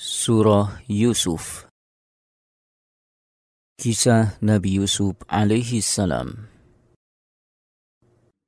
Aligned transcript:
Surah 0.00 0.80
Yusuf 0.88 1.68
Kisah 3.76 4.32
Nabi 4.40 4.80
Yusuf 4.80 5.12
alaihi 5.28 5.84
salam 5.84 6.48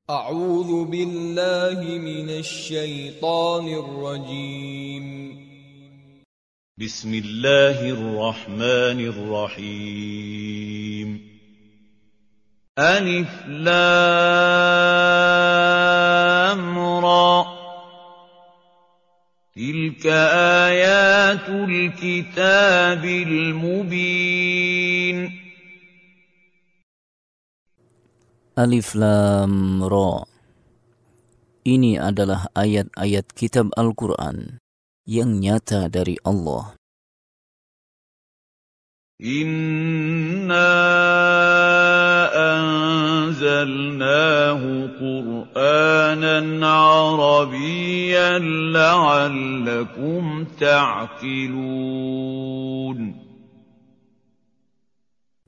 أعوذ 0.09 0.85
بالله 0.89 1.77
من 2.01 2.31
الشيطان 2.41 3.67
الرجيم 3.69 5.05
بسم 6.81 7.11
الله 7.15 7.79
الرحمن 8.01 8.99
الرحيم 9.13 11.09
ألف 12.81 13.31
لام 13.61 15.82
تلك 19.53 20.07
آيات 20.73 21.45
الكتاب 21.49 23.05
المبين 23.05 25.29
Alif 28.57 28.93
Lam 28.97 29.81
Ra 29.85 30.25
Ini 31.69 31.97
adalah 32.01 32.49
ayat-ayat 32.57 33.25
kitab 33.37 33.69
Al-Quran 33.77 34.57
yang 35.09 35.41
nyata 35.41 35.89
dari 35.89 36.21
Allah. 36.21 36.77
Inna 39.25 40.77
أنزلناه 43.33 44.61
قرآنا 45.01 46.37
عربيا 46.69 48.31
لعلكم 48.77 50.23
تعقلون 50.61 53.23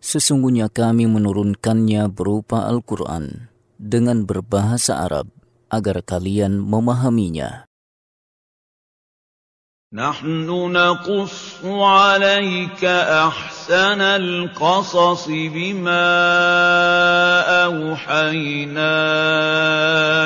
Sesungguhnya 0.05 0.68
kami 0.68 1.08
menurunkannya 1.08 2.12
berupa 2.12 2.68
Al-Quran 2.68 3.48
dengan 3.80 4.28
berbahasa 4.28 5.00
Arab 5.00 5.32
agar 5.72 6.05
kalian 6.05 6.60
memahaminya. 6.60 7.64
نَحْنُ 9.94 10.50
نَقُصُّ 10.74 11.62
عَلَيْكَ 11.64 12.82
أَحْسَنَ 12.84 14.00
الْقَصَصِ 14.02 15.24
بِمَا 15.30 16.10
أَوْحَيْنَا 17.66 18.90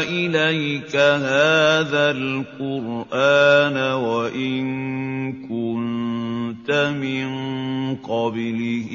إِلَيْكَ 0.09 0.97
هَٰذَا 0.97 2.05
الْقُرْآنَ 2.17 3.77
وَإِن 4.09 4.65
كُنتَ 5.45 6.71
مِن 6.97 7.29
قَبْلِهِ 8.09 8.91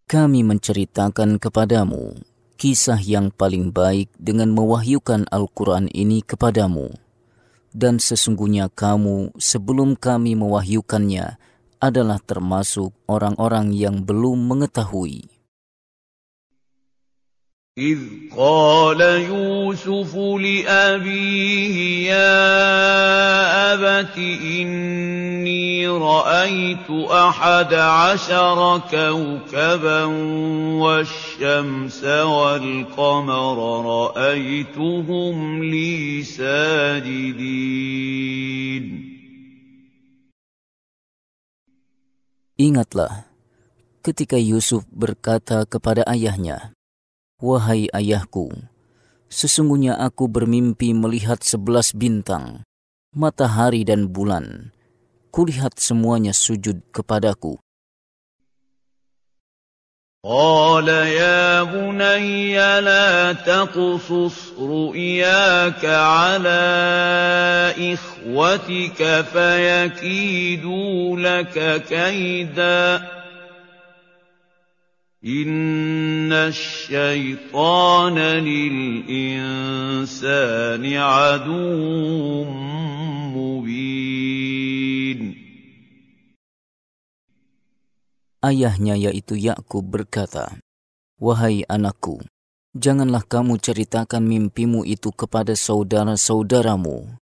Kami 0.09 0.41
menceritakan 0.41 1.37
kepadamu 1.37 2.33
kisah 2.65 2.97
yang 2.97 3.29
paling 3.29 3.69
baik 3.69 4.09
dengan 4.17 4.49
mewahyukan 4.49 5.29
Al-Quran 5.29 5.85
ini 5.93 6.25
kepadamu. 6.25 6.89
Dan 7.69 8.01
sesungguhnya 8.01 8.73
kamu 8.73 9.37
sebelum 9.37 9.93
kami 9.93 10.33
mewahyukannya 10.33 11.37
adalah 11.77 12.17
termasuk 12.25 12.89
orang-orang 13.05 13.69
yang 13.69 14.01
belum 14.01 14.49
mengetahui. 14.49 15.34
إِذْ 17.75 18.31
قَالَ 18.37 19.01
يُوسُفُ 19.03 20.11
لِأَبِيهِ 20.15 21.75
يَا 22.07 22.39
أَبَتِ 23.75 24.15
إِنِّي 24.15 25.83
رَأَيْتُ 25.87 26.87
أَحَدَ 27.11 27.71
عَشَرَ 27.73 28.79
كَوْكَبًا 28.79 30.03
وَالشَّمْسَ 30.79 32.03
وَالْقَمَرَ 32.31 33.57
رَأَيْتُهُمْ 33.83 35.35
لِي 35.67 36.23
سَاجِدِينَ 36.23 38.83
Ingatlah 42.55 43.27
ketika 43.99 44.39
Yusuf 44.39 44.87
berkata 44.95 45.67
kepada 45.67 46.07
ayahnya, 46.07 46.71
Wahai 47.35 47.91
ayahku, 47.91 48.47
sesungguhnya 49.27 49.99
aku 49.99 50.31
bermimpi 50.31 50.95
melihat 50.95 51.43
sebelas 51.43 51.91
bintang, 51.91 52.63
matahari 53.11 53.83
dan 53.83 54.07
bulan. 54.07 54.71
Kulihat 55.35 55.75
semuanya 55.75 56.31
sujud 56.31 56.79
kepadaku. 56.95 57.59
قال 60.25 60.87
يا 60.89 61.61
بني 61.69 62.57
لا 62.57 63.33
تقصص 63.45 64.57
رؤياك 64.57 65.83
على 65.85 66.63
إخوتك 67.93 68.99
فيكيدوا 69.21 70.97
لك 71.19 71.53
كيداً 71.85 72.81
إن 75.25 76.29
الشيطان 76.29 78.17
للإنسان 78.45 80.83
عدو 80.85 81.81
مبين 83.33 85.41
Ayahnya 88.45 88.93
yaitu 88.93 89.33
Yakub 89.41 89.81
berkata, 89.89 90.61
"Wahai 91.17 91.65
anakku, 91.65 92.21
janganlah 92.77 93.25
kamu 93.25 93.57
ceritakan 93.57 94.21
mimpimu 94.29 94.85
itu 94.85 95.09
kepada 95.09 95.57
saudara-saudaramu, 95.57 97.17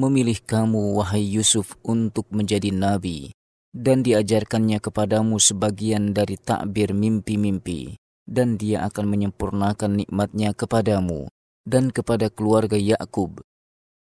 memilih 0.00 0.40
kamu 0.48 0.96
wahai 0.96 1.28
Yusuf 1.28 1.76
untuk 1.84 2.24
menjadi 2.32 2.72
nabi 2.72 3.36
dan 3.76 4.00
diajarkannya 4.00 4.80
kepadamu 4.80 5.36
sebagian 5.36 6.16
dari 6.16 6.40
takbir 6.40 6.96
mimpi-mimpi 6.96 8.00
dan 8.24 8.56
dia 8.56 8.88
akan 8.88 9.12
menyempurnakan 9.12 9.92
nikmatnya 10.08 10.52
kepadamu 10.56 11.28
dan 11.68 11.92
kepada 11.92 12.32
keluarga 12.32 12.80
Yakub 12.80 13.44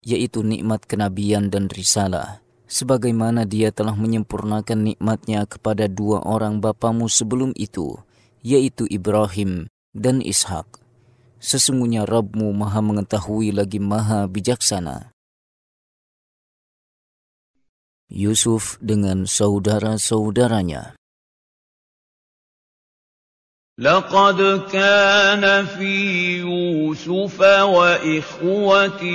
yaitu 0.01 0.41
nikmat 0.41 0.89
kenabian 0.89 1.53
dan 1.53 1.69
risalah 1.69 2.41
sebagaimana 2.73 3.45
dia 3.45 3.69
telah 3.69 3.93
menyempurnakan 3.93 4.81
nikmatnya 4.97 5.45
kepada 5.45 5.93
dua 5.93 6.25
orang 6.25 6.65
bapamu 6.65 7.05
sebelum 7.13 7.53
itu, 7.53 8.01
yaitu 8.41 8.89
Ibrahim 8.89 9.69
dan 9.93 10.25
Ishak. 10.25 10.81
Sesungguhnya 11.37 12.09
Rabbmu 12.09 12.49
maha 12.57 12.81
mengetahui 12.81 13.53
lagi 13.53 13.77
maha 13.77 14.25
bijaksana. 14.25 15.13
Yusuf 18.09 18.81
dengan 18.81 19.25
saudara-saudaranya. 19.29 20.97
لقد 23.81 24.69
كان 24.69 25.45
في 25.81 26.03
يوسف 26.45 27.39
وإخوته 27.73 29.09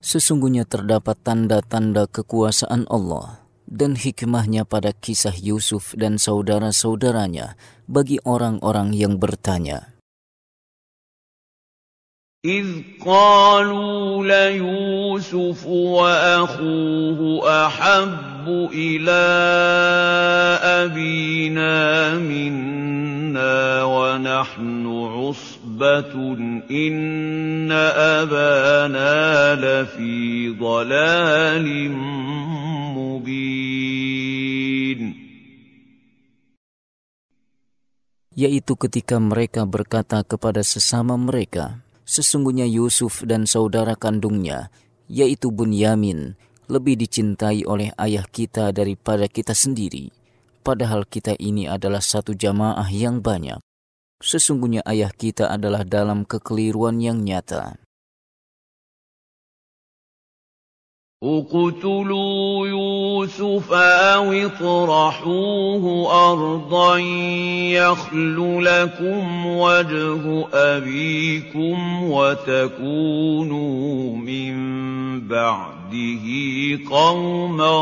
Sesungguhnya 0.08 0.64
terdapat 0.66 1.20
tanda-tanda 1.22 2.08
kekuasaan 2.10 2.88
Allah 2.90 3.44
dan 3.70 3.92
hikmahnya 3.94 4.64
pada 4.66 4.90
kisah 4.96 5.36
Yusuf 5.38 5.92
dan 5.94 6.16
saudara-saudaranya 6.18 7.60
bagi 7.84 8.16
orang-orang 8.24 8.96
yang 8.96 9.20
bertanya. 9.20 9.97
إِذْ 12.44 13.02
قَالُوا 13.02 14.22
لَيُوسُفُ 14.22 15.58
وَأَخُوهُ 15.66 17.20
أَحَبُّ 17.66 18.46
إِلَىٰ 18.70 19.28
أَبِينَا 20.86 21.74
مِنَّا 22.22 23.58
وَنَحْنُ 23.90 24.82
عُصْبَةٌ 24.86 26.14
إِنَّ 26.70 27.72
أَبَانَا 28.22 29.58
لَفِي 29.58 30.54
ضَلَالٍ 30.62 31.66
مُّبِينٍ 32.94 35.00
Yaitu 38.38 38.78
ketika 38.78 39.18
mereka 39.18 39.66
berkata 39.66 40.22
kepada 40.22 40.62
sesama 40.62 41.18
mereka, 41.18 41.82
sesungguhnya 42.08 42.64
Yusuf 42.64 43.20
dan 43.28 43.44
saudara 43.44 43.92
kandungnya, 43.92 44.72
yaitu 45.12 45.52
Bunyamin, 45.52 46.40
lebih 46.72 46.96
dicintai 46.96 47.68
oleh 47.68 47.92
ayah 48.00 48.24
kita 48.24 48.72
daripada 48.72 49.28
kita 49.28 49.52
sendiri, 49.52 50.08
padahal 50.64 51.04
kita 51.04 51.36
ini 51.36 51.68
adalah 51.68 52.00
satu 52.00 52.32
jamaah 52.32 52.88
yang 52.88 53.20
banyak. 53.20 53.60
Sesungguhnya 54.24 54.80
ayah 54.88 55.12
kita 55.12 55.52
adalah 55.52 55.84
dalam 55.84 56.24
kekeliruan 56.24 56.96
yang 57.04 57.20
nyata. 57.20 57.76
اقْتُلُوا 61.22 62.66
يُوسُفَ 62.70 63.68
أَوِ 63.74 64.26
اطْرَحُوهُ 64.32 65.84
أَرْضًا 66.30 66.92
يَخْلُ 67.74 68.36
لَكُمْ 68.64 69.22
وَجْهُ 69.46 70.48
أَبِيكُمْ 70.52 72.02
وَتَكُونُوا 72.02 74.16
مِن 74.16 74.54
بَعْدِهِ 75.26 76.26
قَوْمًا 76.86 77.78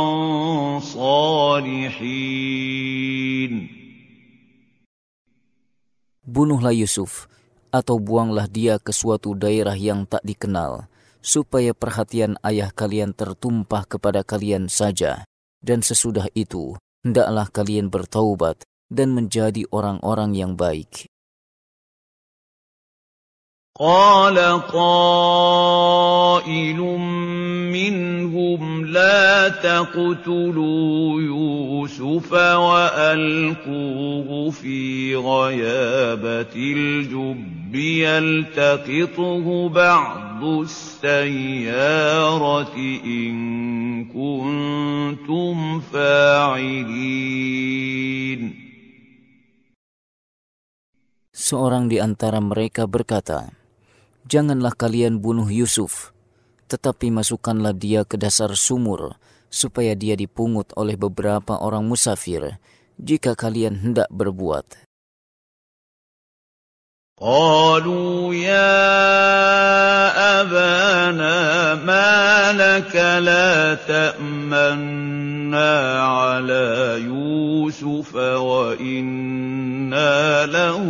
صَالِحِينَ 0.81 3.69
Bunuhlah 6.25 6.73
Yusuf, 6.73 7.29
atau 7.69 8.01
buanglah 8.01 8.49
dia 8.49 8.81
ke 8.81 8.97
suatu 8.97 9.37
daerah 9.37 9.77
yang 9.77 10.09
tak 10.09 10.25
dikenal, 10.25 10.89
supaya 11.27 11.75
perhatian 11.75 12.39
ayah 12.47 12.71
kalian 12.71 13.11
tertumpah 13.11 13.83
kepada 13.91 14.23
kalian 14.23 14.71
saja, 14.71 15.27
dan 15.59 15.83
sesudah 15.83 16.31
itu 16.39 16.79
hendaklah 17.03 17.51
kalian 17.51 17.91
bertaubat 17.91 18.63
dan 18.87 19.11
menjadi 19.11 19.67
orang-orang 19.75 20.39
yang 20.39 20.55
baik. 20.55 21.11
قال 23.77 24.33
قائل 24.73 26.81
منهم 27.77 28.85
لا 28.89 29.49
تقتلوا 29.53 31.01
يوسف 31.21 32.31
والقوه 32.33 34.29
في 34.51 35.17
غيابه 35.17 36.55
الجب 36.57 37.75
يلتقطه 37.77 39.47
بعد 39.69 40.26
السَّيَّارَةِ 40.43 42.73
إِن 43.05 43.37
كُنتُمْ 44.13 45.57
فَاعِلِينَ 45.81 48.43
Seorang 51.37 51.87
di 51.93 51.97
antara 52.03 52.43
mereka 52.43 52.85
berkata, 52.91 53.55
Janganlah 54.27 54.75
kalian 54.75 55.23
bunuh 55.23 55.47
Yusuf, 55.47 56.11
tetapi 56.67 57.15
masukkanlah 57.15 57.71
dia 57.73 58.03
ke 58.03 58.19
dasar 58.19 58.51
sumur, 58.59 59.15
supaya 59.49 59.95
dia 59.95 60.19
dipungut 60.19 60.75
oleh 60.75 60.99
beberapa 60.99 61.55
orang 61.57 61.87
musafir, 61.87 62.59
jika 62.99 63.39
kalian 63.39 63.79
hendak 63.85 64.11
berbuat 64.11 64.67
قالوا 67.17 68.35
يا 68.37 68.77
أبانا 70.45 71.39
ما 71.81 72.53
لك 72.53 72.93
لا 73.25 73.75
تأمنا 73.81 75.73
على 76.05 77.01
يوسف 77.09 78.13
وإنا 78.21 80.45
له 80.45 80.85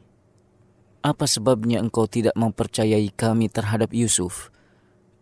apa 1.06 1.22
sebabnya 1.30 1.78
engkau 1.78 2.10
tidak 2.10 2.34
mempercayai 2.34 3.14
kami 3.14 3.46
terhadap 3.46 3.94
Yusuf? 3.94 4.50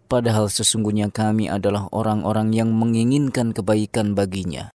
Padahal 0.09 0.49
sesungguhnya 0.49 1.13
kami 1.13 1.53
adalah 1.53 1.93
orang-orang 1.93 2.57
yang 2.57 2.73
menginginkan 2.73 3.53
kebaikan 3.53 4.17
baginya 4.17 4.73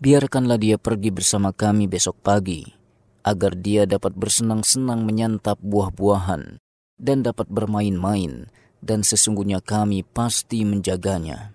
biarkanlah 0.00 0.56
dia 0.56 0.76
pergi 0.80 1.12
bersama 1.12 1.52
kami 1.52 1.84
besok 1.84 2.16
pagi, 2.24 2.64
agar 3.22 3.52
dia 3.54 3.84
dapat 3.86 4.16
bersenang-senang 4.16 5.04
menyantap 5.04 5.60
buah-buahan 5.60 6.56
dan 6.96 7.20
dapat 7.20 7.46
bermain-main, 7.52 8.48
dan 8.80 9.04
sesungguhnya 9.04 9.60
kami 9.60 10.00
pasti 10.02 10.64
menjaganya. 10.66 11.52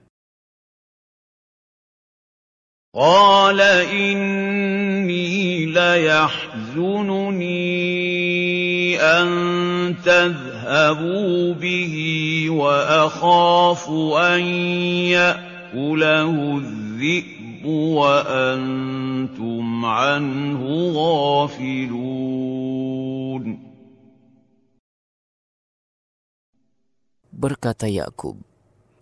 قال 2.95 3.59
إني 3.59 5.65
ليحزنني 5.67 7.51
أن 9.03 9.27
تذهبوا 9.99 11.37
به 11.59 11.95
وأخاف 12.49 13.89
أن 14.31 14.41
يأكله 15.11 16.31
الذئب 16.57 17.34
وَأَنتُمْ 17.65 19.65
عَنْهُ 19.81 20.61
غَافِلُونَ 20.93 23.45
Berkata 27.35 27.89
Yakub, 27.91 28.37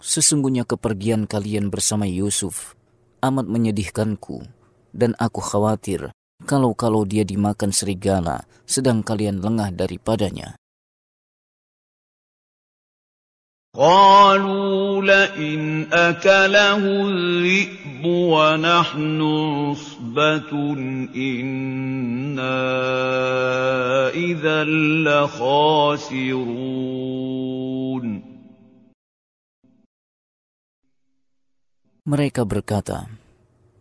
Sesungguhnya 0.03 0.63
kepergian 0.67 1.27
kalian 1.31 1.67
bersama 1.71 2.03
Yusuf 2.07 2.75
amat 3.23 3.47
menyedihkanku, 3.51 4.43
dan 4.95 5.15
aku 5.19 5.39
khawatir 5.43 6.11
kalau-kalau 6.47 7.03
dia 7.07 7.23
dimakan 7.27 7.71
serigala, 7.75 8.43
sedang 8.67 8.99
kalian 9.03 9.39
lengah 9.43 9.71
daripadanya. 9.75 10.55
قالوا 13.73 15.01
لئن 15.01 15.89
أكله 15.89 16.83
ونحن 18.05 19.19
عصبة 19.49 20.51
إنا 21.09 22.61
إذا 24.13 24.57
لخاسرون 25.01 26.61
Mereka 32.03 32.43
berkata, 32.45 33.07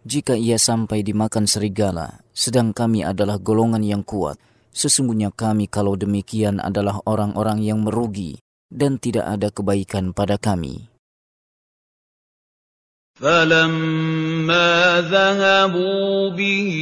jika 0.09 0.33
ia 0.39 0.55
sampai 0.57 1.03
dimakan 1.05 1.45
serigala, 1.51 2.23
sedang 2.33 2.71
kami 2.73 3.03
adalah 3.05 3.35
golongan 3.37 3.83
yang 3.85 4.01
kuat, 4.07 4.39
sesungguhnya 4.73 5.35
kami 5.37 5.67
kalau 5.69 5.99
demikian 6.01 6.63
adalah 6.65 7.03
orang-orang 7.05 7.61
yang 7.67 7.83
merugi. 7.85 8.39
dan 8.73 8.97
tidak 8.97 9.29
ada 9.29 9.49
kebaikan 9.53 10.17
pada 10.17 10.41
kami. 10.41 10.89
فلما 13.23 14.75
ذهبوا 15.13 16.33
به 16.33 16.73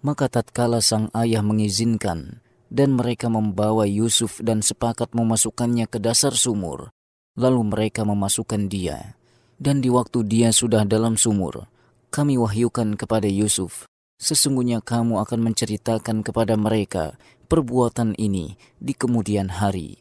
Maka 0.01 0.25
tatkala 0.33 0.81
sang 0.81 1.13
ayah 1.13 1.45
mengizinkan 1.45 2.41
dan 2.73 2.97
mereka 2.97 3.29
membawa 3.29 3.85
Yusuf 3.85 4.41
dan 4.41 4.65
sepakat 4.65 5.13
memasukkannya 5.13 5.85
ke 5.85 6.01
dasar 6.01 6.33
sumur, 6.33 6.89
lalu 7.37 7.61
mereka 7.69 8.01
memasukkan 8.01 8.65
dia. 8.65 9.13
Dan 9.61 9.77
di 9.85 9.93
waktu 9.93 10.25
dia 10.25 10.49
sudah 10.49 10.89
dalam 10.89 11.21
sumur, 11.21 11.69
kami 12.09 12.33
wahyukan 12.33 12.97
kepada 12.97 13.29
Yusuf 13.29 13.85
sesungguhnya 14.21 14.85
kamu 14.85 15.17
akan 15.25 15.39
menceritakan 15.49 16.21
kepada 16.21 16.53
mereka 16.53 17.17
perbuatan 17.49 18.13
ini 18.21 18.53
di 18.77 18.93
kemudian 18.93 19.49
hari, 19.49 19.97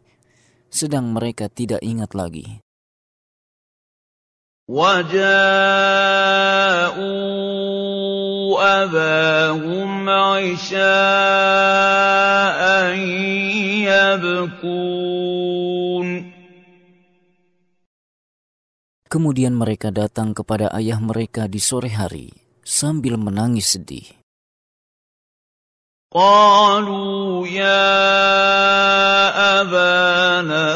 sedang 0.68 1.08
mereka 1.16 1.48
tidak 1.48 1.80
ingat 1.80 2.12
lagi. 2.12 2.60
Kemudian 19.10 19.58
mereka 19.58 19.90
datang 19.90 20.36
kepada 20.38 20.70
ayah 20.78 21.00
mereka 21.02 21.48
di 21.50 21.58
sore 21.58 21.90
hari 21.90 22.30
sambil 22.70 23.18
menangis 23.18 23.66
sedih. 23.74 24.06
قالوا 26.12 27.46
يا 27.46 28.02
أبانا 29.62 30.70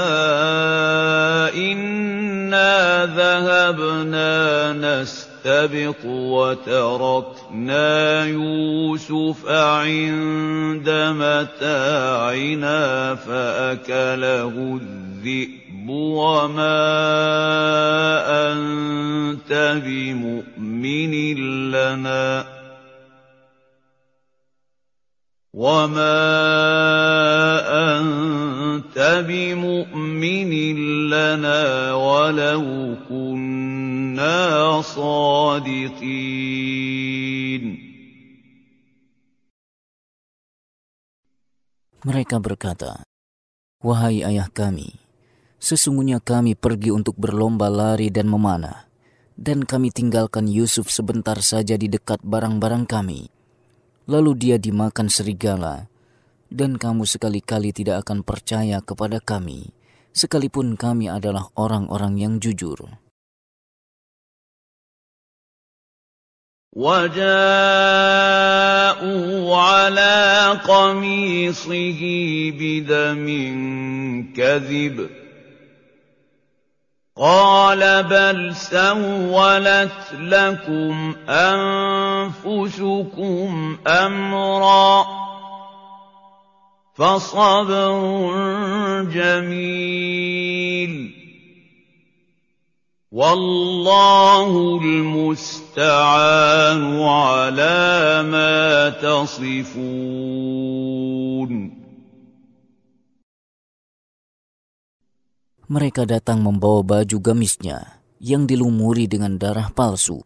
إنا 1.55 2.75
ذهبنا 3.19 4.33
نستبق 4.79 6.05
وتركنا 6.07 7.91
يوسف 8.27 9.39
عند 9.51 10.89
متاعنا 11.19 12.85
فأكله 13.15 14.55
الذئب 14.81 15.64
وَمَا 15.85 16.81
أَنتَ 18.53 19.51
بِمُؤْمِنٍ 19.85 21.15
لَّنَا 21.69 22.25
ۚ 22.43 22.45
وَمَا 25.53 26.25
أَنتَ 28.01 28.97
بِمُؤْمِنٍ 29.29 30.53
لَّنَا 31.13 31.61
وَلَوْ 31.93 32.65
كُنَّا 33.13 34.41
صَادِقِينَ 34.81 37.65
Mereka 42.05 42.37
berkata, 42.37 43.01
Wahai 43.81 44.21
ayah 44.25 44.49
kami, 44.53 45.01
Sesungguhnya 45.65 46.21
kami 46.21 46.53
pergi 46.53 46.93
untuk 46.93 47.17
berlomba 47.17 47.73
lari 47.73 48.13
dan 48.13 48.29
memanah, 48.29 48.85
dan 49.33 49.65
kami 49.65 49.89
tinggalkan 49.89 50.45
Yusuf 50.45 50.93
sebentar 50.93 51.41
saja 51.41 51.81
di 51.81 51.89
dekat 51.89 52.21
barang-barang 52.21 52.85
kami. 52.85 53.33
Lalu 54.05 54.31
dia 54.37 54.57
dimakan 54.61 55.09
serigala, 55.09 55.89
dan 56.53 56.77
kamu 56.77 57.09
sekali-kali 57.09 57.73
tidak 57.73 58.05
akan 58.05 58.21
percaya 58.21 58.77
kepada 58.85 59.25
kami, 59.25 59.73
sekalipun 60.13 60.77
kami 60.77 61.09
adalah 61.09 61.49
orang-orang 61.57 62.21
yang 62.21 62.37
jujur.' 62.37 63.01
وجاءوا 66.75 67.23
على 69.57 70.25
قميصه 70.67 72.03
بدم 72.59 73.27
كذب 74.35 74.97
قَالَ 77.17 77.83
بَلْ 78.11 78.55
سَوَّلَتْ 78.59 80.03
لَكُمْ 80.19 80.95
أَنفُسُكُمْ 81.31 83.49
أَمْرًا 83.87 84.93
ۖ 85.05 85.07
فَصَبْرٌ 86.99 89.15
جَمِيلٌ 89.15 90.95
ۖ 91.09 91.11
وَاللَّهُ 93.13 94.53
الْمُسْتَعَانُ 94.83 96.83
عَلَىٰ 97.03 98.03
مَا 98.27 98.89
تَصِفُونَ 98.91 101.74
Mereka 105.65 106.05
datang 106.05 106.45
membawa 106.45 106.85
baju 106.85 107.17
gamisnya 107.25 107.97
yang 108.21 108.45
dilumuri 108.45 109.09
dengan 109.09 109.41
darah 109.41 109.73
palsu. 109.73 110.21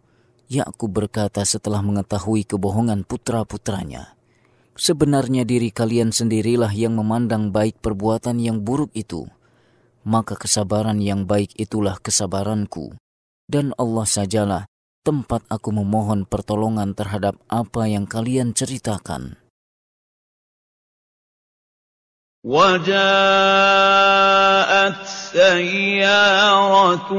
Yakub 0.50 0.90
berkata 0.90 1.46
setelah 1.46 1.78
mengetahui 1.78 2.42
kebohongan 2.42 3.06
putra-putranya, 3.06 4.18
"Sebenarnya 4.74 5.46
diri 5.46 5.70
kalian 5.70 6.10
sendirilah 6.10 6.74
yang 6.74 6.98
memandang 6.98 7.54
baik 7.54 7.78
perbuatan 7.78 8.42
yang 8.42 8.66
buruk 8.66 8.90
itu. 8.98 9.30
Maka 10.02 10.34
kesabaran 10.34 10.98
yang 10.98 11.22
baik 11.22 11.54
itulah 11.54 12.00
kesabaranku, 12.02 12.98
dan 13.46 13.70
Allah 13.78 14.06
sajalah 14.10 14.62
tempat 15.06 15.46
aku 15.52 15.70
memohon 15.70 16.26
pertolongan 16.26 16.98
terhadap 16.98 17.38
apa 17.46 17.86
yang 17.86 18.10
kalian 18.10 18.58
ceritakan." 18.58 19.38
وَجَاءَتْ 22.44 24.94
سَيَّارَةٌ 25.06 27.10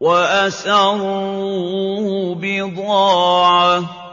وَأَسَرُّوهُ 0.00 2.34
بِضَاعَةً 2.40 4.03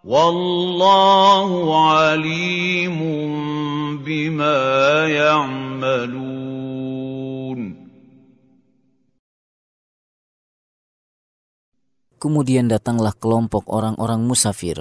وَاللَّهُ 0.00 1.50
عَلِيمٌ 1.92 2.98
بِمَا 4.00 4.60
يَعْمَلُونَ 5.12 7.60
Kemudian 12.20 12.68
datanglah 12.68 13.12
kelompok 13.16 13.64
orang-orang 13.68 14.24
musafir. 14.24 14.76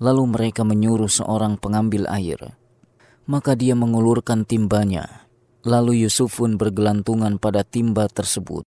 Lalu 0.00 0.26
mereka 0.32 0.64
menyuruh 0.64 1.08
seorang 1.08 1.56
pengambil 1.60 2.06
air. 2.08 2.56
Maka 3.28 3.52
dia 3.56 3.74
mengulurkan 3.76 4.44
timbanya. 4.48 5.28
Lalu 5.68 5.94
Yusufun 6.08 6.56
bergelantungan 6.60 7.36
pada 7.40 7.60
timba 7.64 8.08
tersebut. 8.08 8.64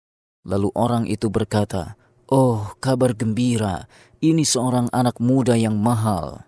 Lalu 0.49 0.71
orang 0.77 1.05
itu 1.09 1.29
berkata, 1.33 1.97
Oh, 2.31 2.71
kabar 2.79 3.19
gembira, 3.19 3.91
ini 4.23 4.47
seorang 4.47 4.87
anak 4.95 5.19
muda 5.19 5.59
yang 5.59 5.75
mahal. 5.81 6.47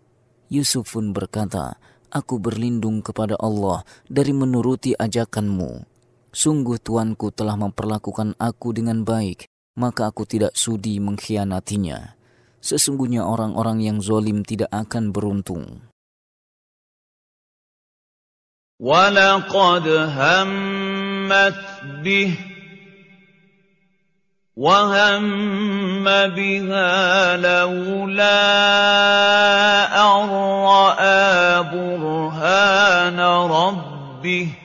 Yusuf 0.47 0.95
pun 0.95 1.11
berkata, 1.11 1.75
"Aku 2.07 2.39
berlindung 2.39 3.03
kepada 3.03 3.35
Allah 3.35 3.83
dari 4.07 4.31
menuruti 4.31 4.95
ajakanmu. 4.95 5.83
Sungguh 6.31 6.79
tuanku 6.79 7.35
telah 7.35 7.59
memperlakukan 7.59 8.39
aku 8.39 8.71
dengan 8.71 9.03
baik, 9.03 9.43
maka 9.75 10.07
aku 10.07 10.23
tidak 10.23 10.55
sudi 10.55 11.03
mengkhianatinya." 11.03 12.15
Sesungguhnya 12.63 13.27
orang-orang 13.27 13.83
yang 13.83 13.97
zolim 13.99 14.39
tidak 14.41 14.71
akan 14.71 15.11
beruntung. 15.11 15.83
وَلَقَدْ 18.79 19.87
هَمَّتْ 19.87 21.63
بِهِ 22.03 22.31
ۖ 22.31 22.35
وَهَمَّ 24.55 26.03
بِهَا 26.27 27.37
لَوْلَا 27.37 28.35
أَن 29.95 30.25
رَّأَىٰ 30.67 31.63
بُرْهَانَ 31.71 33.19
رَبِّهِ 33.19 34.47
ۚ 34.53 34.55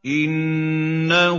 إِنَّهُ 0.00 1.36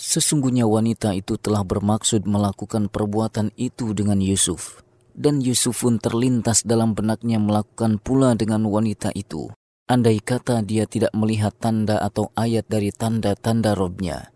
Sesungguhnya 0.00 0.62
wanita 0.64 1.10
itu 1.12 1.34
telah 1.36 1.60
bermaksud 1.60 2.24
melakukan 2.24 2.88
perbuatan 2.88 3.52
itu 3.60 3.92
dengan 3.92 4.16
Yusuf. 4.24 4.80
Dan 5.12 5.44
Yusuf 5.44 5.84
pun 5.84 6.00
terlintas 6.00 6.62
dalam 6.64 6.94
benaknya 6.96 7.36
melakukan 7.42 7.98
pula 8.00 8.32
dengan 8.38 8.64
wanita 8.70 9.10
itu. 9.12 9.50
Andai 9.92 10.22
kata 10.24 10.62
dia 10.64 10.88
tidak 10.88 11.12
melihat 11.12 11.52
tanda 11.58 11.98
atau 12.00 12.32
ayat 12.38 12.64
dari 12.70 12.94
tanda-tanda 12.96 13.74
robnya. 13.76 14.30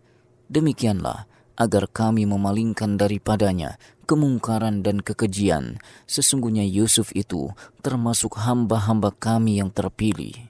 Demikianlah, 0.53 1.23
agar 1.57 1.89
kami 1.89 2.25
memalingkan 2.29 2.97
daripadanya 2.97 3.77
kemungkaran 4.09 4.83
dan 4.83 4.99
kekejian. 5.01 5.81
Sesungguhnya 6.09 6.65
Yusuf 6.67 7.13
itu 7.15 7.53
termasuk 7.85 8.39
hamba-hamba 8.41 9.11
kami 9.15 9.59
yang 9.61 9.69
terpilih. 9.73 10.49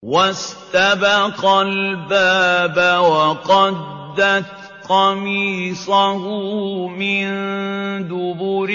واستبق 0.00 1.44
الباب 1.44 2.76
وقدت 3.04 4.48
قميصه 4.88 6.22
من 6.88 7.24
دبر 8.08 8.70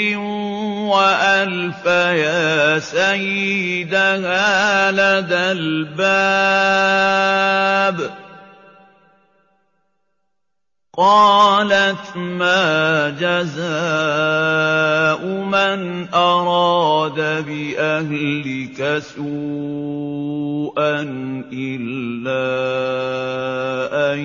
يا 2.13 2.77
سيدها 2.77 4.53
قالت 10.95 12.15
ما 12.15 12.63
جزاء 13.19 15.23
من 15.27 15.79
أراد 16.07 17.19
بأهلك 17.43 18.79
سوءا 19.03 20.95
إلا 21.51 22.47
أن 24.15 24.19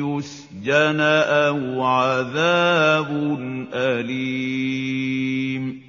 يسجن 0.00 1.00
أو 1.28 1.60
عذاب 1.84 3.10
أليم 3.72 5.80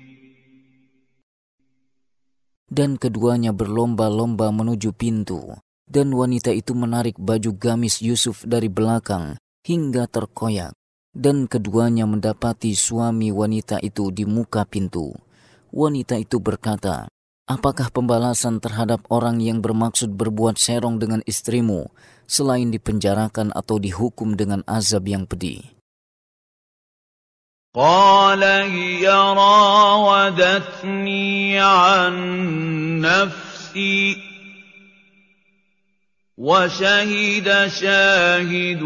Dan 2.72 2.96
keduanya 2.96 3.52
berlomba-lomba 3.52 4.48
menuju 4.48 4.96
pintu, 4.96 5.60
dan 5.92 6.08
wanita 6.16 6.56
itu 6.56 6.72
menarik 6.72 7.20
baju 7.20 7.52
gamis 7.60 8.00
Yusuf 8.00 8.48
dari 8.48 8.72
belakang 8.72 9.36
hingga 9.62 10.10
terkoyak 10.10 10.74
dan 11.14 11.46
keduanya 11.46 12.10
mendapati 12.10 12.74
suami 12.74 13.30
wanita 13.30 13.78
itu 13.84 14.10
di 14.16 14.24
muka 14.26 14.64
pintu. 14.66 15.12
Wanita 15.72 16.20
itu 16.20 16.42
berkata, 16.44 17.08
Apakah 17.50 17.90
pembalasan 17.92 18.60
terhadap 18.64 19.04
orang 19.12 19.44
yang 19.44 19.60
bermaksud 19.60 20.16
berbuat 20.16 20.56
serong 20.56 21.04
dengan 21.04 21.20
istrimu 21.28 21.92
selain 22.24 22.72
dipenjarakan 22.72 23.52
atau 23.52 23.76
dihukum 23.76 24.40
dengan 24.40 24.64
azab 24.66 25.08
yang 25.12 25.26
pedih? 25.28 25.60
قال 27.72 28.44
هي 28.68 29.08
راودتني 29.08 31.56
عن 31.56 32.14
نفسي 33.00 34.31
وَشَهِدَ 36.42 37.46
شَاهِدٌ 37.70 38.82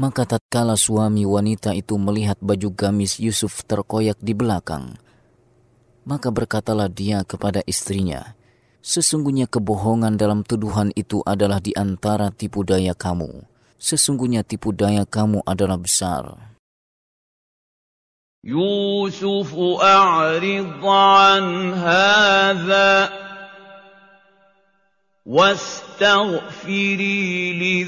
Maka 0.00 0.24
tatkala 0.24 0.80
suami 0.80 1.28
wanita 1.28 1.76
itu 1.76 2.00
melihat 2.00 2.40
baju 2.40 2.72
gamis 2.72 3.20
Yusuf 3.20 3.60
terkoyak 3.68 4.16
di 4.16 4.32
belakang, 4.32 4.96
maka 6.08 6.32
berkatalah 6.32 6.88
dia 6.88 7.20
kepada 7.28 7.60
istrinya, 7.68 8.32
Sesungguhnya 8.80 9.44
kebohongan 9.44 10.16
dalam 10.16 10.40
tuduhan 10.40 10.88
itu 10.96 11.20
adalah 11.28 11.60
di 11.60 11.76
antara 11.76 12.32
tipu 12.32 12.64
daya 12.64 12.96
kamu. 12.96 13.44
Sesungguhnya 13.76 14.40
tipu 14.40 14.72
daya 14.72 15.04
kamu 15.04 15.44
adalah 15.44 15.76
besar. 15.76 16.32
Yusuf 18.40 19.52
a'rid 19.84 20.80
an 20.80 21.44
hadha 21.76 23.12
wastaghfiri 25.28 27.52
li 27.60 27.84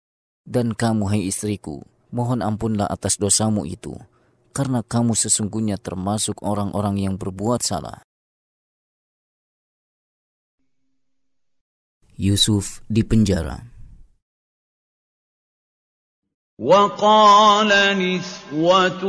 Dan 0.49 0.73
kamu, 0.73 1.13
hai 1.13 1.29
istriku, 1.29 1.85
mohon 2.09 2.41
ampunlah 2.41 2.89
atas 2.89 3.21
dosamu 3.21 3.69
itu, 3.69 3.93
karena 4.57 4.81
kamu 4.81 5.13
sesungguhnya 5.13 5.77
termasuk 5.77 6.41
orang-orang 6.41 6.97
yang 7.05 7.21
berbuat 7.21 7.61
salah. 7.61 8.01
Yusuf 12.17 12.81
di 12.89 13.05
penjara. 13.05 13.70
وَقَالَ 16.61 17.73
نِسْوَةٌ 17.73 19.05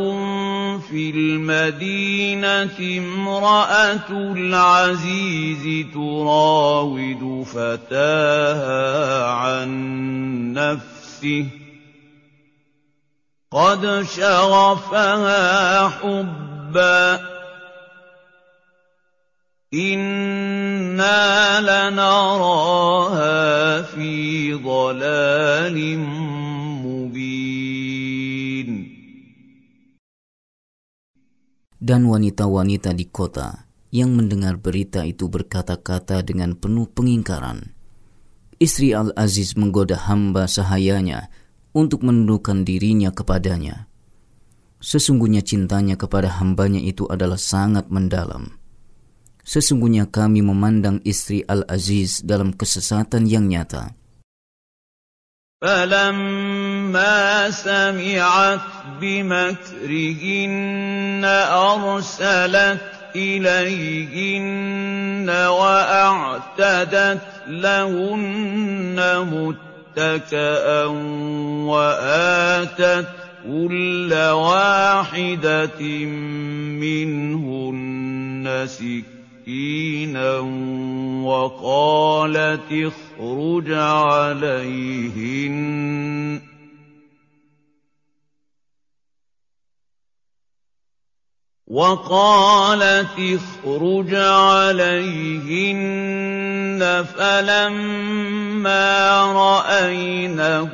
فِي 0.79 1.09
الْمَدِينَةِ 1.11 2.79
امرأة 2.79 4.07
الْعَزِيزِ 4.09 5.85
تُرَاوِدُ 5.93 7.43
فَتَاهَا 7.43 9.27
عَن 9.31 9.69
نَّفْسِهِ 10.53 11.45
ۖ 11.45 11.47
قَدْ 13.51 14.07
شَغَفَهَا 14.15 15.87
حُبًّا 15.87 17.17
ۖ 17.17 17.21
إِنَّا 19.73 21.61
لَنَرَاهَا 21.61 23.81
فِي 23.81 24.53
ضَلَالٍ 24.53 26.01
dan 31.81 32.05
wanita-wanita 32.05 32.93
di 32.93 33.09
kota 33.09 33.65
yang 33.89 34.13
mendengar 34.13 34.55
berita 34.61 35.03
itu 35.03 35.25
berkata-kata 35.27 36.21
dengan 36.21 36.53
penuh 36.53 36.87
pengingkaran. 36.93 37.73
Istri 38.61 38.93
Al-Aziz 38.93 39.57
menggoda 39.57 39.97
hamba 40.07 40.45
sahayanya 40.45 41.33
untuk 41.73 42.05
menundukkan 42.05 42.61
dirinya 42.61 43.09
kepadanya. 43.09 43.89
Sesungguhnya 44.79 45.41
cintanya 45.41 45.97
kepada 45.97 46.29
hambanya 46.39 46.79
itu 46.79 47.09
adalah 47.09 47.41
sangat 47.41 47.89
mendalam. 47.89 48.61
Sesungguhnya 49.41 50.05
kami 50.05 50.45
memandang 50.45 51.01
istri 51.01 51.41
Al-Aziz 51.49 52.21
dalam 52.21 52.53
kesesatan 52.53 53.25
yang 53.25 53.49
nyata. 53.49 53.97
فَلَمَّا 55.61 57.13
سَمِعَتْ 57.51 58.59
بِمَكْرِهِنَّ 59.01 61.21
أَرْسَلَتْ 61.53 62.85
إِلَيْهِنَّ 63.15 65.29
وَأَعْتَدَتْ 65.29 67.21
لَهُنَّ 67.47 68.97
مُتَّكَأً 69.05 70.85
وَآتَتْ 71.69 73.07
كُلَّ 73.45 74.13
وَاحِدَةٍ 74.33 75.81
مِّنْهُنَّ 76.81 78.47
سِكْرًا 78.67 79.20
مسكينا 79.41 80.37
وقالت 81.25 82.69
اخرج 82.71 83.71
عليهن 83.73 86.41
وقالت 91.67 93.07
اخرج 93.17 94.13
عليهن 94.13 97.05
فلما 97.17 98.91
رأينه 99.25 100.71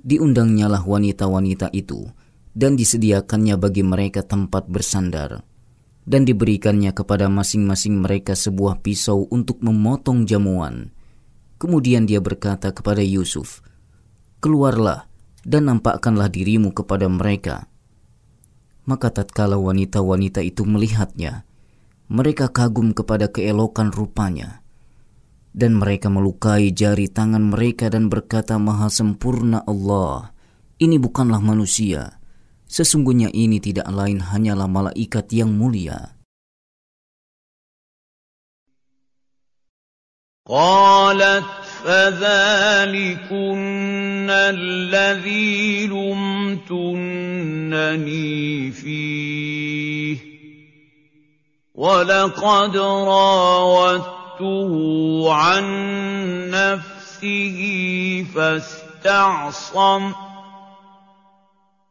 diundangnyalah 0.03 0.83
wanita-wanita 0.83 1.71
itu 1.71 2.11
dan 2.51 2.75
disediakannya 2.75 3.55
bagi 3.55 3.87
mereka 3.87 4.27
tempat 4.27 4.67
bersandar 4.67 5.47
dan 6.03 6.27
diberikannya 6.27 6.91
kepada 6.91 7.31
masing-masing 7.31 8.03
mereka 8.03 8.35
sebuah 8.35 8.83
pisau 8.83 9.23
untuk 9.31 9.63
memotong 9.63 10.27
jamuan. 10.27 10.91
Kemudian 11.55 12.03
dia 12.03 12.19
berkata 12.19 12.75
kepada 12.75 12.99
Yusuf, 12.99 13.63
"Keluarlah 14.43 15.07
dan 15.47 15.71
nampakkanlah 15.71 16.27
dirimu 16.27 16.75
kepada 16.75 17.07
mereka." 17.07 17.71
Maka 18.91 19.07
tatkala 19.07 19.55
wanita-wanita 19.55 20.43
itu 20.43 20.67
melihatnya, 20.67 21.47
mereka 22.11 22.51
kagum 22.51 22.91
kepada 22.91 23.31
keelokan 23.31 23.95
rupanya 23.95 24.59
dan 25.55 25.79
mereka 25.79 26.11
melukai 26.11 26.75
jari 26.75 27.07
tangan 27.07 27.39
mereka 27.55 27.87
dan 27.87 28.11
berkata 28.11 28.59
maha 28.59 28.91
sempurna 28.91 29.63
Allah 29.63 30.35
ini 30.83 30.99
bukanlah 30.99 31.39
manusia 31.39 32.19
sesungguhnya 32.67 33.31
ini 33.31 33.63
tidak 33.63 33.87
lain 33.87 34.19
hanyalah 34.27 34.67
malaikat 34.67 35.31
yang 35.31 35.55
mulia 35.55 36.19
قالت 40.51 41.47
فذلكن 41.87 43.31
الذي 44.59 45.59
لمتنني 45.87 48.51
وَلَقَدْ 51.81 52.77
رَاوَدتُّهُ 53.09 54.73
عَن 55.33 55.63
نَّفْسِهِ 56.53 57.61
فَاسْتَعْصَمَ 58.35 60.11
ۖ 60.11 60.15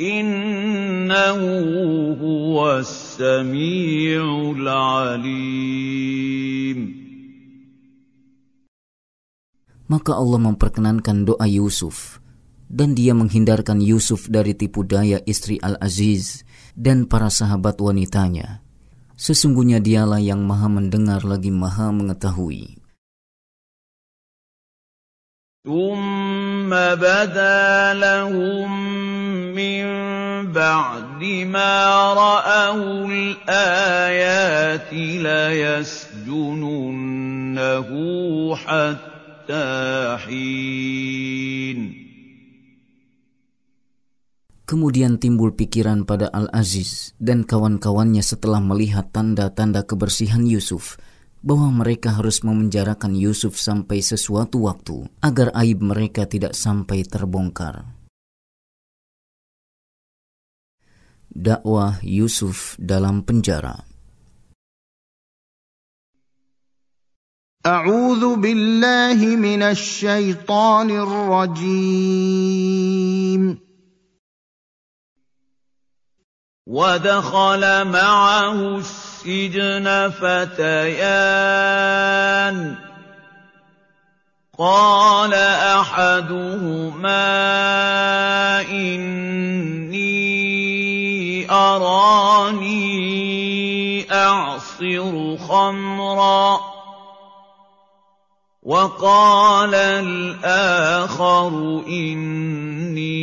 إنه 0.00 1.40
هو 2.16 2.56
السميع 2.80 4.20
العليم 4.56 6.80
Maka 9.92 10.16
Allah 10.16 10.40
memperkenankan 10.40 11.28
doa 11.28 11.44
Yusuf, 11.44 12.16
dan 12.72 12.96
dia 12.96 13.12
menghindarkan 13.12 13.84
Yusuf 13.84 14.24
dari 14.32 14.56
tipu 14.56 14.88
daya 14.88 15.20
istri 15.28 15.60
Al-Aziz 15.60 16.48
dan 16.72 17.04
para 17.04 17.28
sahabat 17.28 17.76
wanitanya 17.76 18.64
Sesungguhnya 19.22 19.78
dialah 19.86 20.18
yang 20.28 20.42
maha 20.50 20.66
mendengar 20.76 21.22
lagi 21.22 21.50
maha 21.62 21.94
mengetahui. 21.94 22.82
ثم 25.62 26.66
بدا 26.98 27.94
لهم 27.94 29.54
من 29.54 29.86
بعد 30.52 31.22
ما 31.46 31.74
رأوا 32.18 33.06
الآيات 33.06 34.90
ليسجننه 34.92 37.88
حتى 38.58 39.70
حين 40.26 42.01
Kemudian 44.72 45.20
timbul 45.20 45.52
pikiran 45.52 46.08
pada 46.08 46.32
Al-Aziz 46.32 47.12
dan 47.20 47.44
kawan-kawannya 47.44 48.24
setelah 48.24 48.56
melihat 48.56 49.04
tanda-tanda 49.12 49.84
kebersihan 49.84 50.48
Yusuf 50.48 50.96
bahwa 51.44 51.84
mereka 51.84 52.16
harus 52.16 52.40
memenjarakan 52.40 53.12
Yusuf 53.12 53.60
sampai 53.60 54.00
sesuatu 54.00 54.64
waktu 54.64 55.12
agar 55.20 55.52
aib 55.60 55.84
mereka 55.84 56.24
tidak 56.24 56.56
sampai 56.56 57.04
terbongkar. 57.04 57.84
Dakwah 61.28 62.00
Yusuf 62.00 62.80
dalam 62.80 63.20
penjara. 63.28 63.76
A'udzu 67.68 68.40
billahi 68.40 69.36
minasy 69.36 69.84
syaithanir 70.08 71.04
rajim. 71.04 73.60
وَدَخَلَ 76.66 77.64
مَعَهُ 77.90 78.78
السِّجْنَ 78.78 79.86
فَتَيَانِ 80.14 82.58
ۖ 82.74 82.76
قَالَ 84.58 85.34
أَحَدُهُمَا 85.42 87.34
إِنِّي 88.70 91.50
أَرَانِي 91.50 94.06
أَعْصِرُ 94.14 95.14
خَمْرًا 95.50 96.46
ۖ 96.56 96.58
وَقَالَ 98.62 99.74
الْآخَرُ 99.74 101.82
إِنِّي 101.90 103.18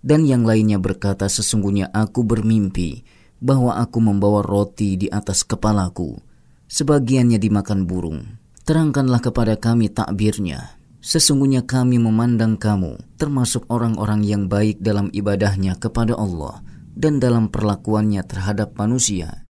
Dan 0.00 0.24
yang 0.26 0.42
lainnya 0.48 0.80
berkata, 0.82 1.28
"Sesungguhnya 1.30 1.92
aku 1.92 2.24
bermimpi 2.26 3.04
bahwa 3.38 3.76
aku 3.78 4.00
membawa 4.00 4.40
roti 4.40 4.96
di 4.98 5.12
atas 5.12 5.44
kepalaku, 5.44 6.16
sebagiannya 6.72 7.36
dimakan 7.36 7.84
burung. 7.86 8.40
Terangkanlah 8.64 9.20
kepada 9.22 9.54
kami 9.60 9.92
takbirnya." 9.92 10.72
Sesungguhnya 11.06 11.62
kami 11.62 12.02
memandang 12.02 12.58
kamu 12.58 12.98
termasuk 13.14 13.62
orang-orang 13.70 14.26
yang 14.26 14.50
baik 14.50 14.82
dalam 14.82 15.06
ibadahnya 15.14 15.78
kepada 15.78 16.18
Allah 16.18 16.66
dan 16.98 17.22
dalam 17.22 17.46
perlakuannya 17.46 18.26
terhadap 18.26 18.74
manusia. 18.74 19.46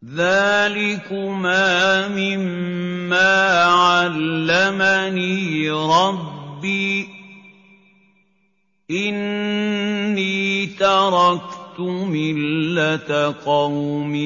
ذلكما 0.05 2.09
مما 2.09 3.63
علمني 3.65 5.71
ربي 5.71 7.09
إني 8.93 10.67
تركت 10.67 11.62
اتخذت 11.73 11.81
ملة 11.81 13.11
قوم 13.45 14.17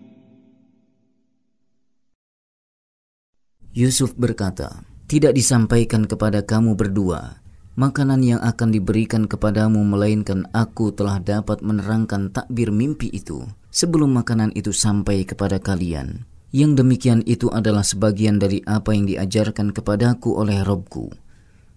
Yusuf 3.78 4.18
berkata, 4.18 4.82
Tidak 5.06 5.30
disampaikan 5.38 6.10
kepada 6.10 6.42
kamu 6.42 6.74
berdua 6.74 7.38
makanan 7.78 8.26
yang 8.26 8.42
akan 8.42 8.74
diberikan 8.74 9.30
kepadamu 9.30 9.86
melainkan 9.86 10.50
aku 10.52 10.90
telah 10.92 11.22
dapat 11.22 11.62
menerangkan 11.62 12.34
takbir 12.34 12.74
mimpi 12.74 13.08
itu 13.14 13.46
sebelum 13.70 14.18
makanan 14.18 14.50
itu 14.58 14.74
sampai 14.76 15.24
kepada 15.24 15.62
kalian. 15.62 16.26
Yang 16.50 16.82
demikian 16.82 17.22
itu 17.30 17.52
adalah 17.54 17.86
sebagian 17.86 18.40
dari 18.42 18.66
apa 18.66 18.96
yang 18.96 19.06
diajarkan 19.06 19.70
kepadaku 19.76 20.42
oleh 20.42 20.64
Robku. 20.66 21.12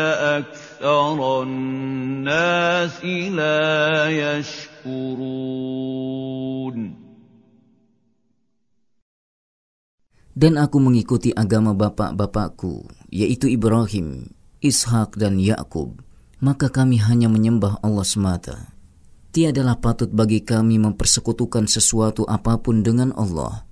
أكثر 0.43 1.17
الناس 1.43 2.99
لا 3.31 4.09
يشكرون 4.11 6.99
Dan 10.39 10.55
aku 10.55 10.79
mengikuti 10.79 11.35
agama 11.35 11.75
bapak-bapakku, 11.75 12.87
yaitu 13.11 13.51
Ibrahim, 13.51 14.31
Ishak 14.63 15.19
dan 15.19 15.35
Yakub. 15.35 15.99
maka 16.39 16.71
kami 16.71 16.97
hanya 17.03 17.27
menyembah 17.27 17.83
Allah 17.83 18.07
semata. 18.07 18.57
Tiadalah 19.29 19.77
patut 19.77 20.09
bagi 20.09 20.41
kami 20.41 20.81
mempersekutukan 20.81 21.69
sesuatu 21.69 22.25
apapun 22.25 22.81
dengan 22.81 23.13
Allah. 23.13 23.67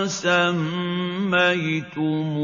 سميتم 0.10 2.37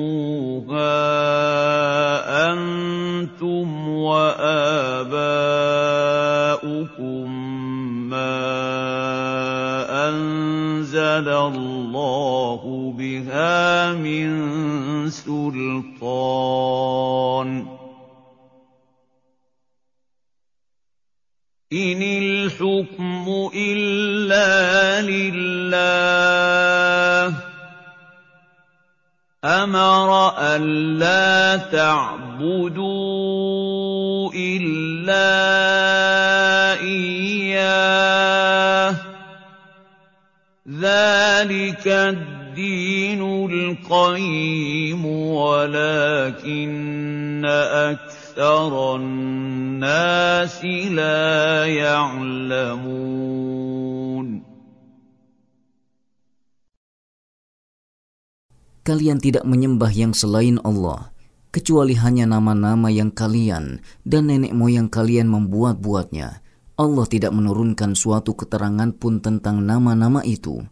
نزل 11.22 11.30
الله 11.32 12.62
بها 12.98 13.94
من 13.94 14.30
سلطان 15.10 17.68
إن 21.74 22.02
الحكم 22.02 23.50
إلا 23.56 24.56
لله 25.02 27.38
أمر 29.46 30.32
ألا 30.40 31.58
تعبدوا 31.72 34.34
إلا 34.34 36.23
الدِّينُ 40.94 43.22
الْقَيِّمُ 43.24 45.04
أَكْثَرَ 47.90 48.74
النَّاسِ 48.98 50.60
لَا 50.92 51.34
يَعْلَمُونَ 51.66 53.04
Kalian 58.84 59.16
tidak 59.24 59.48
menyembah 59.48 59.88
yang 59.96 60.12
selain 60.12 60.60
Allah, 60.68 61.16
kecuali 61.56 61.96
hanya 61.96 62.28
nama-nama 62.28 62.92
yang 62.92 63.16
kalian 63.16 63.80
dan 64.04 64.28
nenek 64.28 64.52
moyang 64.52 64.92
kalian 64.92 65.32
membuat-buatnya. 65.32 66.44
Allah 66.76 67.06
tidak 67.08 67.32
menurunkan 67.32 67.96
suatu 67.96 68.36
keterangan 68.36 68.92
pun 68.92 69.24
tentang 69.24 69.64
nama-nama 69.64 70.20
itu 70.28 70.68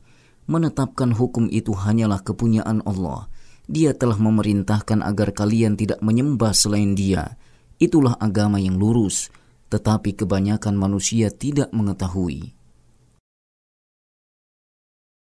menetapkan 0.50 1.14
hukum 1.14 1.46
itu 1.52 1.74
hanyalah 1.76 2.24
kepunyaan 2.24 2.82
Allah. 2.88 3.30
Dia 3.70 3.94
telah 3.94 4.18
memerintahkan 4.18 5.00
agar 5.06 5.32
kalian 5.36 5.78
tidak 5.78 6.02
menyembah 6.02 6.52
selain 6.52 6.98
Dia. 6.98 7.38
Itulah 7.82 8.18
agama 8.20 8.58
yang 8.62 8.78
lurus, 8.78 9.30
tetapi 9.72 10.18
kebanyakan 10.18 10.74
manusia 10.78 11.30
tidak 11.34 11.70
mengetahui. 11.76 12.56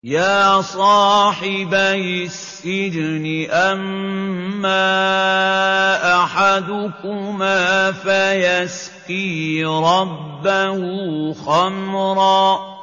يا 0.06 0.62
صاحبي 0.62 2.30
السجن 2.30 3.50
أما 3.50 4.86
أحدكما 6.22 7.60
فيسقي 8.06 9.38
ربه 9.66 10.52
خمرًا 11.34 12.75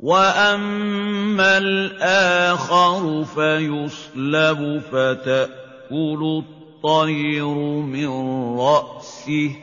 وَأَمَّا 0.00 1.50
الْآخَرُ 1.58 3.02
فَيُصْلَبُ 3.24 4.60
فَتَأْكُلُ 4.88 6.20
الطَّيْرُ 6.42 7.48
مِن 7.84 8.08
رَّأْسِهِ 8.56 9.50
ۚ 9.60 9.62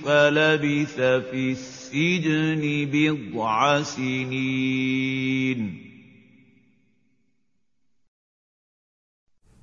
فَلَبِثَ 0.08 0.96
فِي 1.36 1.52
السِّجْنِ 1.60 2.64
بِضْعَ 2.94 3.60
سِنِينَ 3.84 5.89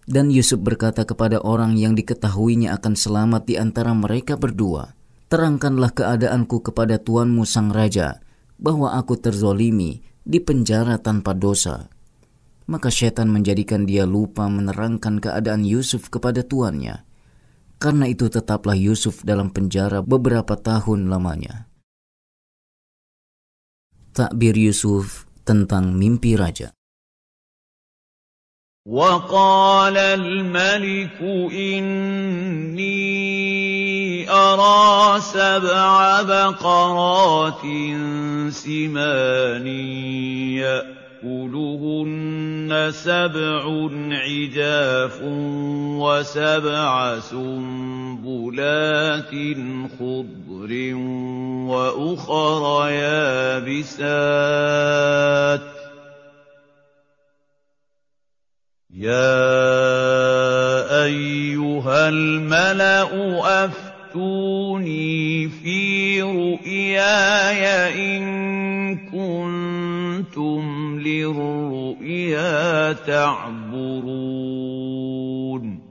Dan 0.07 0.31
Yusuf 0.31 0.63
berkata 0.63 1.03
kepada 1.03 1.43
orang 1.43 1.75
yang 1.75 1.99
diketahuinya 1.99 2.79
akan 2.79 2.95
selamat 2.95 3.43
di 3.51 3.59
antara 3.59 3.91
mereka 3.91 4.39
berdua, 4.39 4.95
Terangkanlah 5.27 5.91
keadaanku 5.91 6.63
kepada 6.63 7.03
tuanmu 7.03 7.43
sang 7.43 7.75
raja, 7.75 8.23
bahwa 8.63 8.95
aku 8.95 9.19
terzolimi, 9.19 10.07
di 10.23 10.39
penjara 10.39 11.03
tanpa 11.03 11.35
dosa. 11.35 11.91
Maka 12.71 12.87
setan 12.95 13.35
menjadikan 13.35 13.83
dia 13.91 14.07
lupa 14.07 14.47
menerangkan 14.47 15.19
keadaan 15.19 15.67
Yusuf 15.67 16.07
kepada 16.15 16.47
tuannya. 16.47 17.03
Karena 17.83 18.07
itu 18.07 18.31
tetaplah 18.31 18.79
Yusuf 18.79 19.27
dalam 19.27 19.51
penjara 19.51 19.99
beberapa 20.07 20.55
tahun 20.55 21.11
lamanya. 21.11 21.67
Takbir 24.15 24.55
Yusuf 24.55 25.27
tentang 25.43 25.91
mimpi 25.99 26.39
raja. 26.39 26.76
وَقَالَ 28.87 29.97
الْمَلِكُ 29.99 31.19
إِنِّي 31.51 34.31
أَرَىٰ 34.31 35.05
سَبْعَ 35.21 36.23
بَقَرَاتٍ 36.23 37.63
سِمَانٍ 38.55 39.67
يَأْكُلُهُنَّ 40.63 42.91
سَبْعٌ 42.95 43.63
عِجَافٌ 44.13 45.23
وَسَبْعَ 45.99 47.19
سُنبُلَاتٍ 47.19 49.33
خُضْرٍ 49.99 50.71
وَأُخَرَ 51.67 52.89
يَابِسَاتٍ 52.91 55.76
يا 58.97 59.45
أيها 61.05 62.01
الملأ 62.09 63.05
أفتوني 63.65 64.25
في 65.53 65.79
رؤياي 66.25 67.63
إن 68.17 68.25
كنتم 69.13 70.65
للرؤيا 71.05 72.53
تعبرون 72.93 75.87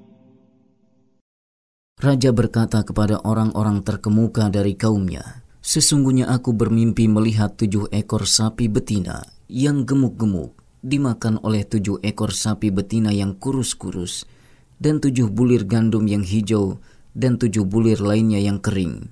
Raja 2.05 2.27
berkata 2.29 2.85
kepada 2.85 3.17
orang-orang 3.25 3.79
terkemuka 3.81 4.51
dari 4.53 4.77
kaumnya, 4.77 5.41
Sesungguhnya 5.65 6.29
aku 6.29 6.53
bermimpi 6.53 7.09
melihat 7.09 7.57
tujuh 7.57 7.89
ekor 7.89 8.29
sapi 8.29 8.69
betina 8.69 9.25
yang 9.49 9.89
gemuk-gemuk 9.89 10.53
dimakan 10.85 11.41
oleh 11.41 11.65
tujuh 11.65 11.97
ekor 12.05 12.29
sapi 12.29 12.69
betina 12.69 13.09
yang 13.09 13.33
kurus-kurus 13.33 14.29
dan 14.77 15.01
tujuh 15.01 15.33
bulir 15.33 15.65
gandum 15.65 16.05
yang 16.05 16.21
hijau 16.21 16.77
dan 17.17 17.41
tujuh 17.41 17.65
bulir 17.65 17.97
lainnya 17.97 18.37
yang 18.37 18.61
kering. 18.61 19.09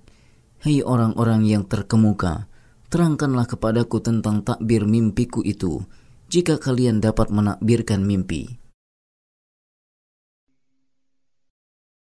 Hei 0.62 0.86
orang-orang 0.86 1.44
yang 1.50 1.66
terkemuka, 1.66 2.46
terangkanlah 2.94 3.50
kepadaku 3.50 4.00
tentang 4.06 4.46
takbir 4.46 4.86
mimpiku 4.86 5.42
itu, 5.42 5.82
jika 6.30 6.62
kalian 6.62 7.02
dapat 7.02 7.34
menakbirkan 7.34 8.06
mimpi. 8.06 8.62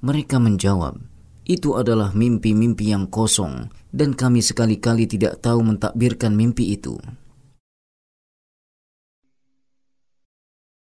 Mereka 0.00 0.40
menjawab, 0.40 0.96
itu 1.44 1.76
adalah 1.76 2.16
mimpi-mimpi 2.16 2.88
yang 2.88 3.04
kosong 3.12 3.68
dan 3.92 4.16
kami 4.16 4.40
sekali-kali 4.40 5.04
tidak 5.04 5.44
tahu 5.44 5.60
mentakbirkan 5.60 6.32
mimpi 6.32 6.72
itu. 6.72 6.96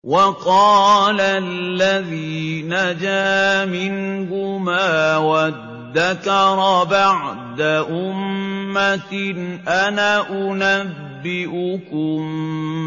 وقال 0.07 1.19
الذي 1.19 2.63
نجا 2.71 3.33
منهما 3.67 4.89
وادكر 5.19 6.59
بعد 6.91 7.59
أمة 7.91 9.13
أنا 9.67 10.13
أنبئكم 10.31 12.15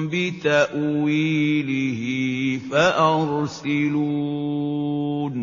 بتأويله 0.07 2.01
فأرسلون 2.71 5.35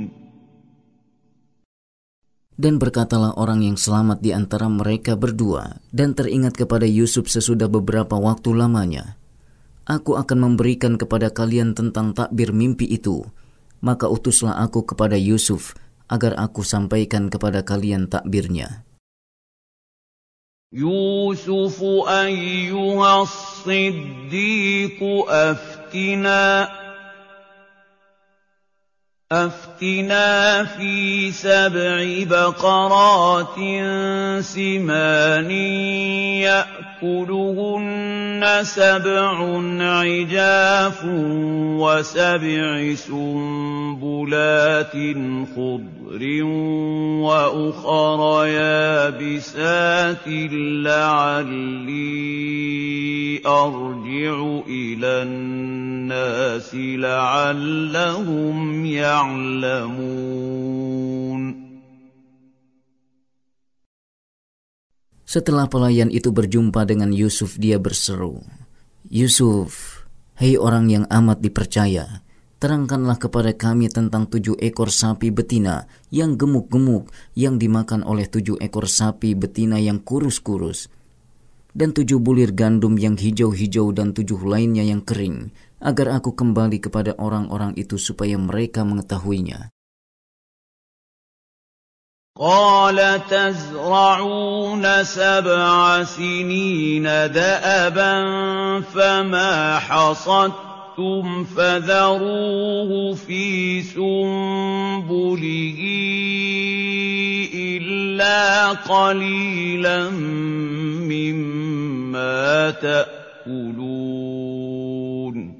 Dan 2.57 2.81
berkatalah 2.81 3.37
orang 3.37 3.61
yang 3.61 3.77
selamat 3.77 4.25
di 4.25 4.33
antara 4.33 4.73
mereka 4.73 5.13
berdua 5.13 5.77
dan 5.93 6.17
teringat 6.17 6.57
kepada 6.57 6.89
Yusuf 6.89 7.29
sesudah 7.29 7.69
beberapa 7.69 8.17
waktu 8.17 8.57
lamanya 8.57 9.21
aku 9.87 10.19
akan 10.19 10.39
memberikan 10.53 10.99
kepada 10.99 11.31
kalian 11.31 11.73
tentang 11.73 12.11
takbir 12.13 12.51
mimpi 12.51 12.85
itu. 12.91 13.23
Maka 13.81 14.11
utuslah 14.11 14.59
aku 14.61 14.83
kepada 14.83 15.15
Yusuf, 15.15 15.79
agar 16.11 16.35
aku 16.37 16.67
sampaikan 16.67 17.31
kepada 17.33 17.63
kalian 17.65 18.11
takbirnya. 18.11 18.85
يوسف 20.75 21.79
أيها 22.11 23.23
الصديق 23.23 24.99
أفتنا 25.31 26.69
أفتنا 29.33 30.29
في 30.77 30.95
سبع 31.33 32.05
بقرات 32.29 33.57
سمان 34.43 35.51
يأكل 36.45 36.96
يَأْكُلُهُنَّ 37.03 38.43
سَبْعٌ 38.63 39.63
عِجَافٌ 39.81 40.99
وَسَبْعِ 41.77 42.65
سُنبُلَاتٍ 42.95 44.95
خُضْرٍ 45.57 46.23
وَأُخَرَ 47.21 48.21
يَابِسَاتٍ 48.47 50.27
لَّعَلِّي 50.89 52.21
أَرْجِعُ 53.47 54.35
إِلَى 54.67 55.13
النَّاسِ 55.23 56.71
لَعَلَّهُمْ 56.75 58.59
يَعْلَمُونَ 58.87 61.66
Setelah 65.37 65.69
pelayan 65.69 66.09
itu 66.09 66.33
berjumpa 66.33 66.89
dengan 66.89 67.13
Yusuf, 67.13 67.61
dia 67.61 67.77
berseru, 67.77 68.41
"Yusuf, 69.13 70.01
hei 70.41 70.57
orang 70.57 70.89
yang 70.89 71.05
amat 71.13 71.45
dipercaya, 71.45 72.25
terangkanlah 72.57 73.21
kepada 73.21 73.53
kami 73.53 73.93
tentang 73.93 74.25
tujuh 74.33 74.57
ekor 74.57 74.89
sapi 74.89 75.29
betina 75.29 75.85
yang 76.09 76.41
gemuk-gemuk 76.41 77.13
yang 77.37 77.61
dimakan 77.61 78.01
oleh 78.09 78.25
tujuh 78.25 78.57
ekor 78.65 78.89
sapi 78.89 79.37
betina 79.37 79.77
yang 79.77 80.01
kurus-kurus, 80.01 80.89
dan 81.77 81.93
tujuh 81.93 82.17
bulir 82.17 82.57
gandum 82.57 82.97
yang 82.97 83.21
hijau-hijau 83.21 83.93
dan 83.93 84.17
tujuh 84.17 84.41
lainnya 84.41 84.89
yang 84.89 85.05
kering, 85.05 85.53
agar 85.85 86.17
aku 86.17 86.33
kembali 86.33 86.81
kepada 86.81 87.13
orang-orang 87.21 87.77
itu 87.77 88.01
supaya 88.01 88.41
mereka 88.41 88.89
mengetahuinya. 88.89 89.69
قَالَ 92.39 93.01
تَزْرَعُونَ 93.31 95.05
سَبْعَ 95.05 96.05
سِنِينَ 96.05 97.03
دَأَبًا 97.33 98.15
فَمَا 98.93 99.53
حَصَدتُّمْ 99.79 101.45
فَذَرُوهُ 101.45 103.15
فِي 103.15 103.83
سُنبُلِهِ 103.83 104.21
إِلَّا 107.57 108.69
قَلِيلًا 108.85 110.11
مِّمَّا 111.09 112.71
تَأْكُلُونَ 112.85 115.57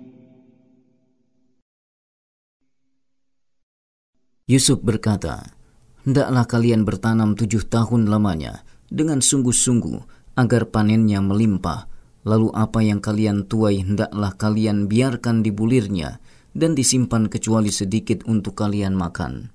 يوسف 4.49 4.79
berkata, 4.79 5.56
Hendaklah 6.07 6.47
kalian 6.47 6.87
bertanam 6.87 7.35
tujuh 7.35 7.67
tahun 7.67 8.07
lamanya 8.07 8.63
dengan 8.95 9.19
sungguh-sungguh 9.19 9.99
agar 10.39 10.71
panennya 10.71 11.19
melimpah. 11.19 11.91
Lalu 12.23 12.55
apa 12.55 12.79
yang 12.79 13.03
kalian 13.03 13.43
tuai 13.51 13.83
hendaklah 13.83 14.31
kalian 14.39 14.87
biarkan 14.87 15.43
dibulirnya 15.43 16.23
dan 16.55 16.79
disimpan 16.79 17.27
kecuali 17.27 17.75
sedikit 17.75 18.23
untuk 18.31 18.55
kalian 18.55 18.95
makan. 18.95 19.51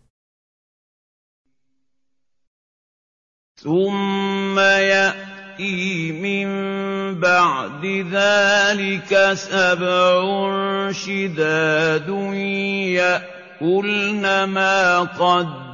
ثم 3.61 4.57
يأتي 4.57 5.85
من 6.17 6.49
بعد 7.21 7.83
ذلك 8.09 9.11
سبع 9.37 9.85
شداد 10.91 12.09
يأكلن 12.99 14.25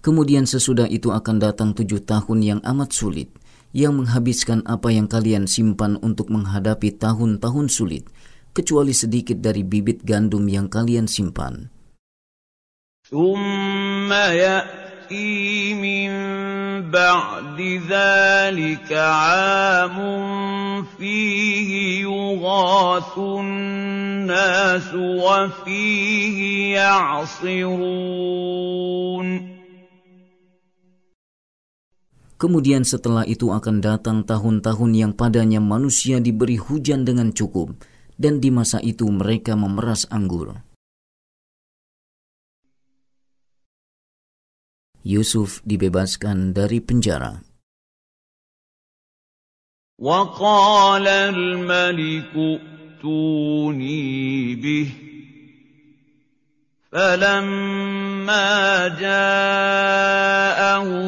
Kemudian 0.00 0.48
sesudah 0.48 0.88
itu 0.88 1.12
akan 1.12 1.36
datang 1.36 1.76
tujuh 1.76 2.00
tahun 2.00 2.40
yang 2.40 2.60
amat 2.64 2.88
sulit, 2.88 3.28
yang 3.76 4.00
menghabiskan 4.00 4.64
apa 4.64 4.88
yang 4.88 5.04
kalian 5.04 5.44
simpan 5.44 6.00
untuk 6.00 6.32
menghadapi 6.32 6.96
tahun-tahun 6.96 7.68
sulit, 7.68 8.08
kecuali 8.56 8.96
sedikit 8.96 9.36
dari 9.44 9.60
bibit 9.60 10.00
gandum 10.00 10.48
yang 10.48 10.72
kalian 10.72 11.04
simpan. 11.04 11.68
تأتي 15.10 16.06
بعد 16.86 17.58
ذلك 17.58 18.88
عام 18.94 19.96
فيه 20.86 21.70
يغاث 22.06 23.14
الناس 23.18 24.86
وفيه 24.94 26.36
يعصرون 26.78 29.50
Kemudian 32.40 32.88
setelah 32.88 33.20
itu 33.28 33.52
akan 33.52 33.84
datang 33.84 34.24
tahun-tahun 34.24 34.90
yang 34.96 35.12
padanya 35.12 35.60
manusia 35.60 36.24
diberi 36.24 36.56
hujan 36.56 37.04
dengan 37.04 37.36
cukup, 37.36 37.76
dan 38.16 38.40
di 38.40 38.48
masa 38.48 38.80
itu 38.80 39.04
mereka 39.12 39.60
memeras 39.60 40.08
anggur. 40.08 40.56
Yusuf 45.04 45.60
dibebaskan 45.64 46.52
dari 46.52 46.80
penjara. 46.84 47.40
وقال 50.00 51.04
الملك 51.08 52.32
ائتوني 52.36 54.54
به 54.54 54.88
فلما 56.92 58.78
جاءه 58.88 59.12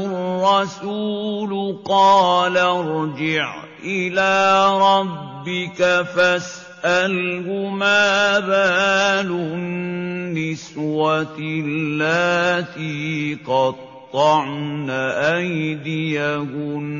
الرسول 0.04 1.82
قال 1.84 2.56
ارجع 2.58 3.64
إلى 3.80 4.32
ربك 4.78 5.78
فاستغفر 6.04 6.71
تسأله 6.82 7.46
ما 7.70 8.42
بال 8.42 9.30
النسوة 9.30 11.38
اللاتي 11.38 13.38
قطعن 13.46 14.90
أيديهن 14.90 16.90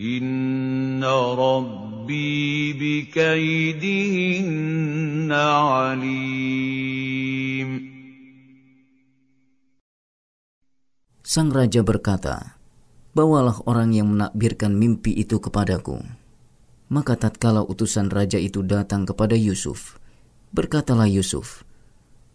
إن 0.00 1.04
ربي 1.04 2.72
بكيدهن 2.80 5.28
عليم 5.36 7.92
Sang 11.32 11.48
Raja 11.48 11.80
berkata, 11.80 12.60
Bawalah 13.16 13.64
orang 13.64 13.96
yang 13.96 14.12
menakbirkan 14.12 14.76
mimpi 14.76 15.16
itu 15.16 15.40
kepadaku 15.40 15.96
maka 16.92 17.16
tatkala 17.16 17.64
utusan 17.64 18.12
raja 18.12 18.36
itu 18.36 18.60
datang 18.60 19.08
kepada 19.08 19.32
Yusuf, 19.32 19.96
berkatalah 20.52 21.08
Yusuf, 21.08 21.64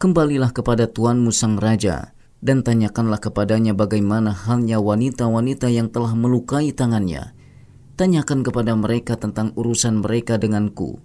"Kembalilah 0.01 0.49
kepada 0.49 0.89
tuanmu 0.89 1.29
sang 1.29 1.61
raja 1.61 2.17
dan 2.41 2.65
tanyakanlah 2.65 3.21
kepadanya 3.21 3.77
bagaimana 3.77 4.33
halnya 4.33 4.81
wanita-wanita 4.81 5.69
yang 5.69 5.93
telah 5.93 6.09
melukai 6.17 6.73
tangannya. 6.73 7.37
Tanyakan 8.01 8.41
kepada 8.41 8.73
mereka 8.73 9.13
tentang 9.13 9.53
urusan 9.53 10.01
mereka 10.01 10.41
denganku, 10.41 10.97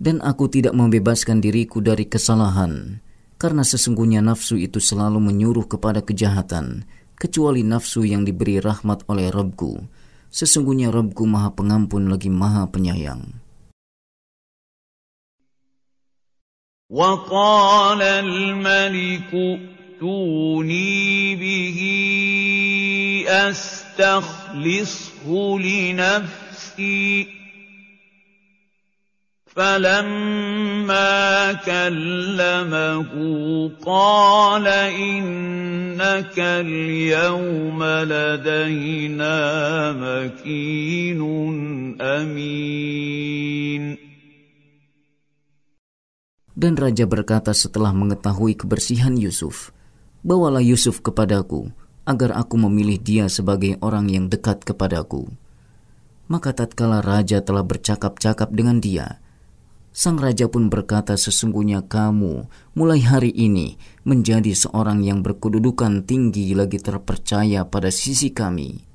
Dan 0.01 0.17
aku 0.25 0.49
tidak 0.49 0.73
membebaskan 0.73 1.45
diriku 1.45 1.77
dari 1.77 2.09
kesalahan, 2.09 2.97
karena 3.37 3.61
sesungguhnya 3.61 4.17
nafsu 4.25 4.57
itu 4.57 4.81
selalu 4.81 5.21
menyuruh 5.21 5.69
kepada 5.69 6.01
kejahatan, 6.01 6.89
kecuali 7.21 7.61
nafsu 7.61 8.01
yang 8.09 8.25
diberi 8.25 8.57
rahmat 8.57 9.05
oleh 9.05 9.29
Rabbku. 9.29 9.77
Sesungguhnya 10.31 10.95
Robku 10.95 11.27
maha 11.27 11.51
pengampun 11.51 12.07
lagi 12.07 12.31
maha 12.31 12.63
penyayang. 12.71 13.37
وقال 16.91 18.01
الملك 18.01 19.31
ائتوني 19.31 21.35
به 21.35 21.79
أستخلصه 23.31 25.27
لنفسي 25.63 27.40
فلما 29.51 31.13
كلمه 31.67 32.95
قال 33.83 34.67
انك 34.95 36.37
اليوم 36.39 37.79
لدينا 37.83 39.35
مكين 39.93 41.19
امين 42.01 43.83
Dan 46.61 46.77
raja 46.77 47.09
berkata 47.09 47.57
setelah 47.57 47.89
mengetahui 47.89 48.53
kebersihan 48.53 49.17
Yusuf, 49.17 49.73
"Bawalah 50.21 50.61
Yusuf 50.61 51.01
kepadaku, 51.01 51.73
agar 52.05 52.37
aku 52.37 52.53
memilih 52.67 53.01
dia 53.01 53.25
sebagai 53.33 53.81
orang 53.81 54.13
yang 54.13 54.29
dekat 54.29 54.61
kepadaku." 54.61 55.25
Maka 56.29 56.53
tatkala 56.53 57.01
raja 57.01 57.41
telah 57.41 57.65
bercakap-cakap 57.65 58.53
dengan 58.53 58.77
dia, 58.77 59.20
Sang 59.91 60.15
raja 60.23 60.47
pun 60.47 60.71
berkata, 60.71 61.19
"Sesungguhnya 61.19 61.83
kamu 61.83 62.47
mulai 62.79 63.03
hari 63.03 63.27
ini 63.35 63.75
menjadi 64.07 64.55
seorang 64.55 65.03
yang 65.03 65.19
berkedudukan 65.19 66.07
tinggi 66.07 66.55
lagi 66.55 66.79
terpercaya 66.79 67.67
pada 67.67 67.91
sisi 67.91 68.31
kami." 68.31 68.87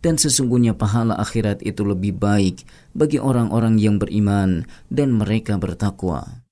Dan 0.00 0.16
sesungguhnya 0.22 0.72
pahala 0.72 1.20
akhirat 1.20 1.60
itu 1.68 1.84
lebih 1.84 2.16
baik 2.16 2.64
bagi 2.96 3.20
orang-orang 3.20 3.76
yang 3.76 4.00
beriman 4.00 4.64
dan 4.88 5.12
mereka 5.20 5.60
bertakwa. 5.60 6.45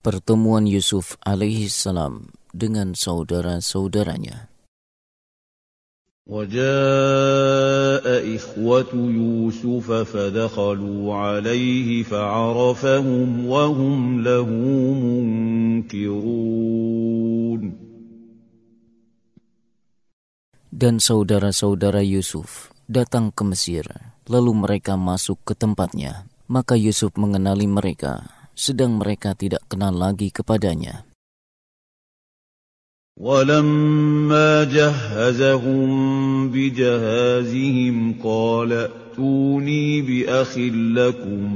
Pertemuan 0.00 0.64
Yusuf 0.64 1.20
alaihissalam 1.28 2.32
dengan 2.56 2.96
saudara-saudaranya. 2.96 4.48
وجاء 6.30 8.06
إخوة 8.24 8.92
يوسف 8.96 9.86
فدخلوا 10.12 11.04
عَلَيْهِ 11.12 12.06
فَعَرَفَهُمْ 12.08 13.28
وَهُمْ 13.50 14.22
له 14.24 14.46
منكرون 15.84 17.62
Dan 20.72 20.96
saudara-saudara 21.02 22.00
Yusuf 22.06 22.70
datang 22.88 23.28
ke 23.34 23.42
Mesir, 23.44 23.84
lalu 24.30 24.54
mereka 24.64 24.94
masuk 24.96 25.42
ke 25.44 25.52
tempatnya. 25.58 26.24
Maka 26.48 26.72
Yusuf 26.80 27.10
mengenali 27.20 27.66
mereka, 27.68 28.39
sedang 28.60 28.92
mereka 29.00 29.32
tidak 29.32 29.64
kenal 29.72 29.94
lagi 29.96 30.28
kepadanya. 30.28 31.08
ولما 33.20 34.64
جهزهم 34.72 35.90
بجهازهم 36.56 37.96
قال 38.24 38.72
ائتوني 38.72 39.86
بأخ 40.02 40.52
لكم 40.96 41.46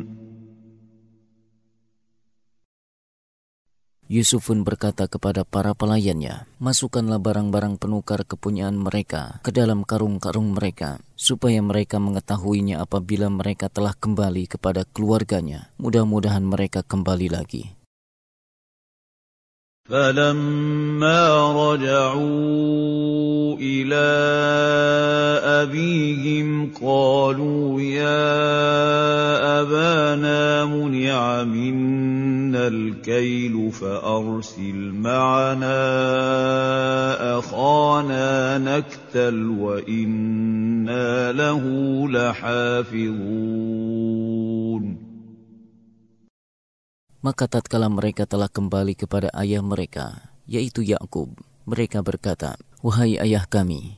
Yusuf 4.14 4.46
pun 4.46 4.62
berkata 4.62 5.10
kepada 5.10 5.42
para 5.42 5.74
pelayannya, 5.74 6.46
"Masukkanlah 6.62 7.18
barang-barang 7.18 7.82
penukar 7.82 8.22
kepunyaan 8.22 8.78
mereka 8.78 9.42
ke 9.42 9.50
dalam 9.50 9.82
karung-karung 9.82 10.54
mereka, 10.54 11.02
supaya 11.18 11.58
mereka 11.58 11.98
mengetahuinya 11.98 12.78
apabila 12.78 13.26
mereka 13.26 13.66
telah 13.66 13.90
kembali 13.98 14.46
kepada 14.46 14.86
keluarganya. 14.94 15.66
Mudah-mudahan 15.82 16.46
mereka 16.46 16.86
kembali 16.86 17.28
lagi." 17.34 17.64
فلما 19.84 21.20
رجعوا 21.52 23.20
إلى 23.60 24.08
أبيهم 25.60 26.72
قالوا 26.72 27.80
يا 27.82 28.32
منع 30.72 31.20
منا 31.44 32.33
الْكَيْلُ 32.56 33.52
فَأَرْسِلْ 33.72 34.78
مَعَنَا 34.94 35.78
أَخَانَا 37.38 38.58
نَكْتَلْ 38.58 39.36
وَإِنَّا 39.58 41.32
لَهُ 41.34 41.64
لَحَافِظُونَ 42.08 44.84
Maka 47.24 47.48
tatkala 47.48 47.88
mereka 47.88 48.28
telah 48.28 48.52
kembali 48.52 49.00
kepada 49.00 49.32
ayah 49.32 49.64
mereka, 49.64 50.28
yaitu 50.44 50.84
Yakub, 50.84 51.32
mereka 51.64 52.04
berkata, 52.04 52.60
Wahai 52.84 53.16
ayah 53.16 53.48
kami, 53.48 53.96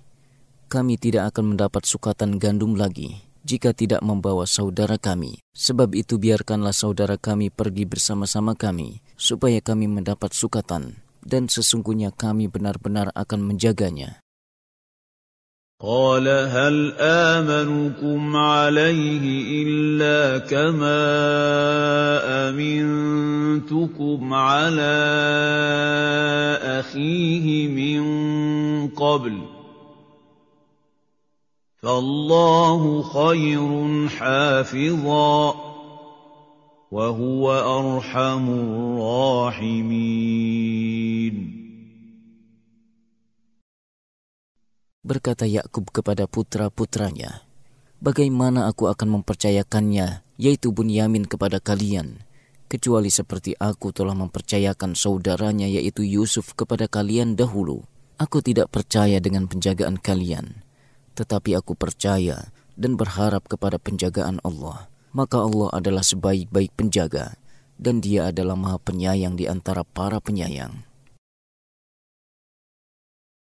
kami 0.71 0.95
tidak 0.95 1.35
akan 1.35 1.55
mendapat 1.59 1.87
sukatan 1.91 2.39
gandum 2.39 2.75
lagi 2.79 3.26
jika 3.47 3.71
tidak 3.71 4.03
membawa 4.03 4.43
saudara 4.51 4.99
kami. 4.99 5.39
Sebab 5.55 5.95
itu 5.95 6.19
biarkanlah 6.19 6.75
saudara 6.75 7.15
kami 7.15 7.55
pergi 7.55 7.87
bersama-sama 7.87 8.59
kami, 8.59 8.99
supaya 9.15 9.63
kami 9.63 9.87
mendapat 9.87 10.35
sukatan, 10.35 10.99
dan 11.23 11.47
sesungguhnya 11.47 12.11
kami 12.11 12.51
benar-benar 12.51 13.15
akan 13.15 13.47
menjaganya. 13.47 14.19
قال 15.77 16.25
هل 16.25 16.97
آمنكم 16.97 18.37
عليه 18.37 19.25
إلا 19.63 20.49
كما 20.49 21.05
أمنتكم 22.49 24.21
على 24.35 24.97
أخيه 26.81 27.47
من 27.69 28.05
قبل 28.97 29.53
ۖ 29.53 29.56
فالله 31.87 32.83
خير 33.15 33.71
حافظا 34.19 35.37
وَهُوَ 36.97 37.45
أَرْحَمُ 37.79 38.43
الرَّاحِمِينَ 38.43 38.97
Berkata 45.07 45.47
Yakub 45.47 45.95
kepada 45.95 46.27
putra-putranya, 46.31 47.43
Bagaimana 48.03 48.67
aku 48.71 48.87
akan 48.91 49.09
mempercayakannya, 49.23 50.23
yaitu 50.43 50.71
Bunyamin 50.75 51.27
kepada 51.31 51.61
kalian, 51.63 52.19
kecuali 52.71 53.11
seperti 53.15 53.55
aku 53.63 53.91
telah 53.95 54.15
mempercayakan 54.19 54.95
saudaranya 54.99 55.67
yaitu 55.71 56.03
Yusuf 56.03 56.51
kepada 56.59 56.87
kalian 56.91 57.37
dahulu. 57.39 57.83
Aku 58.19 58.43
tidak 58.43 58.71
percaya 58.75 59.23
dengan 59.23 59.47
penjagaan 59.47 60.03
kalian.' 60.03 60.66
Tetapi 61.17 61.57
aku 61.57 61.73
percaya 61.73 62.45
dan 62.77 63.01
berharap 63.01 63.49
kepada 63.49 63.81
penjagaan 63.81 64.37
Allah. 64.45 64.85
Maka 65.17 65.41
Allah 65.41 65.73
adalah 65.73 66.05
sebaik-baik 66.05 66.77
penjaga 66.77 67.41
dan 67.81 68.05
dia 68.05 68.29
adalah 68.29 68.53
maha 68.53 68.77
penyayang 68.77 69.33
di 69.41 69.49
antara 69.49 69.83
para 69.83 70.21
penyayang. 70.21 70.85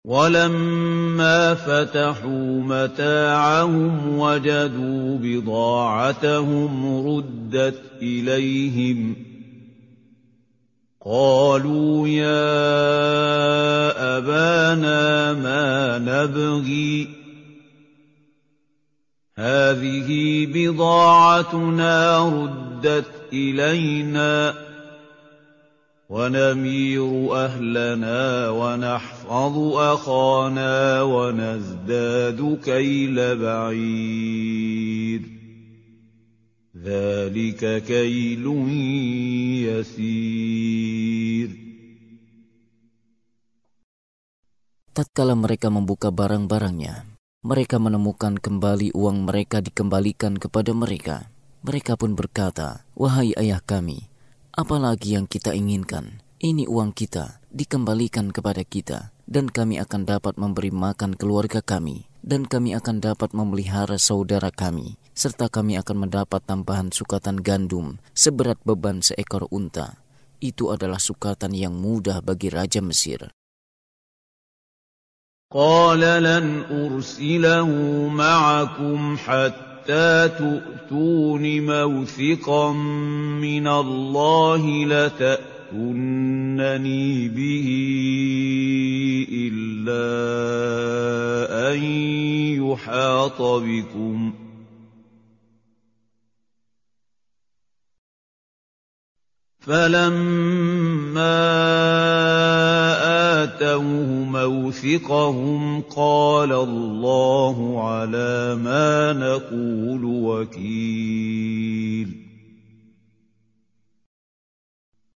ولما 0.02 1.54
فتحوا 1.62 2.46
متاعهم 2.66 4.18
وجدوا 4.18 5.04
بضاعتهم 5.22 6.72
ردت 7.06 7.80
قالوا 11.02 11.96
يا 12.08 12.50
ما 15.38 15.98
نبغي 16.02 17.21
هذه 19.36 20.46
بضاعتنا 20.46 21.98
ردت 22.28 23.32
إلينا 23.32 24.52
ونمير 26.10 27.36
أهلنا 27.36 28.50
ونحفظ 28.50 29.54
أخانا 29.76 31.02
ونزداد 31.02 32.58
كيل 32.64 33.36
بعير 33.40 35.22
ذلك 36.76 37.62
كيل 37.84 38.44
يسير 39.64 41.62
Tatkala 44.92 45.32
mereka 45.32 45.72
membuka 45.72 46.12
barang-barangnya, 46.12 47.11
mereka 47.42 47.82
menemukan 47.82 48.38
kembali 48.38 48.94
uang 48.94 49.26
mereka 49.26 49.58
dikembalikan 49.58 50.38
kepada 50.38 50.70
mereka. 50.70 51.26
Mereka 51.66 51.98
pun 51.98 52.14
berkata, 52.14 52.86
"Wahai 52.94 53.34
ayah 53.34 53.58
kami, 53.58 54.06
apalagi 54.54 55.18
yang 55.18 55.26
kita 55.26 55.50
inginkan? 55.50 56.22
Ini 56.38 56.70
uang 56.70 56.94
kita 56.94 57.42
dikembalikan 57.50 58.30
kepada 58.30 58.62
kita, 58.62 59.10
dan 59.26 59.50
kami 59.50 59.82
akan 59.82 60.06
dapat 60.06 60.38
memberi 60.38 60.70
makan 60.70 61.18
keluarga 61.18 61.58
kami, 61.58 62.06
dan 62.22 62.46
kami 62.46 62.78
akan 62.78 63.02
dapat 63.02 63.34
memelihara 63.34 63.98
saudara 63.98 64.54
kami, 64.54 64.94
serta 65.10 65.50
kami 65.50 65.74
akan 65.82 66.06
mendapat 66.06 66.46
tambahan 66.46 66.94
sukatan 66.94 67.42
gandum 67.42 67.98
seberat 68.14 68.62
beban 68.62 69.02
seekor 69.02 69.50
unta." 69.50 69.98
Itu 70.38 70.70
adalah 70.74 70.98
sukatan 71.02 71.54
yang 71.58 71.74
mudah 71.74 72.22
bagi 72.22 72.54
Raja 72.54 72.82
Mesir. 72.86 73.34
قَالَ 75.54 76.00
لَنْ 76.00 76.62
أُرْسِلَهُ 76.70 77.68
مَعَكُمْ 78.08 79.16
حَتَّىٰ 79.16 80.30
تُؤْتُونِ 80.38 81.42
مَوْثِقًا 81.66 82.72
مِّنَ 83.40 83.68
اللَّهِ 83.68 84.84
لَتَأْتُنَّنِي 84.86 87.28
بِهِ 87.28 87.66
إِلَّا 89.28 89.92
أَن 91.72 91.82
يُحَاطَ 92.64 93.42
بِكُمْ 93.42 94.32
فلما 99.62 101.34
آتَوْهُ 103.54 104.10
موثقهم 104.36 105.60
قال 105.86 106.50
الله 106.52 107.56
على 107.90 108.58
ما 108.58 109.14
نقول 109.14 110.02
وكيل 110.02 111.62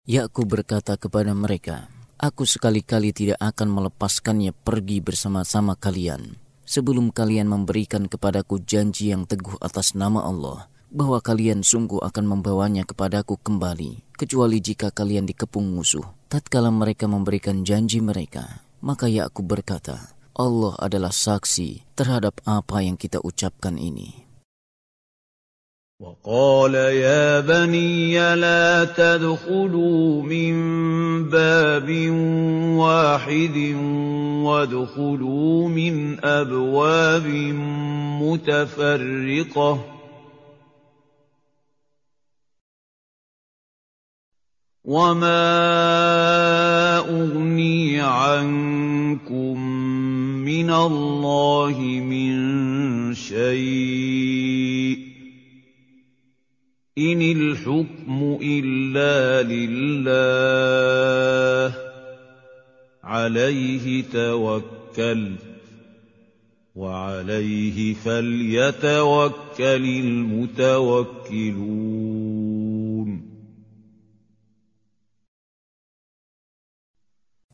Yakub 0.05 0.45
berkata 0.45 0.93
kepada 1.01 1.33
mereka, 1.33 1.89
Aku 2.21 2.45
sekali-kali 2.45 3.09
tidak 3.09 3.41
akan 3.41 3.73
melepaskannya 3.73 4.53
pergi 4.53 5.01
bersama-sama 5.01 5.73
kalian, 5.73 6.37
sebelum 6.61 7.09
kalian 7.09 7.49
memberikan 7.49 8.05
kepadaku 8.05 8.61
janji 8.61 9.09
yang 9.09 9.25
teguh 9.25 9.57
atas 9.65 9.97
nama 9.97 10.21
Allah, 10.21 10.69
bahwa 10.95 11.19
kalian 11.19 11.59
sungguh 11.59 11.99
akan 11.99 12.23
membawanya 12.39 12.87
kepadaku 12.87 13.35
kembali, 13.43 14.07
kecuali 14.15 14.57
jika 14.63 14.95
kalian 14.95 15.27
dikepung 15.27 15.67
musuh. 15.75 16.07
Tatkala 16.31 16.71
mereka 16.71 17.11
memberikan 17.11 17.67
janji 17.67 17.99
mereka, 17.99 18.63
maka 18.79 19.11
ya 19.11 19.27
aku 19.27 19.43
berkata, 19.43 20.15
Allah 20.31 20.71
adalah 20.79 21.11
saksi 21.11 21.83
terhadap 21.99 22.39
apa 22.47 22.79
yang 22.79 22.95
kita 22.95 23.19
ucapkan 23.19 23.75
ini. 23.75 24.23
وقال 25.95 26.75
يا 26.75 27.39
بني 27.39 28.19
لا 28.35 28.83
تدخلوا 28.83 30.21
من 30.27 30.55
باب 31.31 31.87
واحد 32.75 33.57
وادخلوا 34.43 35.57
من 35.67 35.95
ابواب 36.19 37.27
متفرقه 38.27 39.94
وَمَا 44.85 47.09
أُغْنِي 47.09 48.01
عَنكُم 48.01 49.55
مِّنَ 50.45 50.69
اللَّهِ 50.69 51.75
مِن 52.05 52.33
شَيْءٍ 53.13 54.97
ۖ 54.97 54.99
إِنِ 56.97 57.21
الْحُكْمُ 57.21 58.37
إِلَّا 58.41 59.43
لِلَّهِ 59.49 61.69
ۖ 61.69 61.73
عَلَيْهِ 63.03 64.03
تَوَكَّلْتُ 64.13 65.33
ۖ 65.33 65.35
وَعَلَيْهِ 66.75 67.93
فَلْيَتَوَكَّلِ 67.93 69.85
الْمُتَوَكِّلُونَ 70.05 72.14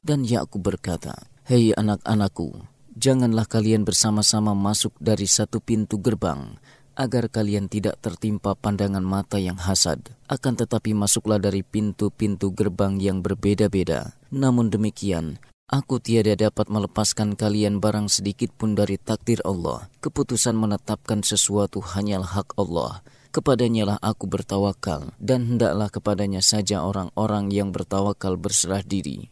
Dan 0.02 0.26
Yakub 0.26 0.66
ya 0.66 0.68
berkata, 0.74 1.14
"Hei 1.46 1.78
anak-anakku, 1.78 2.66
janganlah 2.98 3.46
kalian 3.46 3.86
bersama-sama 3.86 4.58
masuk 4.58 4.90
dari 4.98 5.30
satu 5.30 5.62
pintu 5.62 6.02
gerbang, 6.02 6.58
agar 6.98 7.30
kalian 7.30 7.70
tidak 7.70 8.02
tertimpa 8.02 8.58
pandangan 8.58 9.06
mata 9.06 9.38
yang 9.38 9.62
hasad. 9.62 10.02
Akan 10.26 10.58
tetapi 10.58 10.98
masuklah 10.98 11.38
dari 11.38 11.62
pintu-pintu 11.62 12.50
gerbang 12.50 12.98
yang 12.98 13.22
berbeda-beda. 13.22 14.18
Namun 14.34 14.74
demikian, 14.74 15.38
aku 15.70 16.02
tiada 16.02 16.34
dapat 16.50 16.66
melepaskan 16.74 17.38
kalian 17.38 17.78
barang 17.78 18.10
sedikit 18.10 18.50
pun 18.58 18.74
dari 18.74 18.98
takdir 18.98 19.38
Allah. 19.46 19.86
Keputusan 20.02 20.58
menetapkan 20.58 21.22
sesuatu 21.22 21.78
hanyalah 21.78 22.42
hak 22.42 22.58
Allah. 22.58 23.06
Kepadanyalah 23.30 24.02
aku 24.02 24.26
bertawakal, 24.26 25.14
dan 25.22 25.46
hendaklah 25.46 25.94
kepadanya 25.94 26.42
saja 26.42 26.82
orang-orang 26.82 27.54
yang 27.54 27.70
bertawakal 27.70 28.34
berserah 28.42 28.82
diri. 28.82 29.30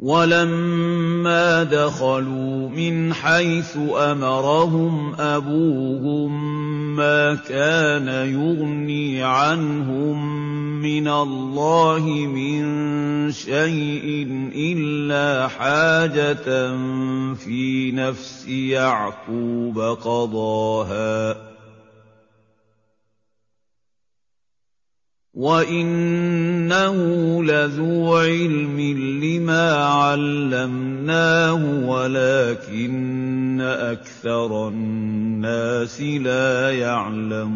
وَلَمَّا 0.00 1.62
دَخَلُوا 1.72 2.68
مِنْ 2.68 3.12
حَيْثُ 3.16 3.76
أَمَرَهُمْ 3.96 5.14
أَبُوهُم 5.20 6.32
مَّا 6.96 7.34
كَانَ 7.40 8.04
يُغْنِي 8.28 9.22
عَنْهُم 9.24 10.16
مِّنَ 10.84 11.08
اللَّهِ 11.08 12.04
مِن 12.28 12.60
شَيْءٍ 13.32 14.28
إِلَّا 14.54 15.48
حَاجَةً 15.48 16.76
فِي 17.40 17.92
نَفْسِ 17.96 18.48
يَعْقُوبَ 18.48 19.78
قَضَاهَا 19.80 21.55
وَإِنَّهُ 25.36 26.96
لَذُو 27.44 27.96
عِلْمٍ 28.24 28.76
لِّمَا 29.20 29.66
عَلَّمْنَاهُ 30.00 31.60
وَلَٰكِنَّ 31.84 33.60
أَكْثَرَ 33.60 34.50
النَّاسِ 34.72 35.94
لَا 36.24 36.52
يَعْلَمُونَ 36.72 37.52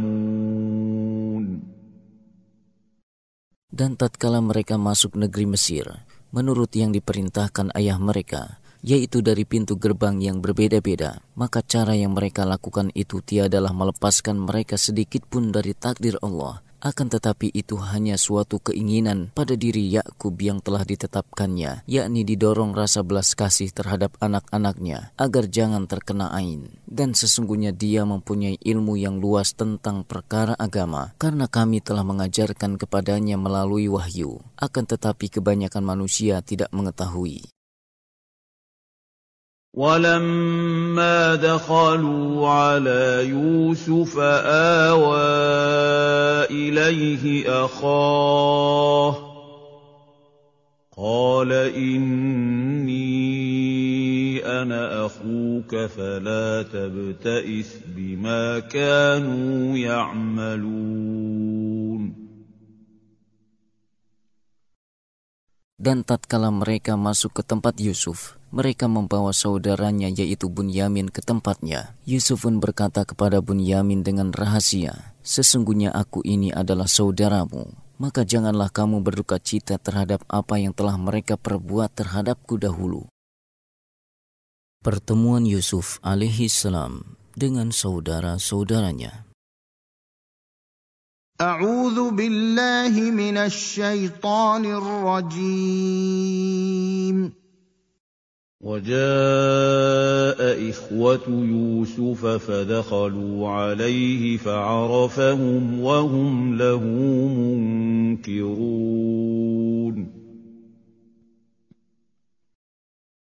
Dan 3.72 3.96
tatkala 3.96 4.44
mereka 4.44 4.76
masuk 4.76 5.16
negeri 5.16 5.48
Mesir, 5.48 6.04
menurut 6.36 6.68
yang 6.76 6.92
diperintahkan 6.92 7.72
ayah 7.72 7.96
mereka, 7.96 8.60
yaitu 8.84 9.24
dari 9.24 9.48
pintu 9.48 9.80
gerbang 9.80 10.20
yang 10.20 10.44
berbeda-beda, 10.44 11.24
maka 11.32 11.64
cara 11.64 11.96
yang 11.96 12.12
mereka 12.12 12.44
lakukan 12.44 12.92
itu 12.92 13.24
tiadalah 13.24 13.72
melepaskan 13.72 14.36
mereka 14.44 14.76
sedikit 14.76 15.24
pun 15.24 15.48
dari 15.48 15.72
takdir 15.72 16.20
Allah– 16.20 16.60
akan 16.80 17.12
tetapi 17.12 17.52
itu 17.52 17.76
hanya 17.76 18.16
suatu 18.16 18.56
keinginan 18.64 19.28
pada 19.36 19.52
diri 19.52 19.84
Yakub 19.92 20.40
yang 20.40 20.64
telah 20.64 20.80
ditetapkannya, 20.80 21.84
yakni 21.84 22.24
didorong 22.24 22.72
rasa 22.72 23.04
belas 23.04 23.36
kasih 23.36 23.68
terhadap 23.68 24.16
anak-anaknya 24.24 25.12
agar 25.20 25.44
jangan 25.52 25.84
terkena 25.84 26.32
ain. 26.32 26.72
Dan 26.88 27.12
sesungguhnya 27.12 27.76
dia 27.76 28.08
mempunyai 28.08 28.56
ilmu 28.64 28.96
yang 28.96 29.20
luas 29.20 29.52
tentang 29.52 30.08
perkara 30.08 30.56
agama 30.56 31.12
karena 31.20 31.52
kami 31.52 31.84
telah 31.84 32.00
mengajarkan 32.02 32.80
kepadanya 32.80 33.36
melalui 33.36 33.84
wahyu. 33.84 34.40
Akan 34.56 34.88
tetapi 34.88 35.28
kebanyakan 35.36 35.84
manusia 35.84 36.40
tidak 36.40 36.72
mengetahui. 36.72 37.44
وَلَمَّا 39.74 41.34
دَخَلُوا 41.34 42.48
عَلَىٰ 42.48 43.24
يُوسُفَ 43.30 44.18
آوَىٰ 44.50 46.46
إِلَيْهِ 46.50 47.48
أَخَاهُ 47.64 49.30
قَالَ 50.98 51.52
إِنِّي 51.70 54.42
أَنَا 54.44 55.06
أَخُوكَ 55.06 55.70
فَلَا 55.86 56.62
تَبْتَئِسْ 56.66 57.80
بِمَا 57.96 58.58
كَانُوا 58.66 59.54
يَعْمَلُونَ 59.78 62.29
Dan 65.80 66.04
tatkala 66.04 66.52
mereka 66.52 66.92
masuk 67.00 67.40
ke 67.40 67.40
tempat 67.40 67.80
Yusuf, 67.80 68.36
mereka 68.52 68.84
membawa 68.84 69.32
saudaranya 69.32 70.12
yaitu 70.12 70.52
Bunyamin 70.52 71.08
ke 71.08 71.24
tempatnya. 71.24 71.96
Yusuf 72.04 72.44
pun 72.44 72.60
berkata 72.60 73.08
kepada 73.08 73.40
Bunyamin 73.40 74.04
dengan 74.04 74.28
rahasia, 74.36 75.16
Sesungguhnya 75.24 75.88
aku 75.96 76.20
ini 76.20 76.52
adalah 76.52 76.84
saudaramu. 76.84 77.64
Maka 77.96 78.28
janganlah 78.28 78.68
kamu 78.68 79.00
berduka 79.00 79.40
cita 79.40 79.80
terhadap 79.80 80.20
apa 80.28 80.60
yang 80.60 80.76
telah 80.76 81.00
mereka 81.00 81.40
perbuat 81.40 81.96
terhadapku 81.96 82.60
dahulu. 82.60 83.08
Pertemuan 84.84 85.48
Yusuf 85.48 85.96
alaihissalam 86.04 87.16
dengan 87.40 87.72
saudara-saudaranya. 87.72 89.29
اعوذ 91.42 91.98
بالله 92.12 93.00
من 93.16 93.36
الشيطان 93.40 94.64
الرجيم 94.76 97.16
وجاء 98.60 100.40
اخوه 100.70 101.24
يوسف 101.28 102.26
فدخلوا 102.46 103.46
عليه 103.48 104.24
فعرفهم 104.36 105.80
وهم 105.80 106.56
له 106.60 106.82
منكرون 107.40 110.12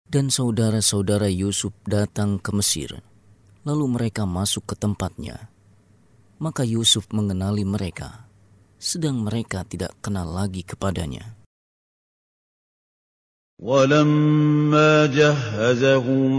Dan 0.09 0.33
saudara-saudara 0.33 1.29
Yusuf 1.29 1.77
datang 1.85 2.41
ke 2.41 2.49
Mesir, 2.57 3.05
lalu 3.69 3.85
mereka 4.01 4.25
masuk 4.25 4.65
ke 4.73 4.75
tempatnya 4.81 5.53
Maka 6.39 6.63
Yusuf 6.63 7.11
mengenali 7.11 7.67
mereka, 7.67 8.31
sedang 8.79 9.27
mereka 9.27 9.67
tidak 9.67 9.91
kenal 10.01 10.27
lagi 10.31 10.63
kepadanya. 10.65 11.35
ولما 13.59 15.07
جهزهم 15.11 16.33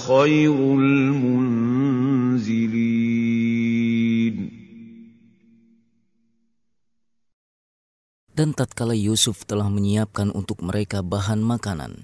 خير 0.00 0.58
منزلين 2.34 4.50
Dan 8.34 8.50
tatkala 8.50 8.98
Yusuf 8.98 9.46
telah 9.46 9.70
menyiapkan 9.70 10.34
untuk 10.34 10.58
mereka 10.58 11.06
bahan 11.06 11.38
makanan 11.38 12.02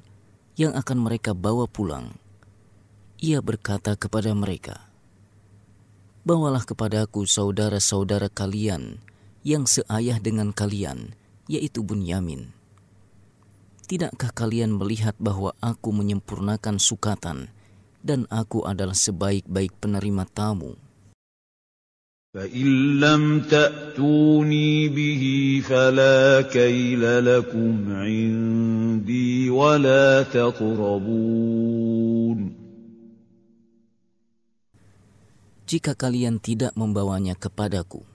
yang 0.54 0.78
akan 0.78 1.02
mereka 1.02 1.34
bawa 1.34 1.66
pulang, 1.66 2.14
ia 3.18 3.42
berkata 3.42 3.98
kepada 3.98 4.30
mereka, 4.30 4.78
Bawalah 6.22 6.62
kepadaku 6.62 7.26
saudara-saudara 7.26 8.30
kalian 8.30 9.02
yang 9.42 9.66
seayah 9.66 10.22
dengan 10.22 10.54
kalian, 10.54 11.18
yaitu 11.50 11.82
Bunyamin. 11.82 12.54
Tidakkah 13.90 14.30
kalian 14.30 14.78
melihat 14.78 15.18
bahwa 15.18 15.56
aku 15.58 15.90
menyempurnakan 15.90 16.78
sukatan 16.78 17.50
dan 18.00 18.24
aku 18.32 18.64
adalah 18.64 18.96
sebaik-baik 18.96 19.76
penerima 19.80 20.24
tamu. 20.32 20.74
تَأْتُونِي 23.50 24.72
بِهِ 24.94 25.22
فَلَا 25.66 26.18
كَيْلَ 26.46 27.02
لَكُمْ 27.02 27.72
وَلَا 29.50 30.06
Jika 35.70 35.94
kalian 35.98 36.38
tidak 36.38 36.72
membawanya 36.78 37.34
kepadaku, 37.34 38.06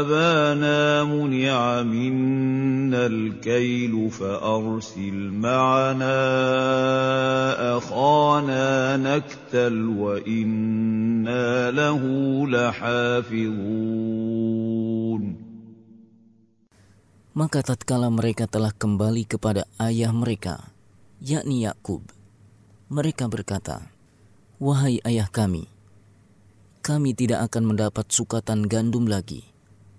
أبانا 0.01 1.05
منع 1.05 1.83
منا 1.85 2.54
مِنَ 2.95 3.03
الْكَيْلُ 3.11 3.91
فَأَرْسِلْ 3.91 5.15
مَعَنَا 5.35 6.19
أَخَانَا 7.77 8.95
نَكْتَلْ 9.03 9.75
وَإِنَّا 9.99 11.71
لَهُ 11.75 12.01
لَحَافِظُونَ 12.47 15.23
Maka 17.35 17.59
tatkala 17.67 18.07
mereka 18.07 18.47
telah 18.47 18.71
kembali 18.71 19.27
kepada 19.27 19.67
ayah 19.75 20.15
mereka, 20.15 20.71
yakni 21.19 21.67
Yakub, 21.67 21.99
mereka 22.87 23.27
berkata, 23.27 23.83
"Wahai 24.55 25.03
ayah 25.03 25.27
kami, 25.27 25.67
kami 26.79 27.11
tidak 27.11 27.43
akan 27.51 27.75
mendapat 27.75 28.07
sukatan 28.07 28.63
gandum 28.71 29.03
lagi 29.03 29.43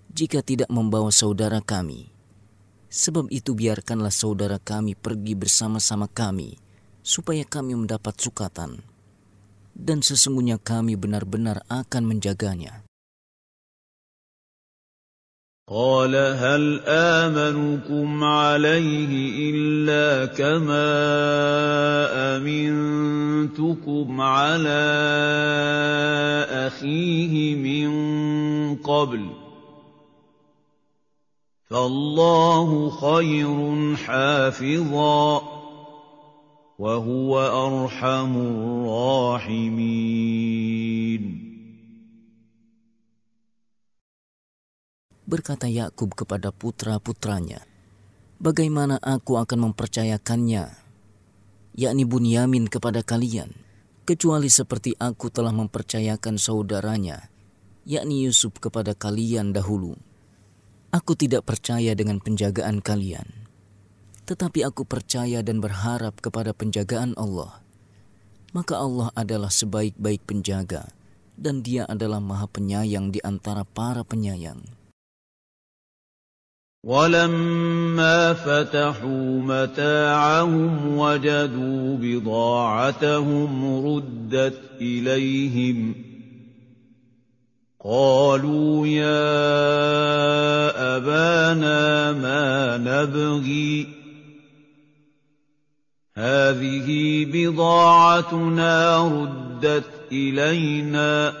jika 0.09 0.41
tidak 0.41 0.65
membawa 0.73 1.13
saudara 1.13 1.61
kami, 1.61 2.09
Sebab 2.87 3.27
itu 3.35 3.51
biarkanlah 3.53 4.13
saudara 4.15 4.59
kami 4.63 4.95
pergi 4.95 5.35
bersama-sama 5.35 6.07
kami, 6.07 6.55
supaya 7.03 7.43
kami 7.43 7.75
mendapat 7.75 8.15
sukatan. 8.15 8.79
Dan 9.77 9.99
sesungguhnya 10.01 10.55
kami 10.57 10.95
benar-benar 10.97 11.61
akan 11.69 12.03
menjaganya. 12.09 12.81
قال 15.67 16.15
هل 16.15 16.79
آمنكم 16.87 18.09
عليه 18.23 19.11
إلا 19.51 20.31
كما 20.31 20.95
أمنتكم 22.39 24.07
على 24.21 24.83
أخيه 26.71 27.35
من 27.59 27.89
قبل 28.79 29.46
فالله 31.67 32.69
خير 33.03 33.53
حافظا 33.99 35.23
وهو 36.79 37.31
أرحم 37.67 38.33
الراحمين 38.39 41.23
Berkata 45.27 45.67
Yakub 45.67 46.15
kepada 46.15 46.55
putra-putranya, 46.55 47.59
Bagaimana 48.39 48.95
aku 49.03 49.35
akan 49.35 49.67
mempercayakannya, 49.75 50.71
yakni 51.75 52.07
Bunyamin 52.07 52.71
kepada 52.71 53.03
kalian, 53.03 53.51
kecuali 54.07 54.47
seperti 54.47 54.95
aku 54.95 55.27
telah 55.27 55.51
mempercayakan 55.51 56.39
saudaranya, 56.39 57.27
yakni 57.83 58.23
Yusuf 58.23 58.55
kepada 58.63 58.95
kalian 58.95 59.51
dahulu.' 59.51 59.99
Aku 60.97 61.13
tidak 61.13 61.45
percaya 61.45 61.93
dengan 61.93 62.17
penjagaan 62.17 62.79
kalian, 62.81 63.27
tetapi 64.25 64.63
aku 64.65 64.81
percaya 64.87 65.43
dan 65.45 65.59
berharap 65.61 66.17
kepada 66.25 66.57
penjagaan 66.57 67.11
Allah. 67.19 67.59
Maka 68.57 68.79
Allah 68.81 69.11
adalah 69.13 69.51
sebaik-baik 69.53 70.23
penjaga, 70.25 70.87
dan 71.37 71.59
Dia 71.61 71.83
adalah 71.91 72.17
Maha 72.23 72.47
Penyayang 72.49 73.11
di 73.13 73.21
antara 73.21 73.61
para 73.63 74.01
penyayang. 74.03 74.65
ولما 76.87 78.33
فتحوا 78.47 79.27
متاعهم 79.43 80.71
وجدوا 80.97 81.83
بضاعتهم 81.99 83.49
ردت 83.85 84.57
قَالُوا 87.83 88.87
يَا 88.87 89.37
أَبَانَا 90.97 92.11
مَا 92.13 92.77
نَبْغِي 92.77 93.87
هَٰذِهِ 96.17 96.89
بِضَاعَتُنَا 97.33 98.97
رُدَّتْ 99.21 99.89
إِلَيْنَا 100.11 101.33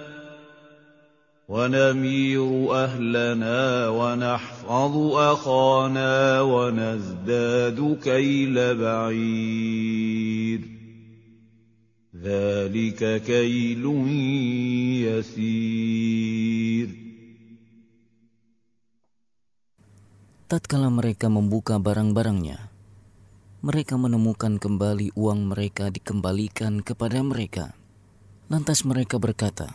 وَنَمِيرُ 1.49 2.73
أَهْلَنَا 2.75 3.89
وَنَحْفَظُ 3.89 5.11
أَخَانَا 5.17 6.41
وَنَزْدَادُ 6.41 7.97
كَيْلَ 8.03 8.75
بَعِيرٍ 8.75 10.76
ذلك 12.17 13.01
كيل 13.29 13.85
يسير 15.05 16.89
Tatkala 20.47 20.87
mereka 20.87 21.27
membuka 21.27 21.75
barang-barangnya, 21.75 22.71
mereka 23.59 23.99
menemukan 23.99 24.55
kembali 24.55 25.11
uang 25.11 25.51
mereka 25.51 25.91
dikembalikan 25.91 26.79
kepada 26.79 27.19
mereka. 27.19 27.75
Lantas 28.47 28.87
mereka 28.87 29.19
berkata, 29.19 29.67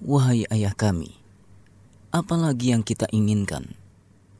"Wahai 0.00 0.48
ayah 0.48 0.72
kami, 0.72 1.20
apalagi 2.16 2.72
yang 2.72 2.80
kita 2.80 3.12
inginkan? 3.12 3.76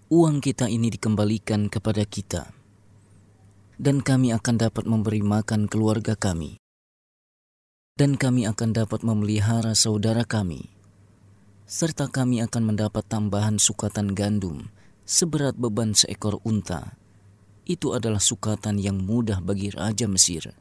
Uang 0.08 0.40
kita 0.40 0.64
ini 0.72 0.88
dikembalikan 0.88 1.68
kepada 1.68 2.08
kita." 2.08 2.55
dan 3.76 4.00
kami 4.00 4.32
akan 4.32 4.56
dapat 4.56 4.88
memberi 4.88 5.20
makan 5.20 5.68
keluarga 5.68 6.16
kami, 6.16 6.56
dan 7.96 8.16
kami 8.16 8.48
akan 8.48 8.72
dapat 8.72 9.04
memelihara 9.04 9.76
saudara 9.76 10.24
kami, 10.24 10.72
serta 11.68 12.08
kami 12.08 12.40
akan 12.40 12.72
mendapat 12.72 13.04
tambahan 13.08 13.60
sukatan 13.60 14.16
gandum 14.16 14.72
seberat 15.04 15.54
beban 15.60 15.92
seekor 15.92 16.40
unta. 16.42 16.96
Itu 17.66 17.98
adalah 17.98 18.22
sukatan 18.22 18.78
yang 18.78 19.02
mudah 19.02 19.42
bagi 19.42 19.74
Raja 19.74 20.06
Mesir. 20.06 20.54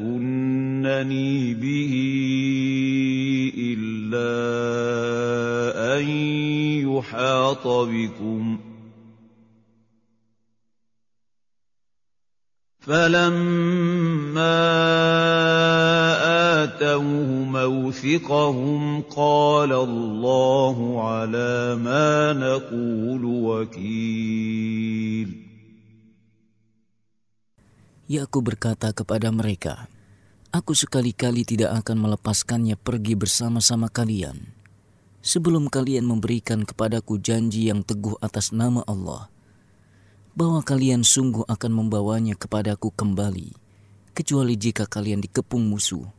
تأتونني 0.00 1.54
به 1.54 1.92
إلا 3.56 4.24
أن 5.98 6.08
يحاط 6.88 7.66
بكم 7.68 8.58
فلما 12.80 14.64
آتوه 16.64 17.44
موثقهم 17.44 19.00
قال 19.02 19.72
الله 19.72 21.02
على 21.04 21.76
ما 21.84 22.32
نقول 22.32 23.24
وكيل 23.24 25.49
Yakub 28.10 28.42
ya, 28.42 28.46
berkata 28.50 28.90
kepada 28.90 29.30
mereka, 29.30 29.86
Aku 30.50 30.74
sekali-kali 30.74 31.46
tidak 31.46 31.70
akan 31.78 32.10
melepaskannya 32.10 32.74
pergi 32.74 33.14
bersama-sama 33.14 33.86
kalian. 33.86 34.50
Sebelum 35.22 35.70
kalian 35.70 36.02
memberikan 36.10 36.66
kepadaku 36.66 37.22
janji 37.22 37.70
yang 37.70 37.86
teguh 37.86 38.18
atas 38.18 38.50
nama 38.50 38.82
Allah, 38.90 39.30
bahwa 40.34 40.58
kalian 40.58 41.06
sungguh 41.06 41.46
akan 41.46 41.70
membawanya 41.70 42.34
kepadaku 42.34 42.90
kembali, 42.98 43.54
kecuali 44.10 44.54
jika 44.58 44.90
kalian 44.90 45.22
dikepung 45.22 45.70
musuh. 45.70 46.10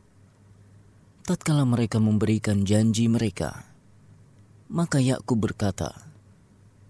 Tatkala 1.27 1.67
mereka 1.67 1.99
memberikan 1.99 2.63
janji 2.63 3.11
mereka, 3.11 3.67
maka 4.71 5.03
Yakub 5.03 5.43
berkata, 5.43 5.91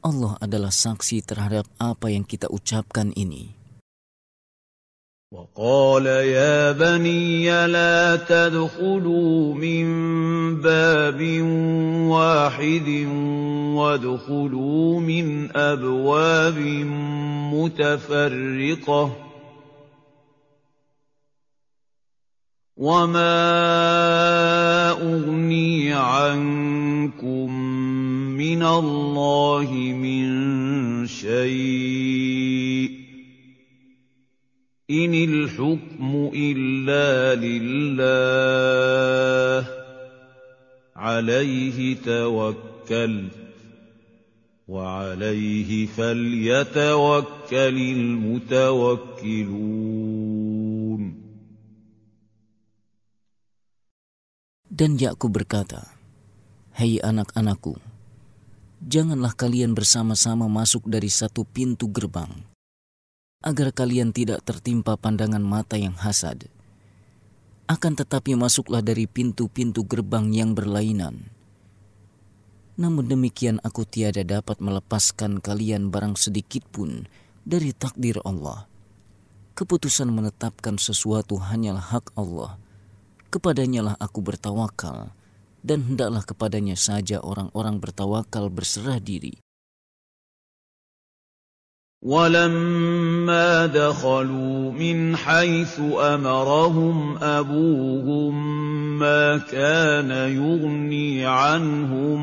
"Allah 0.06 0.38
adalah 0.38 0.70
saksi 0.70 1.26
terhadap 1.26 1.66
apa 1.82 2.14
yang 2.14 2.22
kita 2.22 2.54
ucapkan 2.54 3.10
ini." 3.18 3.58
وقال 5.32 6.06
يا 6.28 6.72
بني 6.72 7.48
لا 7.68 8.16
تدخلوا 8.16 9.54
من 9.56 9.88
باب 10.62 11.22
واحد 12.12 12.88
وادخلوا 13.76 15.00
من 15.00 15.58
أبواب 15.58 16.58
متفرقة 17.56 19.16
وما 22.78 23.48
أغني 24.92 25.94
عنكم 25.94 27.52
من 28.36 28.64
الله 28.64 29.72
من 29.96 30.28
شيء 31.08 32.61
إن 34.92 35.14
الحكم 35.16 36.14
إلا 36.36 37.40
لله 37.40 39.60
عليه 41.00 41.78
توكل 42.04 43.14
وعليه 44.68 45.72
فليتوكل 45.96 47.78
المتوكلون 47.98 50.20
Dan 54.72 54.96
Yakub 54.98 55.36
berkata, 55.36 55.84
Hei 56.80 56.98
anak-anakku, 57.04 57.76
janganlah 58.82 59.36
kalian 59.36 59.76
bersama-sama 59.78 60.48
masuk 60.48 60.88
dari 60.88 61.12
satu 61.12 61.44
pintu 61.44 61.92
gerbang 61.92 62.32
agar 63.42 63.74
kalian 63.74 64.14
tidak 64.14 64.46
tertimpa 64.46 64.94
pandangan 64.96 65.42
mata 65.42 65.74
yang 65.76 65.98
hasad. 65.98 66.46
Akan 67.66 67.98
tetapi 67.98 68.38
masuklah 68.38 68.86
dari 68.86 69.10
pintu-pintu 69.10 69.82
gerbang 69.90 70.30
yang 70.30 70.54
berlainan. 70.54 71.26
Namun 72.78 73.06
demikian 73.10 73.58
aku 73.66 73.86
tiada 73.86 74.24
dapat 74.26 74.58
melepaskan 74.62 75.42
kalian 75.42 75.90
barang 75.90 76.16
sedikit 76.18 76.62
pun 76.70 77.06
dari 77.46 77.74
takdir 77.74 78.22
Allah. 78.26 78.66
Keputusan 79.58 80.08
menetapkan 80.10 80.80
sesuatu 80.80 81.38
hanyalah 81.38 81.84
hak 82.00 82.16
Allah. 82.18 82.58
Kepadanyalah 83.32 83.96
aku 84.02 84.20
bertawakal 84.20 85.14
dan 85.64 85.88
hendaklah 85.88 86.26
kepadanya 86.26 86.76
saja 86.76 87.24
orang-orang 87.24 87.80
bertawakal 87.80 88.52
berserah 88.52 88.98
diri. 89.00 89.40
وَلَمَّا 92.02 93.66
دَخَلُوا 93.66 94.72
مِنْ 94.74 95.16
حَيْثُ 95.16 95.78
أَمَرَهُمْ 96.02 97.18
أَبُوهُم 97.22 98.34
مَّا 99.00 99.38
كَانَ 99.38 100.10
يُغْنِي 100.12 101.26
عَنْهُم 101.26 102.20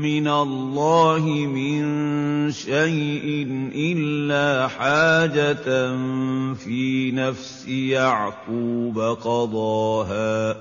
مِّنَ 0.00 0.28
اللَّهِ 0.28 1.22
مِن 1.26 1.82
شَيْءٍ 2.52 3.26
إِلَّا 3.74 4.68
حَاجَةً 4.68 5.66
فِي 6.54 7.10
نَفْسِ 7.14 7.66
يَعْقُوبَ 7.68 8.98
قَضَاهَا 8.98 10.52
ۚ 10.52 10.56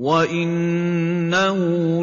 وَإِنَّهُ 0.00 1.58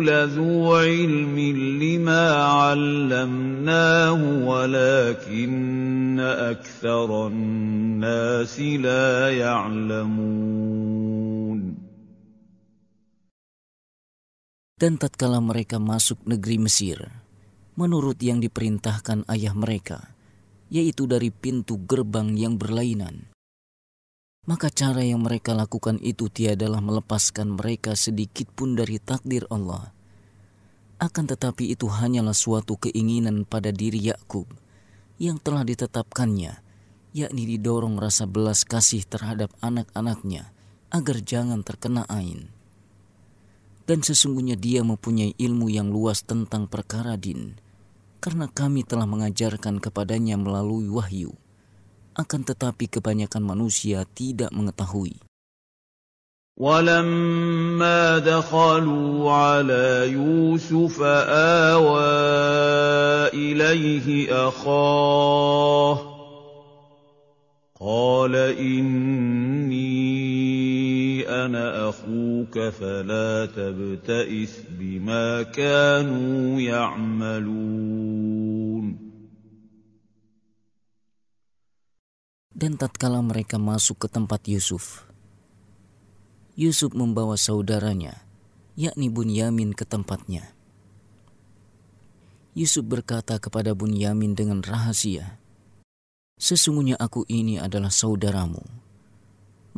لَذُو 0.05 0.51
عِلْمٍ 0.69 1.33
لِّمَا 1.81 2.23
عَلَّمْنَاهُ 2.61 4.21
وَلَٰكِنَّ 4.45 6.19
أَكْثَرَ 6.21 7.09
النَّاسِ 7.27 8.53
لَا 8.85 9.33
يَعْلَمُونَ 9.33 11.59
Dan 14.77 15.01
tatkala 15.01 15.41
mereka 15.41 15.81
masuk 15.81 16.21
negeri 16.21 16.61
Mesir, 16.61 17.01
menurut 17.73 18.21
yang 18.21 18.37
diperintahkan 18.45 19.25
ayah 19.25 19.57
mereka, 19.57 20.13
yaitu 20.69 21.09
dari 21.09 21.33
pintu 21.33 21.81
gerbang 21.81 22.29
yang 22.37 22.61
berlainan, 22.61 23.25
maka 24.47 24.71
cara 24.71 25.03
yang 25.03 25.19
mereka 25.19 25.51
lakukan 25.51 25.99
itu 25.99 26.31
tiadalah 26.31 26.79
melepaskan 26.79 27.59
mereka 27.59 27.99
sedikit 27.99 28.47
pun 28.55 28.79
dari 28.79 28.95
takdir 28.95 29.43
Allah. 29.51 29.91
Akan 31.03 31.27
tetapi 31.27 31.67
itu 31.75 31.91
hanyalah 31.91 32.31
suatu 32.33 32.79
keinginan 32.79 33.43
pada 33.43 33.75
diri 33.75 33.99
Yakub 33.99 34.47
yang 35.19 35.35
telah 35.37 35.67
ditetapkannya, 35.67 36.63
yakni 37.13 37.43
didorong 37.43 37.99
rasa 37.99 38.23
belas 38.25 38.63
kasih 38.63 39.03
terhadap 39.05 39.51
anak-anaknya 39.59 40.49
agar 40.95 41.19
jangan 41.21 41.61
terkena 41.67 42.07
ain. 42.07 42.47
Dan 43.83 43.99
sesungguhnya 43.99 44.55
dia 44.55 44.79
mempunyai 44.81 45.35
ilmu 45.37 45.67
yang 45.69 45.91
luas 45.91 46.23
tentang 46.23 46.71
perkara 46.71 47.19
din, 47.19 47.59
karena 48.23 48.47
kami 48.47 48.87
telah 48.87 49.05
mengajarkan 49.07 49.79
kepadanya 49.83 50.39
melalui 50.39 50.87
wahyu 50.87 51.35
akan 52.17 52.41
tetapi 52.49 52.89
kebanyakan 52.91 53.45
manusia 53.45 54.03
tidak 54.17 54.51
mengetahui. 54.51 55.13
ولما 56.57 58.17
دخلوا 58.25 59.13
على 59.31 60.09
يوسف 60.09 60.97
آوى 61.69 62.17
إليه 63.37 64.07
أخاه 64.47 65.97
قال 67.77 68.33
إني 68.57 71.29
أنا 71.29 71.89
أخوك 71.93 72.59
فلا 72.73 73.45
تبتئس 73.53 74.61
بما 74.81 75.41
كانوا 75.53 76.59
يعملون 76.61 79.06
Dan 82.57 82.73
tatkala 82.73 83.21
mereka 83.21 83.61
masuk 83.61 84.01
ke 84.01 84.07
tempat 84.09 84.49
Yusuf, 84.49 85.05
Yusuf 86.57 86.89
membawa 86.97 87.37
saudaranya, 87.37 88.25
yakni 88.73 89.13
Bunyamin 89.13 89.77
ke 89.77 89.85
tempatnya. 89.85 90.57
Yusuf 92.57 92.81
berkata 92.81 93.37
kepada 93.37 93.77
Bunyamin 93.77 94.33
dengan 94.33 94.65
rahasia, 94.65 95.37
Sesungguhnya 96.41 96.97
aku 96.97 97.29
ini 97.29 97.61
adalah 97.61 97.93
saudaramu. 97.93 98.65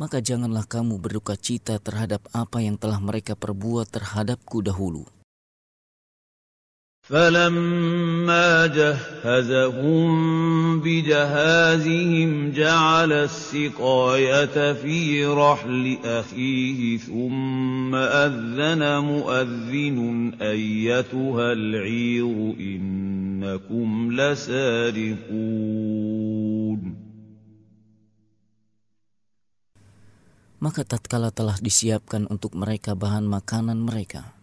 Maka 0.00 0.24
janganlah 0.24 0.64
kamu 0.64 0.96
berduka 1.04 1.36
cita 1.36 1.76
terhadap 1.84 2.24
apa 2.32 2.64
yang 2.64 2.80
telah 2.80 2.96
mereka 2.96 3.36
perbuat 3.36 3.92
terhadapku 3.92 4.64
dahulu.' 4.64 5.04
فَلَمَّا 7.00 8.66
جَهَّزَهُم 8.76 10.04
بِجَهَازِهِمْ 10.84 12.52
جَعَلَ 12.52 13.12
السِّقَايَةَ 13.12 14.56
فِي 14.76 15.24
رَحْلِ 15.26 15.96
أَخِيهِ 16.04 16.98
ثُمَّ 17.00 17.94
أَذَّنَ 17.96 18.82
مُؤَذِّنٌ 19.00 19.98
أَيَّتُهَا 20.44 21.48
الْعِيرُ 21.52 22.36
إِنَّكُمْ 22.60 23.88
لَسَارِقُونَ 24.12 26.80
Maka 30.60 30.84
tatkala 30.84 31.32
telah 31.32 31.56
disiapkan 31.56 32.28
untuk 32.28 32.52
mereka 32.52 32.92
bahan 32.92 33.24
makanan 33.24 33.80
mereka, 33.80 34.36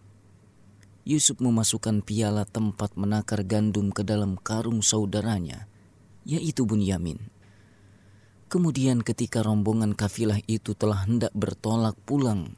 Yusuf 1.08 1.40
memasukkan 1.40 2.04
piala 2.04 2.44
tempat 2.44 2.92
menakar 2.92 3.40
gandum 3.40 3.88
ke 3.88 4.04
dalam 4.04 4.36
karung 4.36 4.84
saudaranya, 4.84 5.64
yaitu 6.28 6.68
Bunyamin. 6.68 7.16
Kemudian 8.52 9.00
ketika 9.00 9.40
rombongan 9.40 9.96
kafilah 9.96 10.36
itu 10.44 10.76
telah 10.76 11.08
hendak 11.08 11.32
bertolak 11.32 11.96
pulang, 12.04 12.52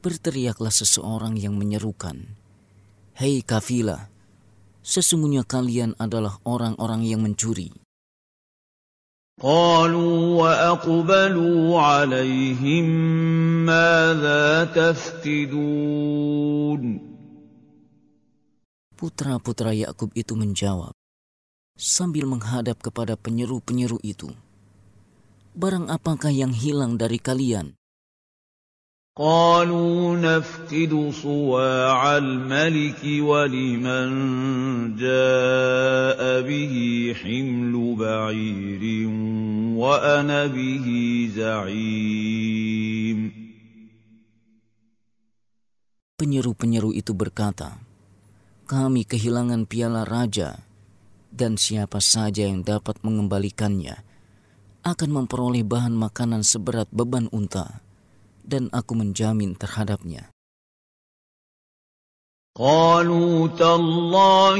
berteriaklah 0.00 0.72
seseorang 0.72 1.36
yang 1.36 1.60
menyerukan, 1.60 2.24
Hei 3.20 3.44
kafilah, 3.44 4.08
sesungguhnya 4.80 5.44
kalian 5.44 5.92
adalah 6.00 6.40
orang-orang 6.48 7.04
yang 7.04 7.20
mencuri. 7.20 7.68
قالوا 9.38 10.18
وأقبلوا 10.34 11.70
عليهم 11.80 12.86
ماذا 13.66 14.46
تفقدون 14.66 17.06
Putra-putra 18.98 19.70
Yakub 19.70 20.10
itu 20.18 20.34
menjawab 20.34 20.90
sambil 21.78 22.26
menghadap 22.26 22.82
kepada 22.82 23.14
penyeru-penyeru 23.14 24.02
itu. 24.02 24.34
Barang 25.54 25.86
apakah 25.86 26.34
yang 26.34 26.50
hilang 26.50 26.98
dari 26.98 27.22
kalian? 27.22 27.77
قالوا 29.18 30.14
نفقد 30.14 30.94
صواع 31.10 32.00
الملك 32.18 33.02
ولمن 33.02 34.08
جاء 34.94 36.20
به 36.46 36.74
حمل 37.26 37.74
بعير 37.98 38.82
وأنا 39.74 40.40
به 40.54 40.86
زعيم 41.34 43.20
Penyeru-penyeru 46.18 46.90
itu 46.98 47.14
berkata, 47.14 47.78
Kami 48.66 49.06
kehilangan 49.06 49.70
piala 49.70 50.02
raja, 50.02 50.66
dan 51.30 51.54
siapa 51.54 52.02
saja 52.02 52.42
yang 52.42 52.66
dapat 52.66 52.98
mengembalikannya 53.06 54.02
akan 54.82 55.10
memperoleh 55.22 55.62
bahan 55.62 55.94
makanan 55.94 56.42
seberat 56.42 56.90
beban 56.90 57.30
unta 57.30 57.86
dan 58.48 58.72
aku 58.72 58.96
menjamin 58.96 59.52
terhadapnya. 59.52 60.32
Saudara-saudara 62.58 64.50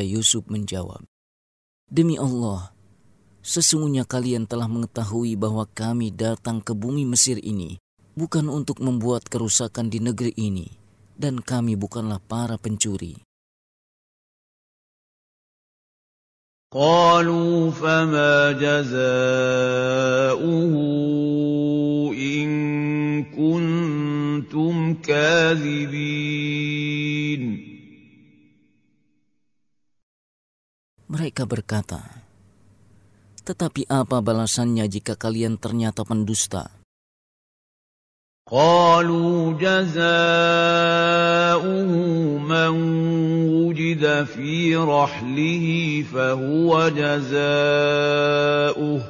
Yusuf 0.00 0.48
menjawab, 0.48 1.04
Demi 1.92 2.16
Allah, 2.18 2.72
sesungguhnya 3.44 4.08
kalian 4.08 4.48
telah 4.48 4.64
mengetahui 4.64 5.36
bahwa 5.36 5.68
kami 5.76 6.08
datang 6.08 6.64
ke 6.64 6.72
bumi 6.72 7.04
Mesir 7.04 7.36
ini 7.36 7.76
bukan 8.16 8.48
untuk 8.48 8.80
membuat 8.80 9.28
kerusakan 9.28 9.92
di 9.92 10.00
negeri 10.00 10.32
ini, 10.40 10.66
dan 11.14 11.40
kami 11.44 11.76
bukanlah 11.76 12.16
para 12.18 12.56
pencuri. 12.56 13.16
قالوا 16.76 17.70
فما 17.78 18.52
جزاؤه 18.58 18.96
كنتم 23.36 24.76
كاذبين 25.04 27.66
Mereka 31.06 31.46
berkata, 31.46 32.02
Tetapi 33.46 33.86
apa 33.86 34.18
balasannya 34.18 34.82
jika 34.90 35.14
kalian 35.14 35.54
ternyata 35.54 36.02
pendusta? 36.02 36.75
قالوا 38.46 39.58
جزاؤه 39.58 41.90
من 42.46 42.72
وجد 43.58 44.04
في 44.30 44.76
رحله 44.78 45.66
فهو 46.14 46.70
جزاؤه 46.94 49.02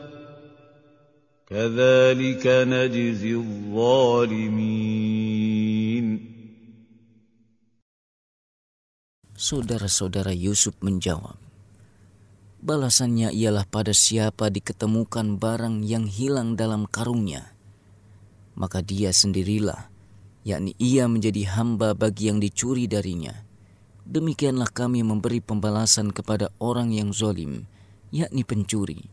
كذلك 1.48 2.44
نجزي 2.48 3.32
الظالمين 3.36 6.36
Saudara-saudara 9.36 10.32
Yusuf 10.32 10.80
menjawab 10.80 11.36
Balasannya 12.64 13.28
ialah 13.36 13.68
pada 13.68 13.92
siapa 13.92 14.48
diketemukan 14.48 15.36
barang 15.36 15.84
yang 15.84 16.08
hilang 16.08 16.56
dalam 16.56 16.88
karungnya 16.88 17.52
maka 18.56 18.80
dia 18.80 19.12
sendirilah, 19.12 19.92
yakni 20.48 20.72
ia 20.80 21.04
menjadi 21.06 21.44
hamba 21.54 21.92
bagi 21.94 22.28
yang 22.32 22.40
dicuri 22.40 22.86
darinya. 22.88 23.36
Demikianlah 24.08 24.72
kami 24.72 25.04
memberi 25.04 25.44
pembalasan 25.44 26.08
kepada 26.16 26.48
orang 26.58 26.90
yang 26.90 27.12
zolim, 27.14 27.68
yakni 28.10 28.42
pencuri. 28.42 29.04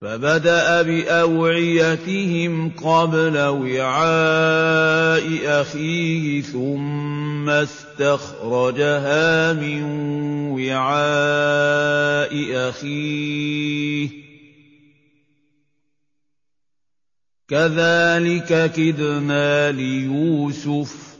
فبدأ 0.00 0.80
بِأَوْعِيَتِهِمْ 0.82 2.70
قبل 2.80 3.36
وِعَاءِ 3.36 5.26
أَخِيهِ 5.60 6.40
ثم 6.42 7.44
اسْتَخْرَجَهَا 7.48 9.52
من 9.60 9.82
وِعَاءِ 10.56 12.32
أَخِيهِ 12.72 14.29
كذلك 17.50 18.72
كدنا 18.72 19.70
ليوسف 19.72 21.10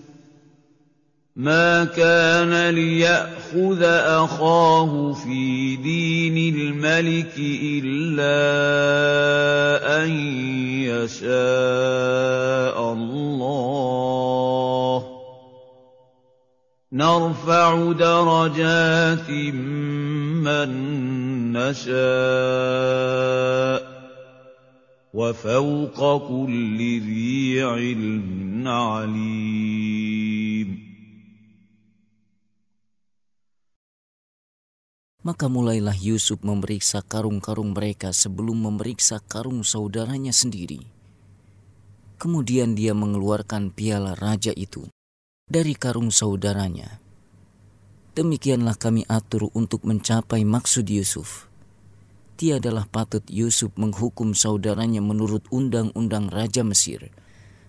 ما 1.36 1.84
كان 1.84 2.70
ليأخذ 2.74 3.82
أخاه 4.22 5.12
في 5.12 5.76
دين 5.76 6.54
الملك 6.60 7.32
إلا 7.38 8.40
أن 10.04 10.10
يشاء 10.86 12.92
الله 12.92 15.06
نرفع 16.92 17.92
درجات 17.92 19.30
من 20.46 21.52
نشاء 21.52 23.89
وفوق 25.10 25.98
كل 25.98 26.78
ذي 27.02 27.58
علم 27.66 28.62
عليم 28.62 30.70
Maka 35.20 35.52
mulailah 35.52 36.00
Yusuf 36.00 36.40
memeriksa 36.40 37.04
karung-karung 37.04 37.76
mereka 37.76 38.08
sebelum 38.08 38.64
memeriksa 38.64 39.20
karung 39.20 39.60
saudaranya 39.68 40.32
sendiri. 40.32 40.80
Kemudian 42.16 42.72
dia 42.72 42.96
mengeluarkan 42.96 43.68
piala 43.68 44.16
raja 44.16 44.48
itu 44.56 44.88
dari 45.44 45.76
karung 45.76 46.08
saudaranya. 46.08 47.04
Demikianlah 48.16 48.80
kami 48.80 49.04
atur 49.12 49.52
untuk 49.52 49.84
mencapai 49.84 50.40
maksud 50.48 50.88
Yusuf 50.88 51.49
tiadalah 52.40 52.88
patut 52.88 53.20
Yusuf 53.28 53.68
menghukum 53.76 54.32
saudaranya 54.32 55.04
menurut 55.04 55.44
undang-undang 55.52 56.32
Raja 56.32 56.64
Mesir, 56.64 57.12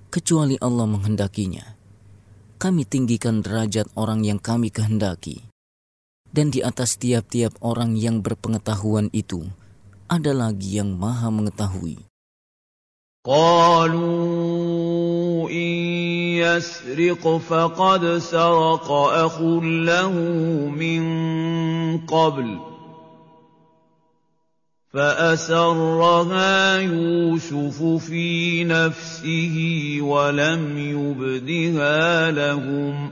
kecuali 0.07 0.55
Allah 0.63 0.87
menghendakinya. 0.87 1.75
Kami 2.55 2.87
tinggikan 2.87 3.43
derajat 3.43 3.91
orang 3.99 4.23
yang 4.23 4.39
kami 4.39 4.71
kehendaki, 4.71 5.43
dan 6.31 6.55
di 6.55 6.63
atas 6.63 6.95
tiap-tiap 6.95 7.51
orang 7.59 7.99
yang 7.99 8.23
berpengetahuan 8.23 9.11
itu 9.11 9.43
ada 10.07 10.31
lagi 10.31 10.79
yang 10.79 10.95
Maha 10.95 11.27
Mengetahui. 11.27 12.07
قالوا 13.21 15.45
إن 15.45 15.71
يسرق 16.41 17.21
فقد 17.21 18.03
سرق 18.17 18.87
أخ 19.13 19.37
له 19.85 20.09
من 20.73 21.03
فأسرها 24.93 26.75
يوسف 26.77 27.77
في 28.03 28.63
نفسه 28.63 29.55
ولم 30.01 30.63
يبدها 30.77 32.31
لهم 32.31 33.07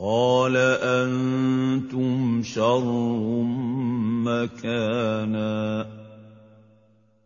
قال 0.00 0.56
أنتم 0.80 2.42
شر 2.42 2.84
مكانا 4.32 5.86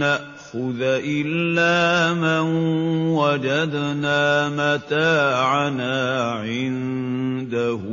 نَّأْخُذَ 0.03 0.81
إِلَّا 0.83 2.11
مَن 2.19 3.15
وَجَدْنَا 3.15 4.23
مَتَاعَنَا 4.51 5.99
عِندَهُ 6.43 7.85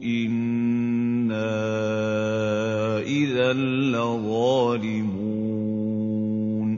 إِنَّا 0.00 1.52
إِذًا 3.04 3.52
لَّظَالِمُونَ 3.92 6.68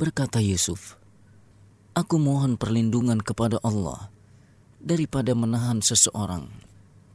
Berkata 0.00 0.40
Yusuf, 0.40 0.96
Aku 1.92 2.16
mohon 2.16 2.56
perlindungan 2.56 3.20
kepada 3.20 3.60
Allah 3.60 4.08
daripada 4.82 5.32
menahan 5.32 5.78
seseorang, 5.80 6.50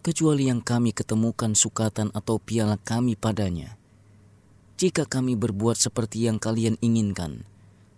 kecuali 0.02 0.48
yang 0.48 0.64
kami 0.64 0.96
ketemukan 0.96 1.52
sukatan 1.54 2.10
atau 2.16 2.40
piala 2.40 2.80
kami 2.82 3.20
padanya. 3.20 3.76
Jika 4.80 5.04
kami 5.06 5.36
berbuat 5.36 5.76
seperti 5.78 6.26
yang 6.32 6.40
kalian 6.40 6.80
inginkan, 6.80 7.44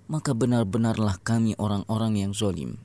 maka 0.10 0.34
benar-benarlah 0.34 1.22
kami 1.22 1.54
orang-orang 1.62 2.20
yang 2.26 2.34
zolim. 2.36 2.82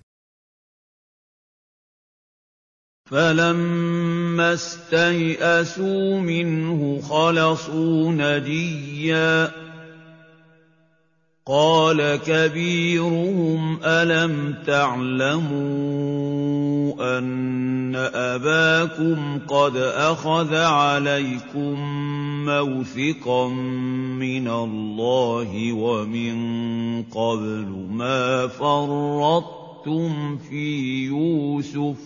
فلما 3.04 4.56
استيئسوا 4.56 6.24
منه 6.24 7.04
خلصوا 7.04 7.96
نجيا 8.16 9.34
قال 11.46 12.16
كبيرهم 12.24 13.78
ألم 13.84 14.54
تعلموا 14.66 15.60
أن 17.18 17.96
أباكم 17.96 19.38
قد 19.48 19.76
أخذ 19.76 20.54
عليكم 20.54 21.74
موثقا 22.44 23.48
من 24.24 24.48
الله 24.48 25.72
ومن 25.72 26.36
قبل 27.02 27.68
ما 27.90 28.46
فرطتم 28.48 30.38
في 30.38 31.04
يوسف 31.04 31.98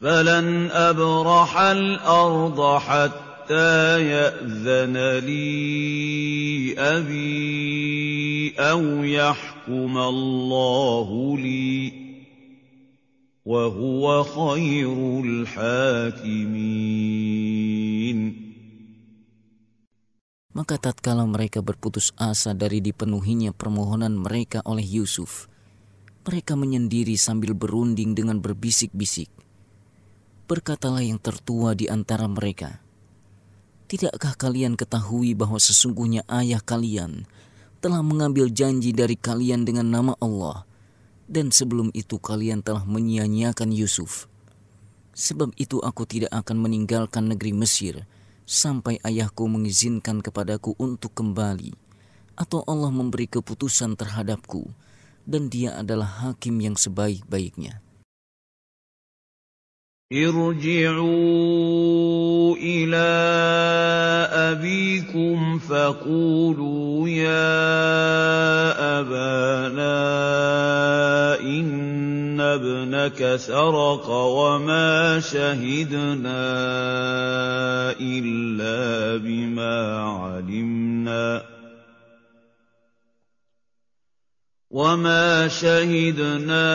فلن 0.00 0.68
أبرح 0.70 1.56
الأرض 1.60 2.76
حتى 2.78 3.29
Maka 3.50 3.98
tatkala 4.46 5.26
mereka 21.26 21.58
berputus 21.58 22.14
asa 22.14 22.54
dari 22.54 22.78
dipenuhinya 22.78 23.50
permohonan 23.50 24.14
mereka 24.14 24.62
oleh 24.62 24.86
Yusuf, 24.86 25.50
mereka 26.22 26.54
menyendiri 26.54 27.18
sambil 27.18 27.58
berunding 27.58 28.14
dengan 28.14 28.38
berbisik-bisik. 28.38 29.26
Berkatalah 30.46 31.02
yang 31.02 31.18
tertua 31.18 31.74
di 31.74 31.90
antara 31.90 32.30
mereka, 32.30 32.78
Tidakkah 33.90 34.38
kalian 34.38 34.78
ketahui 34.78 35.34
bahwa 35.34 35.58
sesungguhnya 35.58 36.22
ayah 36.30 36.62
kalian 36.62 37.26
telah 37.82 37.98
mengambil 38.06 38.46
janji 38.46 38.94
dari 38.94 39.18
kalian 39.18 39.66
dengan 39.66 39.90
nama 39.90 40.14
Allah, 40.22 40.62
dan 41.26 41.50
sebelum 41.50 41.90
itu 41.90 42.22
kalian 42.22 42.62
telah 42.62 42.86
menyia-nyiakan 42.86 43.74
Yusuf? 43.74 44.30
Sebab 45.10 45.58
itu 45.58 45.82
aku 45.82 46.06
tidak 46.06 46.30
akan 46.30 46.62
meninggalkan 46.62 47.34
negeri 47.34 47.50
Mesir 47.50 48.06
sampai 48.46 49.02
ayahku 49.02 49.50
mengizinkan 49.50 50.22
kepadaku 50.22 50.78
untuk 50.78 51.10
kembali, 51.18 51.74
atau 52.38 52.62
Allah 52.70 52.94
memberi 52.94 53.26
keputusan 53.26 53.98
terhadapku, 53.98 54.70
dan 55.26 55.50
Dia 55.50 55.82
adalah 55.82 56.30
hakim 56.30 56.62
yang 56.62 56.78
sebaik-baiknya.' 56.78 57.82
ارْجِعُوا 60.12 62.56
إِلَىٰ 62.58 63.14
أَبِيكُمْ 64.50 65.38
فَقُولُوا 65.58 67.08
يَا 67.08 67.58
أَبَانَا 69.00 69.98
إِنَّ 71.40 72.40
ابْنَكَ 72.42 73.36
سَرَقَ 73.38 74.10
وَمَا 74.10 75.20
شَهِدْنَا 75.22 76.42
إِلَّا 78.00 79.16
بِمَا 79.22 79.98
عَلِمْنَا 80.10 81.42
وما 84.70 85.50
شهدنا 85.50 86.70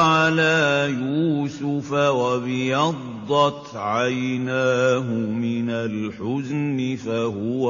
على 0.00 0.58
يوسف 0.90 1.90
وابيضت 1.92 3.64
عيناه 3.76 5.06
من 5.38 5.68
الحزن 5.70 6.78
فهو 6.98 7.62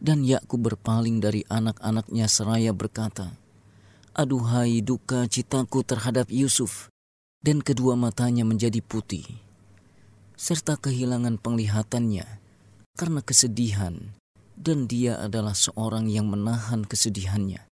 Dan 0.00 0.22
Yakub 0.24 0.60
berpaling 0.64 1.18
dari 1.20 1.42
anak-anaknya 1.50 2.30
seraya 2.30 2.70
berkata, 2.72 3.34
Aduhai 4.10 4.82
duka 4.82 5.30
citaku 5.30 5.86
terhadap 5.86 6.34
Yusuf, 6.34 6.90
dan 7.46 7.62
kedua 7.62 7.94
matanya 7.94 8.42
menjadi 8.42 8.82
putih, 8.82 9.22
serta 10.34 10.74
kehilangan 10.74 11.38
penglihatannya 11.38 12.26
karena 12.98 13.20
kesedihan, 13.22 14.10
dan 14.58 14.90
dia 14.90 15.14
adalah 15.22 15.54
seorang 15.54 16.10
yang 16.10 16.26
menahan 16.26 16.82
kesedihannya. 16.82 17.62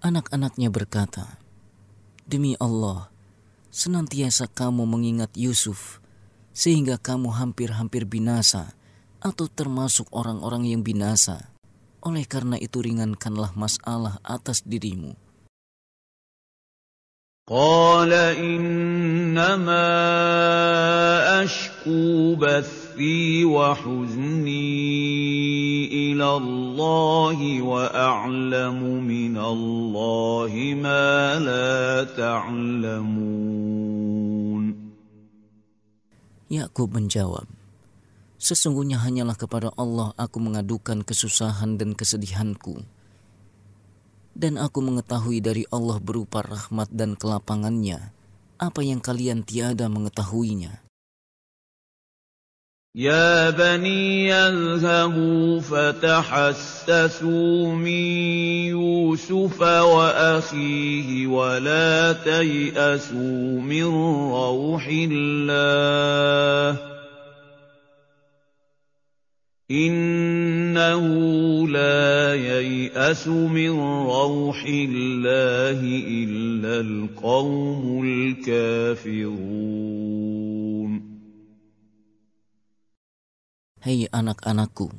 Anak-anaknya 0.00 0.72
berkata, 0.72 1.36
Demi 2.24 2.56
Allah, 2.56 3.12
senantiasa 3.68 4.48
kamu 4.48 4.88
mengingat 4.88 5.28
Yusuf, 5.36 6.00
sehingga 6.56 6.96
kamu 6.96 7.28
hampir-hampir 7.36 8.08
binasa 8.08 8.72
atau 9.20 9.44
termasuk 9.44 10.08
orang-orang 10.08 10.64
yang 10.72 10.80
binasa. 10.80 11.52
Oleh 12.00 12.24
karena 12.24 12.56
itu 12.56 12.80
ringankanlah 12.80 13.52
masalah 13.60 14.16
atas 14.24 14.64
dirimu 14.64 15.20
قال 17.50 18.12
إنما 18.38 19.90
أشكو 21.42 22.38
بثي 22.38 23.44
وحزني 23.44 24.82
إلى 25.90 26.28
الله 26.38 27.38
وأعلم 27.62 28.80
من 29.02 29.34
الله 29.34 30.52
ما 30.78 31.10
لا 31.42 32.06
تعلمون 32.14 33.98
Yakub 36.50 36.90
menjawab, 36.98 37.46
Sesungguhnya 38.34 38.98
hanyalah 38.98 39.38
kepada 39.38 39.70
Allah 39.78 40.10
aku 40.18 40.42
mengadukan 40.42 41.06
kesusahan 41.06 41.78
dan 41.78 41.94
kesedihanku. 41.94 42.82
dan 44.40 44.56
aku 44.56 44.80
mengetahui 44.80 45.44
dari 45.44 45.68
Allah 45.68 46.00
berupa 46.00 46.40
rahmat 46.40 46.88
dan 46.88 47.12
kelapangannya 47.12 48.00
apa 48.56 48.80
yang 48.80 49.04
kalian 49.04 49.44
tiada 49.44 49.84
mengetahuinya. 49.92 50.80
Ya 52.90 53.54
bani 53.54 54.26
yadhhabu 54.26 55.62
fatahassasu 55.62 57.70
min 57.78 58.74
Yusuf 58.74 59.62
wa 59.62 60.10
akhihi 60.42 61.30
wa 61.30 61.62
la 61.62 62.18
tay'asu 62.18 63.62
min 63.62 63.86
rawhillah. 64.34 65.70
إِنَّهُ 69.70 71.06
لَا 71.70 72.34
يَيْأَسُ 72.34 73.30
مِن 73.30 73.70
رَّوْحِ 74.10 74.58
اللَّهِ 74.66 75.78
إِلَّا 76.26 76.74
الْقَوْمُ 76.82 77.82
الْكَافِرُونَ 78.02 80.90
Hei 83.80 84.04
anak-anakku, 84.10 84.90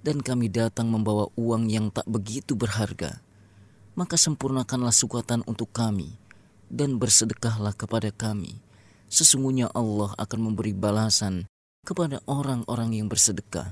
dan 0.02 0.18
kami 0.24 0.48
datang 0.50 0.90
membawa 0.90 1.28
uang 1.38 1.70
yang 1.70 1.92
tak 1.94 2.02
begitu 2.10 2.58
berharga. 2.58 3.22
Maka 3.94 4.18
sempurnakanlah 4.18 4.90
sukuatan 4.96 5.46
untuk 5.46 5.70
kami, 5.70 6.18
dan 6.68 7.00
bersedekahlah 7.00 7.72
kepada 7.74 8.12
kami. 8.12 8.60
Sesungguhnya 9.08 9.72
Allah 9.72 10.12
akan 10.20 10.52
memberi 10.52 10.76
balasan 10.76 11.48
kepada 11.84 12.20
orang-orang 12.28 12.92
yang 12.96 13.08
bersedekah. 13.10 13.64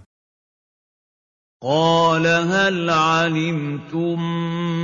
قال 1.65 2.21
هل 2.27 2.91
علمتم 2.91 4.19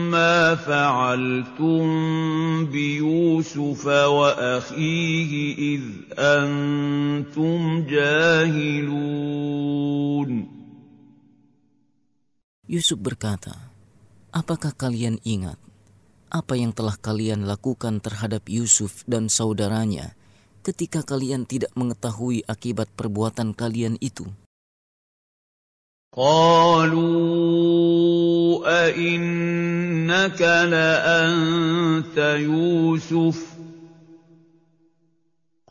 ما 0.08 0.56
فعلتم 0.56 1.84
بيوسف 2.72 3.84
واخيه 3.86 5.32
اذ 5.76 5.82
انتم 6.16 7.60
جاهلون 7.86 9.20
Yusuf 12.72 12.96
berkata, 13.04 13.52
Apakah 14.32 14.72
kalian 14.72 15.20
ingat 15.28 15.60
apa 16.32 16.56
yang 16.56 16.72
telah 16.72 16.96
kalian 16.96 17.44
lakukan 17.44 18.00
terhadap 18.00 18.48
Yusuf 18.48 19.04
dan 19.04 19.28
saudaranya 19.28 20.16
ketika 20.64 21.04
kalian 21.04 21.44
tidak 21.44 21.68
mengetahui 21.76 22.40
akibat 22.48 22.88
perbuatan 22.98 23.52
kalian 23.52 24.00
itu? 24.00 24.24
قالوا 26.12 28.60
أئنك 28.84 30.36
لأنت 30.42 32.12
يوسف 32.36 33.40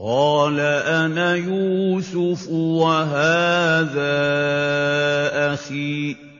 قال 0.01 0.57
أنا 0.89 1.35
يوسف 1.45 2.41
وهذا 2.49 4.17
أخي 5.53 6.30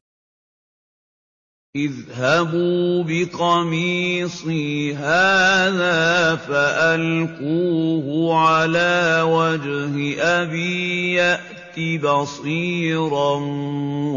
اذهبوا 1.77 3.05
بقميصي 3.05 4.95
هذا 4.97 6.01
فألقوه 6.49 8.07
على 8.37 9.23
وجه 9.29 9.93
أبي 10.41 11.21
يأت 11.21 11.77
بصيرا 11.77 13.35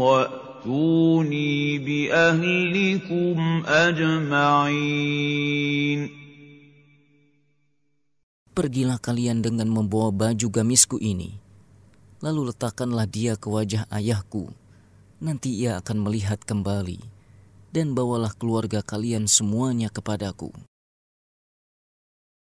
وأتوني 0.00 1.52
بأهلكم 1.78 3.38
أجمعين 3.68 6.19
Pergilah 8.50 8.98
kalian 8.98 9.46
dengan 9.46 9.70
membawa 9.70 10.10
baju 10.10 10.46
gamisku 10.50 10.98
ini. 10.98 11.38
Lalu 12.20 12.50
letakkanlah 12.50 13.06
dia 13.06 13.38
ke 13.38 13.46
wajah 13.46 13.86
ayahku. 13.94 14.50
Nanti 15.22 15.54
ia 15.54 15.78
akan 15.78 16.02
melihat 16.02 16.42
kembali. 16.42 16.98
Dan 17.70 17.94
bawalah 17.94 18.34
keluarga 18.34 18.82
kalian 18.82 19.30
semuanya 19.30 19.86
kepadaku. 19.94 20.50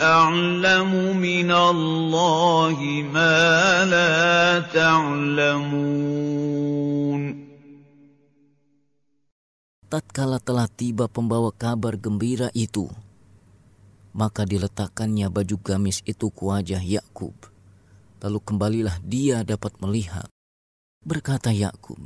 أعلم 0.00 1.12
من 1.20 1.50
الله 1.52 2.78
ما 3.12 3.40
لا 3.84 4.64
تعلمون 4.72 6.32
Tatkala 9.94 10.40
telah 10.42 10.64
tiba 10.66 11.04
pembawa 11.06 11.52
kabar 11.54 11.92
gembira 12.00 12.48
itu, 12.56 12.88
maka 14.16 14.42
diletakkannya 14.48 15.28
baju 15.30 15.56
gamis 15.62 16.00
itu 16.08 16.32
ke 16.34 16.40
wajah 16.42 16.80
Yakub. 16.82 17.30
Lalu 18.24 18.38
kembalilah 18.42 18.98
dia 19.06 19.44
dapat 19.46 19.76
melihat. 19.78 20.24
Berkata 21.06 21.52
Yakub, 21.54 22.00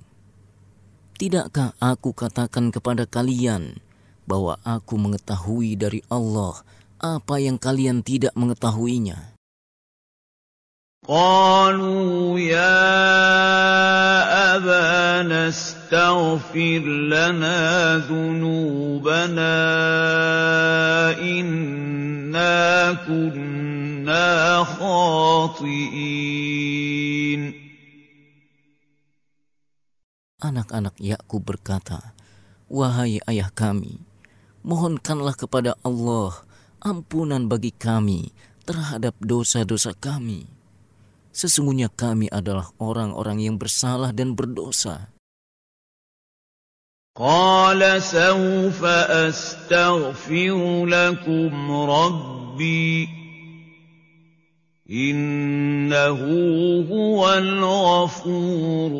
"Tidakkah 1.16 1.78
aku 1.80 2.12
katakan 2.12 2.68
kepada 2.74 3.06
kalian?" 3.08 3.80
bahwa 4.28 4.60
aku 4.60 5.00
mengetahui 5.00 5.72
dari 5.80 6.04
Allah 6.12 6.60
apa 7.00 7.40
yang 7.40 7.56
kalian 7.56 8.04
tidak 8.04 8.36
mengetahuinya. 8.36 9.40
قالوا 11.08 12.36
يا 12.36 12.84
أبانا 14.60 15.48
استغفر 15.48 16.84
لنا 17.08 17.58
ذنوبنا 18.12 19.54
إنا 21.16 22.58
كنا 23.08 24.28
خاطئين 24.68 27.56
Anak-anak 30.38 30.94
Yakub 31.02 31.42
berkata, 31.42 32.14
"Wahai 32.70 33.18
ayah 33.26 33.50
kami, 33.50 33.98
mohonkanlah 34.66 35.36
kepada 35.38 35.76
Allah 35.84 36.34
ampunan 36.82 37.46
bagi 37.46 37.70
kami 37.74 38.30
terhadap 38.66 39.14
dosa-dosa 39.22 39.92
kami. 39.96 40.46
Sesungguhnya 41.34 41.86
kami 41.92 42.26
adalah 42.30 42.72
orang-orang 42.82 43.38
yang 43.46 43.56
bersalah 43.60 44.10
dan 44.14 44.34
berdosa. 44.34 45.12
Qala 47.18 47.98
sawfa 48.02 49.26
astaghfiru 49.30 50.86
lakum 50.86 51.70
rabbi 51.86 53.06
innahu 54.86 56.86
huwal 56.86 57.48
ghafurur 57.58 58.94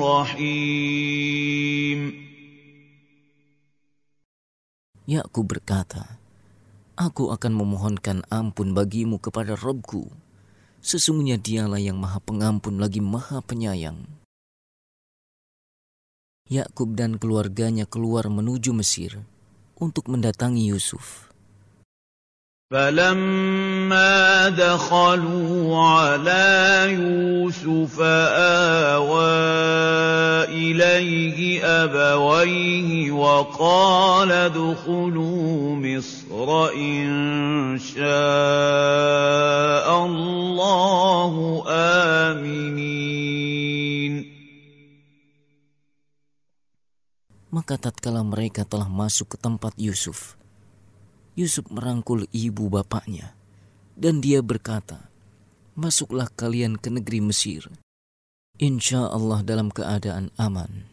rahim 0.00 2.19
Yakub 5.10 5.42
ya, 5.50 5.58
berkata, 5.58 6.22
Aku 6.94 7.34
akan 7.34 7.50
memohonkan 7.58 8.22
ampun 8.30 8.78
bagimu 8.78 9.18
kepada 9.18 9.58
Robku. 9.58 10.06
Sesungguhnya 10.86 11.34
dialah 11.34 11.82
yang 11.82 11.98
maha 11.98 12.22
pengampun 12.22 12.78
lagi 12.78 13.02
maha 13.02 13.42
penyayang. 13.42 14.06
Yakub 16.46 16.94
dan 16.94 17.18
keluarganya 17.18 17.90
keluar 17.90 18.30
menuju 18.30 18.70
Mesir 18.70 19.18
untuk 19.74 20.06
mendatangi 20.06 20.70
Yusuf. 20.70 21.29
فَلَمَّا 22.70 24.48
دَخَلُوا 24.54 25.78
عَلَىٰ 25.86 26.92
يُوسُفَ 26.94 27.98
آوَىٰ 28.94 30.52
إِلَيْهِ 30.54 31.66
أَبَوَيْهِ 31.66 33.10
وَقَالَ 33.10 34.30
ادْخُلُوا 34.46 35.70
مِصْرَ 35.82 36.56
إِن 36.78 37.04
شَاءَ 37.82 39.88
اللَّهُ 40.06 41.34
آمِنِينَ 41.66 44.14
Maka 47.50 47.74
tatkala 47.82 48.22
mereka 48.22 48.62
telah 48.62 48.86
masuk 48.86 49.34
ke 49.34 49.36
tempat 49.42 49.74
Yusuf, 49.74 50.38
Yusuf 51.40 51.64
merangkul 51.72 52.28
ibu 52.36 52.68
bapaknya, 52.68 53.32
dan 53.96 54.20
dia 54.20 54.44
berkata, 54.44 55.08
"Masuklah 55.72 56.28
kalian 56.36 56.76
ke 56.76 56.92
negeri 56.92 57.24
Mesir, 57.24 57.64
insya 58.60 59.08
Allah 59.08 59.40
dalam 59.40 59.72
keadaan 59.72 60.28
aman." 60.36 60.84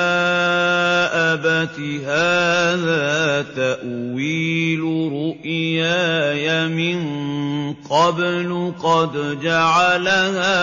أَبَتِ 1.33 1.79
هَٰذَا 1.79 3.15
تَأْوِيلُ 3.55 4.83
رُؤْيَايَ 5.15 6.67
مِن 6.67 6.99
قَبْلُ 7.89 8.73
قَدْ 8.83 9.39
جَعَلَهَا 9.41 10.59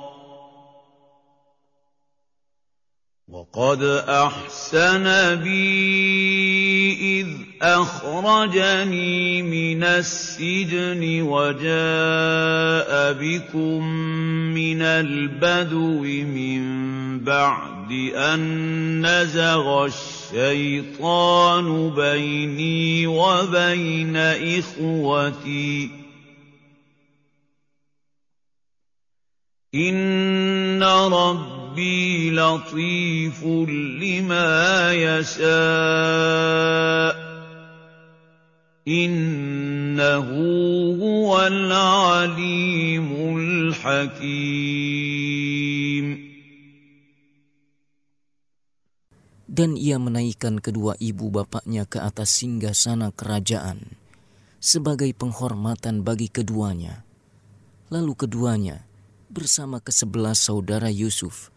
وَقَدْ 3.29 3.83
أَحْسَنَ 4.29 5.05
بِي 5.41 6.52
إِذْ 7.01 7.27
أَخْرَجَنِي 7.63 9.43
مِنَ 9.43 9.83
السِّجْنِ 9.83 11.23
وَجَاءَ 11.23 13.13
بِكُم 13.13 13.85
مِّنَ 14.55 14.83
الْبَدْوِ 14.83 16.01
مِن 16.03 17.21
بَعْدِ 17.25 17.93
أَن 18.15 18.41
نَّزَغَ 19.07 19.85
الشَّيْطَانُ 19.87 21.91
بَيْنِي 21.91 23.07
وَبَيْنَ 23.07 24.17
إِخْوَتِي 24.17 25.87
ۚ 25.89 25.91
إِنَّ 29.75 30.83
رَبِّي 30.83 31.62
ربي 31.73 32.37
لطيف 32.37 33.41
لما 33.97 34.49
يشاء 34.93 37.13
إنه 38.89 40.25
هو 41.01 41.31
العليم 41.33 43.09
الحكيم 43.41 46.29
Dan 49.53 49.77
ia 49.77 50.01
menaikkan 50.01 50.65
kedua 50.65 50.97
ibu 50.97 51.29
bapaknya 51.29 51.85
ke 51.85 52.01
atas 52.01 52.41
singgah 52.41 52.73
sana 52.73 53.13
kerajaan 53.13 53.85
sebagai 54.57 55.13
penghormatan 55.13 56.01
bagi 56.01 56.33
keduanya. 56.33 57.05
Lalu 57.93 58.17
keduanya 58.17 58.89
bersama 59.29 59.77
kesebelas 59.85 60.41
saudara 60.49 60.89
Yusuf 60.89 61.52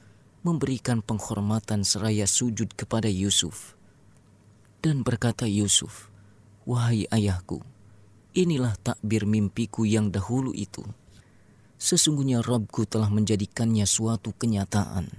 memberikan 0.46 1.02
penghormatan 1.02 1.82
seraya 1.82 2.30
sujud 2.30 2.78
kepada 2.78 3.10
Yusuf. 3.10 3.74
Dan 4.86 5.02
berkata 5.02 5.50
Yusuf, 5.50 6.14
Wahai 6.70 7.10
ayahku, 7.10 7.66
inilah 8.38 8.78
takbir 8.78 9.26
mimpiku 9.26 9.90
yang 9.90 10.14
dahulu 10.14 10.54
itu. 10.54 10.86
Sesungguhnya 11.82 12.46
Robku 12.46 12.86
telah 12.86 13.10
menjadikannya 13.10 13.90
suatu 13.90 14.38
kenyataan. 14.38 15.10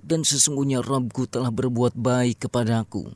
Dan 0.00 0.24
sesungguhnya 0.24 0.80
Robku 0.80 1.28
telah 1.28 1.52
berbuat 1.52 1.92
baik 1.92 2.48
kepadaku. 2.48 3.12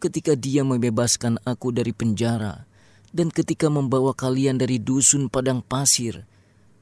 Ketika 0.00 0.32
dia 0.36 0.64
membebaskan 0.64 1.36
aku 1.44 1.76
dari 1.76 1.92
penjara, 1.92 2.64
dan 3.12 3.28
ketika 3.28 3.68
membawa 3.68 4.16
kalian 4.16 4.56
dari 4.56 4.80
dusun 4.80 5.28
padang 5.28 5.60
pasir, 5.60 6.24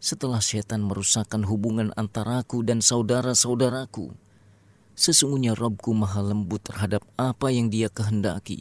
setelah 0.02 0.42
setan 0.42 0.82
merusakkan 0.82 1.46
hubungan 1.46 1.94
antaraku 1.94 2.66
dan 2.66 2.82
saudara-saudaraku. 2.82 4.10
Sesungguhnya 4.98 5.54
Robku 5.54 5.94
maha 5.94 6.18
lembut 6.26 6.60
terhadap 6.66 7.00
apa 7.14 7.54
yang 7.54 7.70
dia 7.70 7.86
kehendaki. 7.86 8.58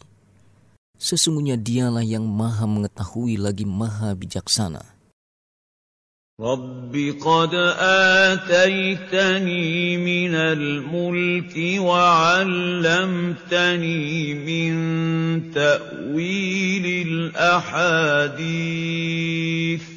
Sesungguhnya 1.01 1.57
dialah 1.57 2.05
yang 2.05 2.21
maha 2.29 2.69
mengetahui 2.69 3.41
lagi 3.41 3.65
maha 3.65 4.13
bijaksana. 4.13 4.85
رب 6.41 7.21
قد 7.21 7.53
آتيتني 8.33 10.01
من 10.01 10.33
الملك 10.33 11.53
وعلمتني 11.77 14.09
من 14.41 14.73
تأويل 15.53 16.85
الأحاديث 17.07 19.90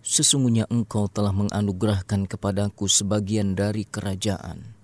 sesungguhnya 0.04 0.68
engkau 0.68 1.08
telah 1.08 1.32
menganugerahkan 1.32 2.28
kepadaku 2.28 2.92
sebagian 2.92 3.56
dari 3.56 3.88
kerajaan 3.88 4.76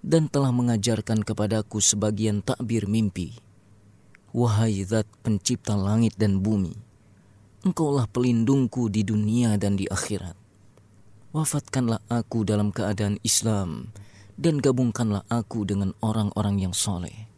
dan 0.00 0.32
telah 0.32 0.48
mengajarkan 0.48 1.20
kepadaku 1.28 1.84
sebagian 1.84 2.40
takbir 2.40 2.88
mimpi. 2.88 3.36
Wahai 4.32 4.80
zat 4.88 5.04
pencipta 5.20 5.76
langit 5.76 6.16
dan 6.16 6.40
bumi, 6.40 6.72
engkaulah 7.68 8.08
pelindungku 8.08 8.88
di 8.88 9.04
dunia 9.04 9.60
dan 9.60 9.76
di 9.76 9.84
akhirat. 9.92 10.40
Wafatkanlah 11.36 12.00
aku 12.08 12.48
dalam 12.48 12.72
keadaan 12.72 13.20
Islam 13.20 13.92
dan 14.40 14.56
gabungkanlah 14.56 15.20
aku 15.28 15.68
dengan 15.68 15.92
orang-orang 16.00 16.64
yang 16.64 16.72
soleh 16.72 17.28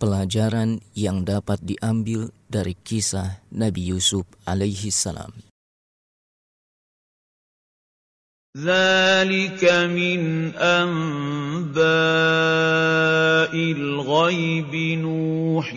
pelajaran 0.00 0.80
yang 0.96 1.28
dapat 1.28 1.60
diambil 1.60 2.32
dari 2.48 2.72
kisah 2.72 3.44
Nabi 3.52 3.92
Yusuf 3.94 4.24
alaihi 4.48 4.88
salam. 4.88 5.28
ذلك 8.50 9.62
من 9.86 10.50
أنباء 10.58 13.54
الغيب 13.54 14.72
نوحيه 14.98 15.70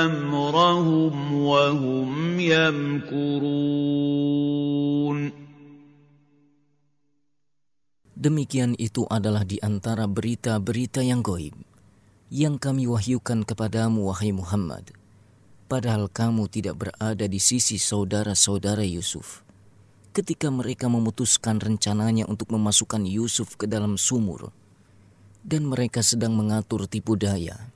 أمرهم 0.05 1.13
وهم 1.33 2.37
يمكرون 2.37 5.17
Demikian 8.19 8.75
itu 8.75 9.07
adalah 9.07 9.47
di 9.47 9.63
antara 9.63 10.03
berita-berita 10.03 10.99
yang 11.07 11.23
goib 11.23 11.55
yang 12.29 12.59
kami 12.61 12.83
wahyukan 12.85 13.41
kepadamu 13.47 14.05
wahai 14.11 14.29
Muhammad 14.35 14.91
padahal 15.71 16.05
kamu 16.11 16.45
tidak 16.51 16.77
berada 16.83 17.25
di 17.31 17.39
sisi 17.41 17.79
saudara-saudara 17.81 18.83
Yusuf 18.85 19.39
ketika 20.13 20.49
mereka 20.49 20.89
memutuskan 20.91 21.61
rencananya 21.61 22.25
untuk 22.25 22.49
memasukkan 22.53 23.05
Yusuf 23.05 23.55
ke 23.57 23.69
dalam 23.69 23.95
sumur, 23.97 24.51
dan 25.45 25.69
mereka 25.69 26.01
sedang 26.05 26.33
mengatur 26.35 26.85
tipu 26.89 27.15
daya, 27.17 27.71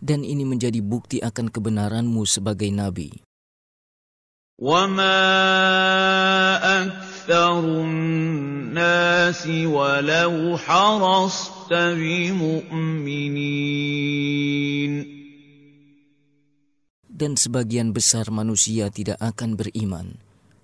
dan 0.00 0.22
ini 0.22 0.44
menjadi 0.46 0.78
bukti 0.84 1.18
akan 1.24 1.48
kebenaranmu 1.48 2.22
sebagai 2.28 2.68
nabi. 2.72 3.10
Dan 17.18 17.34
sebagian 17.34 17.90
besar 17.90 18.30
manusia 18.30 18.86
tidak 18.94 19.18
akan 19.18 19.50
beriman, 19.58 20.06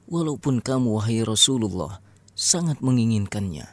walaupun 0.09 0.61
kamu 0.61 1.01
wahai 1.01 1.21
Rasulullah 1.25 2.01
sangat 2.37 2.81
menginginkannya. 2.85 3.69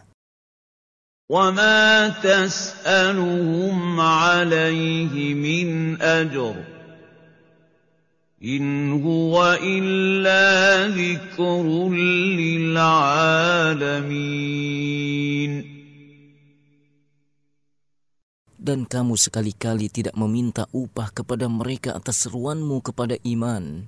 Dan 18.62 18.86
kamu 18.86 19.16
sekali-kali 19.18 19.88
tidak 19.90 20.14
meminta 20.22 20.70
upah 20.70 21.10
kepada 21.16 21.48
mereka 21.50 21.96
atas 21.98 22.28
seruanmu 22.28 22.84
kepada 22.86 23.16
iman, 23.26 23.88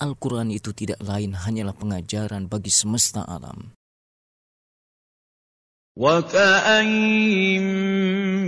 Al-Quran 0.00 0.48
itu 0.48 0.72
tidak 0.72 0.96
lain 1.04 1.36
hanyalah 1.36 1.76
pengajaran 1.76 2.48
bagi 2.48 2.72
semesta 2.72 3.20
alam. 3.20 3.76
وكاين 6.00 7.60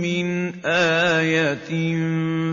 من 0.01 0.27
آيَةٍ 0.65 1.69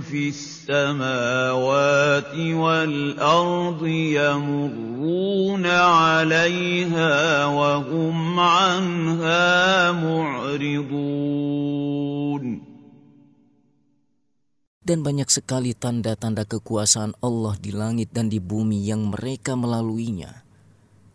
فِي 0.05 0.23
السَّمَاوَاتِ 0.29 2.37
وَالْأَرْضِ 2.37 3.83
يَمُرُّونَ 3.87 5.67
عَلَيْهَا 5.67 7.17
وَهُمْ 7.47 8.41
عَنْهَا 8.41 9.93
مُعْرِضُونَ 9.93 11.80
dan 14.81 15.05
banyak 15.05 15.29
sekali 15.29 15.77
tanda-tanda 15.77 16.49
kekuasaan 16.49 17.13
Allah 17.21 17.55
di 17.61 17.71
langit 17.71 18.11
dan 18.17 18.33
di 18.33 18.41
bumi 18.41 18.81
yang 18.89 19.05
mereka 19.13 19.53
melaluinya. 19.55 20.45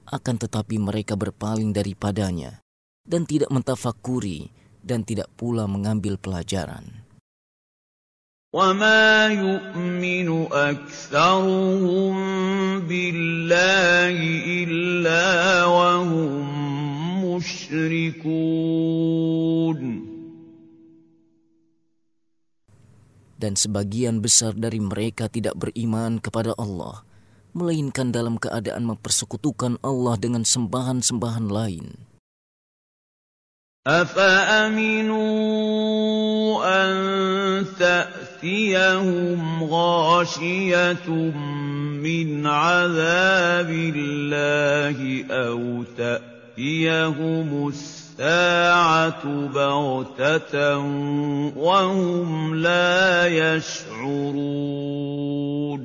Akan 0.06 0.38
tetapi 0.38 0.78
mereka 0.78 1.18
berpaling 1.18 1.74
daripadanya 1.74 2.62
dan 3.10 3.26
tidak 3.26 3.50
mentafakuri 3.50 4.54
dan 4.86 5.02
tidak 5.02 5.28
pula 5.34 5.66
mengambil 5.66 6.18
pelajaran. 6.22 7.02
dan 23.36 23.54
sebagian 23.60 24.24
besar 24.24 24.56
dari 24.56 24.80
mereka 24.80 25.28
tidak 25.28 25.56
beriman 25.60 26.20
kepada 26.24 26.56
Allah, 26.56 27.04
melainkan 27.56 28.10
dalam 28.12 28.40
keadaan 28.42 28.86
mempersekutukan 28.88 29.78
Allah 29.84 30.16
dengan 30.20 30.44
sembahan-sembahan 30.44 31.48
lain. 31.52 31.88
أَفَأَمِنُوا 33.86 34.78
أَن 36.66 36.92
تَأْتِيَهُمْ 37.78 39.40
غَاشِيَةٌ 39.64 41.08
مِّنْ 42.02 42.30
عَذَابِ 42.48 43.70
اللَّهِ 43.70 45.00
أَوْ 45.30 45.84
تَأْتِيَهُمُ 45.94 47.50
السَّاعَةُ 47.70 48.05
السَّاعَةُ 48.16 49.24
بَغْتَةً 49.52 50.56
وهم 51.60 52.56
لا 52.64 53.28
يشعرون 53.28 55.84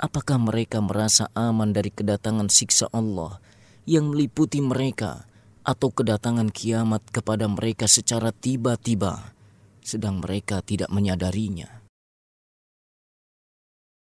Apakah 0.00 0.40
mereka 0.40 0.80
merasa 0.84 1.28
aman 1.36 1.72
dari 1.72 1.88
kedatangan 1.92 2.52
siksa 2.52 2.88
Allah 2.92 3.40
yang 3.88 4.08
meliputi 4.12 4.60
mereka 4.60 5.24
atau 5.64 5.88
kedatangan 5.92 6.52
kiamat 6.52 7.00
kepada 7.08 7.48
mereka 7.48 7.88
secara 7.88 8.28
tiba-tiba 8.32 9.32
sedang 9.84 10.20
mereka 10.24 10.64
tidak 10.64 10.88
menyadarinya? 10.88 11.79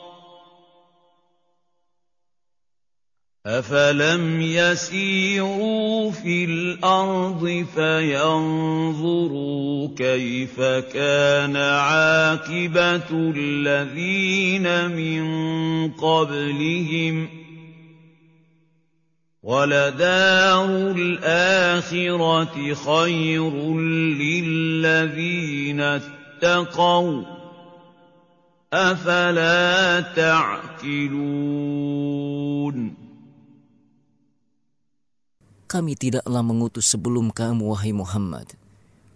أَفَلَمْ 3.46 4.42
يَسِيرُوا 4.42 6.12
فِي 6.12 6.46
الْأَرْضِ 6.46 7.66
فَيَنظُرُوا 7.76 9.88
كَيْفَ 10.00 10.60
كَانَ 10.96 11.56
عَاقِبَةُ 11.58 13.10
الَّذِينَ 13.12 14.88
مِن 14.96 15.26
قَبْلِهِمْ 15.92 17.16
ۚ 17.28 17.30
وَلَدَارُ 19.44 20.72
الْآخِرَةِ 20.96 22.56
خَيْرٌ 22.74 23.44
لِّلَّذِينَ 24.24 25.80
اتَّقَوْا 25.82 27.22
ۗ 27.22 27.26
أَفَلَا 28.74 30.02
تَعْقِلُونَ 30.16 31.93
Kami 35.74 35.98
tidaklah 35.98 36.46
mengutus 36.46 36.86
sebelum 36.94 37.34
kamu, 37.34 37.66
wahai 37.66 37.98
Muhammad, 37.98 38.46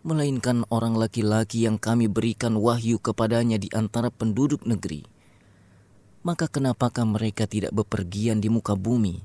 melainkan 0.01 0.65
orang 0.73 0.97
laki-laki 0.97 1.69
yang 1.69 1.77
kami 1.77 2.09
berikan 2.09 2.57
wahyu 2.57 2.97
kepadanya 2.97 3.61
di 3.61 3.69
antara 3.77 4.09
penduduk 4.09 4.65
negeri. 4.65 5.05
Maka 6.25 6.49
kenapakah 6.49 7.05
mereka 7.05 7.45
tidak 7.45 7.77
bepergian 7.77 8.41
di 8.41 8.49
muka 8.49 8.73
bumi, 8.73 9.21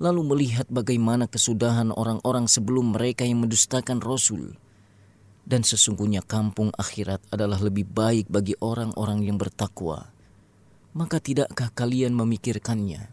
lalu 0.00 0.24
melihat 0.24 0.64
bagaimana 0.72 1.28
kesudahan 1.28 1.92
orang-orang 1.92 2.48
sebelum 2.48 2.96
mereka 2.96 3.28
yang 3.28 3.44
mendustakan 3.44 4.00
Rasul? 4.00 4.56
Dan 5.44 5.60
sesungguhnya 5.68 6.24
kampung 6.24 6.72
akhirat 6.72 7.20
adalah 7.28 7.60
lebih 7.60 7.84
baik 7.92 8.32
bagi 8.32 8.56
orang-orang 8.56 9.20
yang 9.28 9.36
bertakwa. 9.36 10.08
Maka 10.96 11.20
tidakkah 11.20 11.68
kalian 11.76 12.16
memikirkannya? 12.16 13.12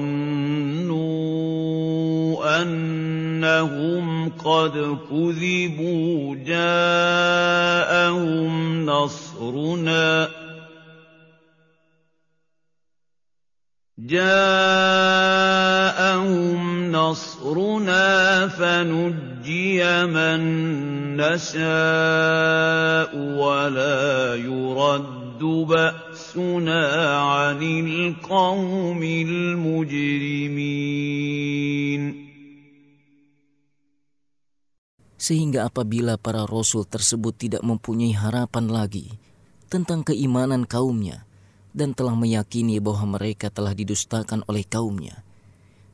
أَنَّهُمْ 2.63 4.29
قَدْ 4.41 4.97
كُذِبُوا 5.13 6.35
جَاءَهُمْ 6.47 8.87
نَصْرُنَا 8.87 10.25
ۖ 10.43 10.46
جَاءَهُمْ 13.97 16.93
نَصْرُنَا 16.93 18.05
فَنُجِّيَ 18.53 19.81
مَن 20.13 20.41
نَّشَاءُ 21.17 23.09
وَلَا 23.17 24.37
يُرَدُّ 24.37 25.41
بَأْسُنَا 25.41 26.81
عَنِ 27.33 27.57
الْقَوْمِ 27.65 29.01
الْمُجْرِمِينَ 29.01 30.69
Sehingga 35.17 35.73
apabila 35.73 36.21
para 36.21 36.45
rasul 36.45 36.85
tersebut 36.85 37.33
tidak 37.49 37.65
mempunyai 37.65 38.13
harapan 38.13 38.69
lagi 38.69 39.17
tentang 39.73 40.05
keimanan 40.05 40.69
kaumnya, 40.69 41.25
dan 41.77 41.93
telah 41.93 42.17
meyakini 42.17 42.81
bahwa 42.81 43.21
mereka 43.21 43.53
telah 43.53 43.77
didustakan 43.77 44.41
oleh 44.49 44.65
kaumnya. 44.65 45.21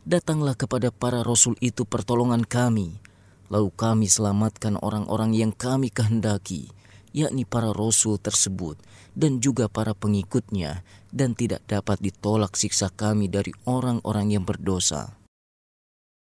Datanglah 0.07 0.55
kepada 0.55 0.95
para 0.95 1.27
rasul 1.27 1.59
itu 1.59 1.83
pertolongan 1.83 2.47
kami, 2.47 3.03
lalu 3.51 3.71
kami 3.75 4.07
selamatkan 4.07 4.79
orang-orang 4.79 5.35
yang 5.35 5.51
kami 5.51 5.91
kehendaki, 5.91 6.71
yakni 7.11 7.43
para 7.43 7.75
rasul 7.75 8.17
tersebut 8.23 8.79
dan 9.19 9.43
juga 9.43 9.67
para 9.67 9.91
pengikutnya, 9.93 10.87
dan 11.11 11.35
tidak 11.35 11.67
dapat 11.67 11.99
ditolak 11.99 12.55
siksa 12.55 12.87
kami 12.95 13.27
dari 13.27 13.51
orang-orang 13.67 14.39
yang 14.39 14.47
berdosa. 14.47 15.19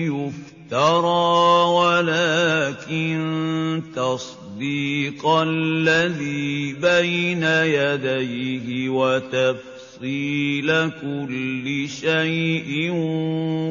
يُفْتَرَىٰ 0.09 1.65
وَلَٰكِن 1.69 3.93
تَصْدِيقَ 3.97 5.27
الَّذِي 5.29 6.73
بَيْنَ 6.73 7.43
يَدَيْهِ 7.45 8.89
وَتَفْصِيلَ 8.89 9.80
تفصيل 10.01 10.70
كل 10.97 11.66
شيء 11.89 12.70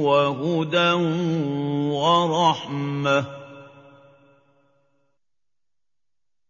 وهدى 0.05 0.91
ورحمة 1.89 3.23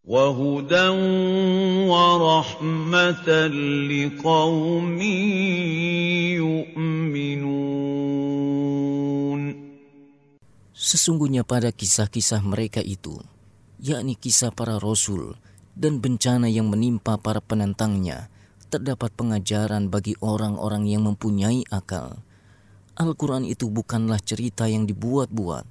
وهدى 0.03 0.87
ورحمة 1.87 3.23
Sesungguhnya 10.79 11.43
pada 11.47 11.71
kisah-kisah 11.75 12.39
mereka 12.43 12.79
itu, 12.83 13.19
yakni 13.83 14.15
kisah 14.19 14.47
para 14.51 14.75
rasul 14.79 15.39
dan 15.75 15.99
bencana 16.03 16.47
yang 16.51 16.67
menimpa 16.71 17.15
para 17.19 17.39
penentangnya, 17.43 18.27
terdapat 18.69 19.09
pengajaran 19.17 19.89
bagi 19.89 20.13
orang-orang 20.21 20.85
yang 20.85 21.09
mempunyai 21.09 21.65
akal. 21.73 22.21
Al-Quran 23.01 23.43
itu 23.49 23.65
bukanlah 23.67 24.21
cerita 24.21 24.69
yang 24.69 24.85
dibuat-buat, 24.85 25.65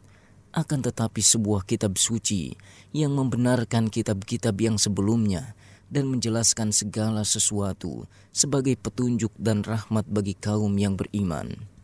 akan 0.52 0.80
tetapi 0.82 1.22
sebuah 1.22 1.62
kitab 1.62 1.94
suci 1.96 2.58
yang 2.90 3.14
membenarkan 3.14 3.86
kitab-kitab 3.88 4.58
yang 4.58 4.76
sebelumnya 4.80 5.54
dan 5.88 6.10
menjelaskan 6.10 6.74
segala 6.74 7.22
sesuatu 7.22 8.10
sebagai 8.34 8.74
petunjuk 8.76 9.32
dan 9.38 9.62
rahmat 9.62 10.04
bagi 10.10 10.34
kaum 10.36 10.74
yang 10.74 10.98
beriman. 10.98 11.77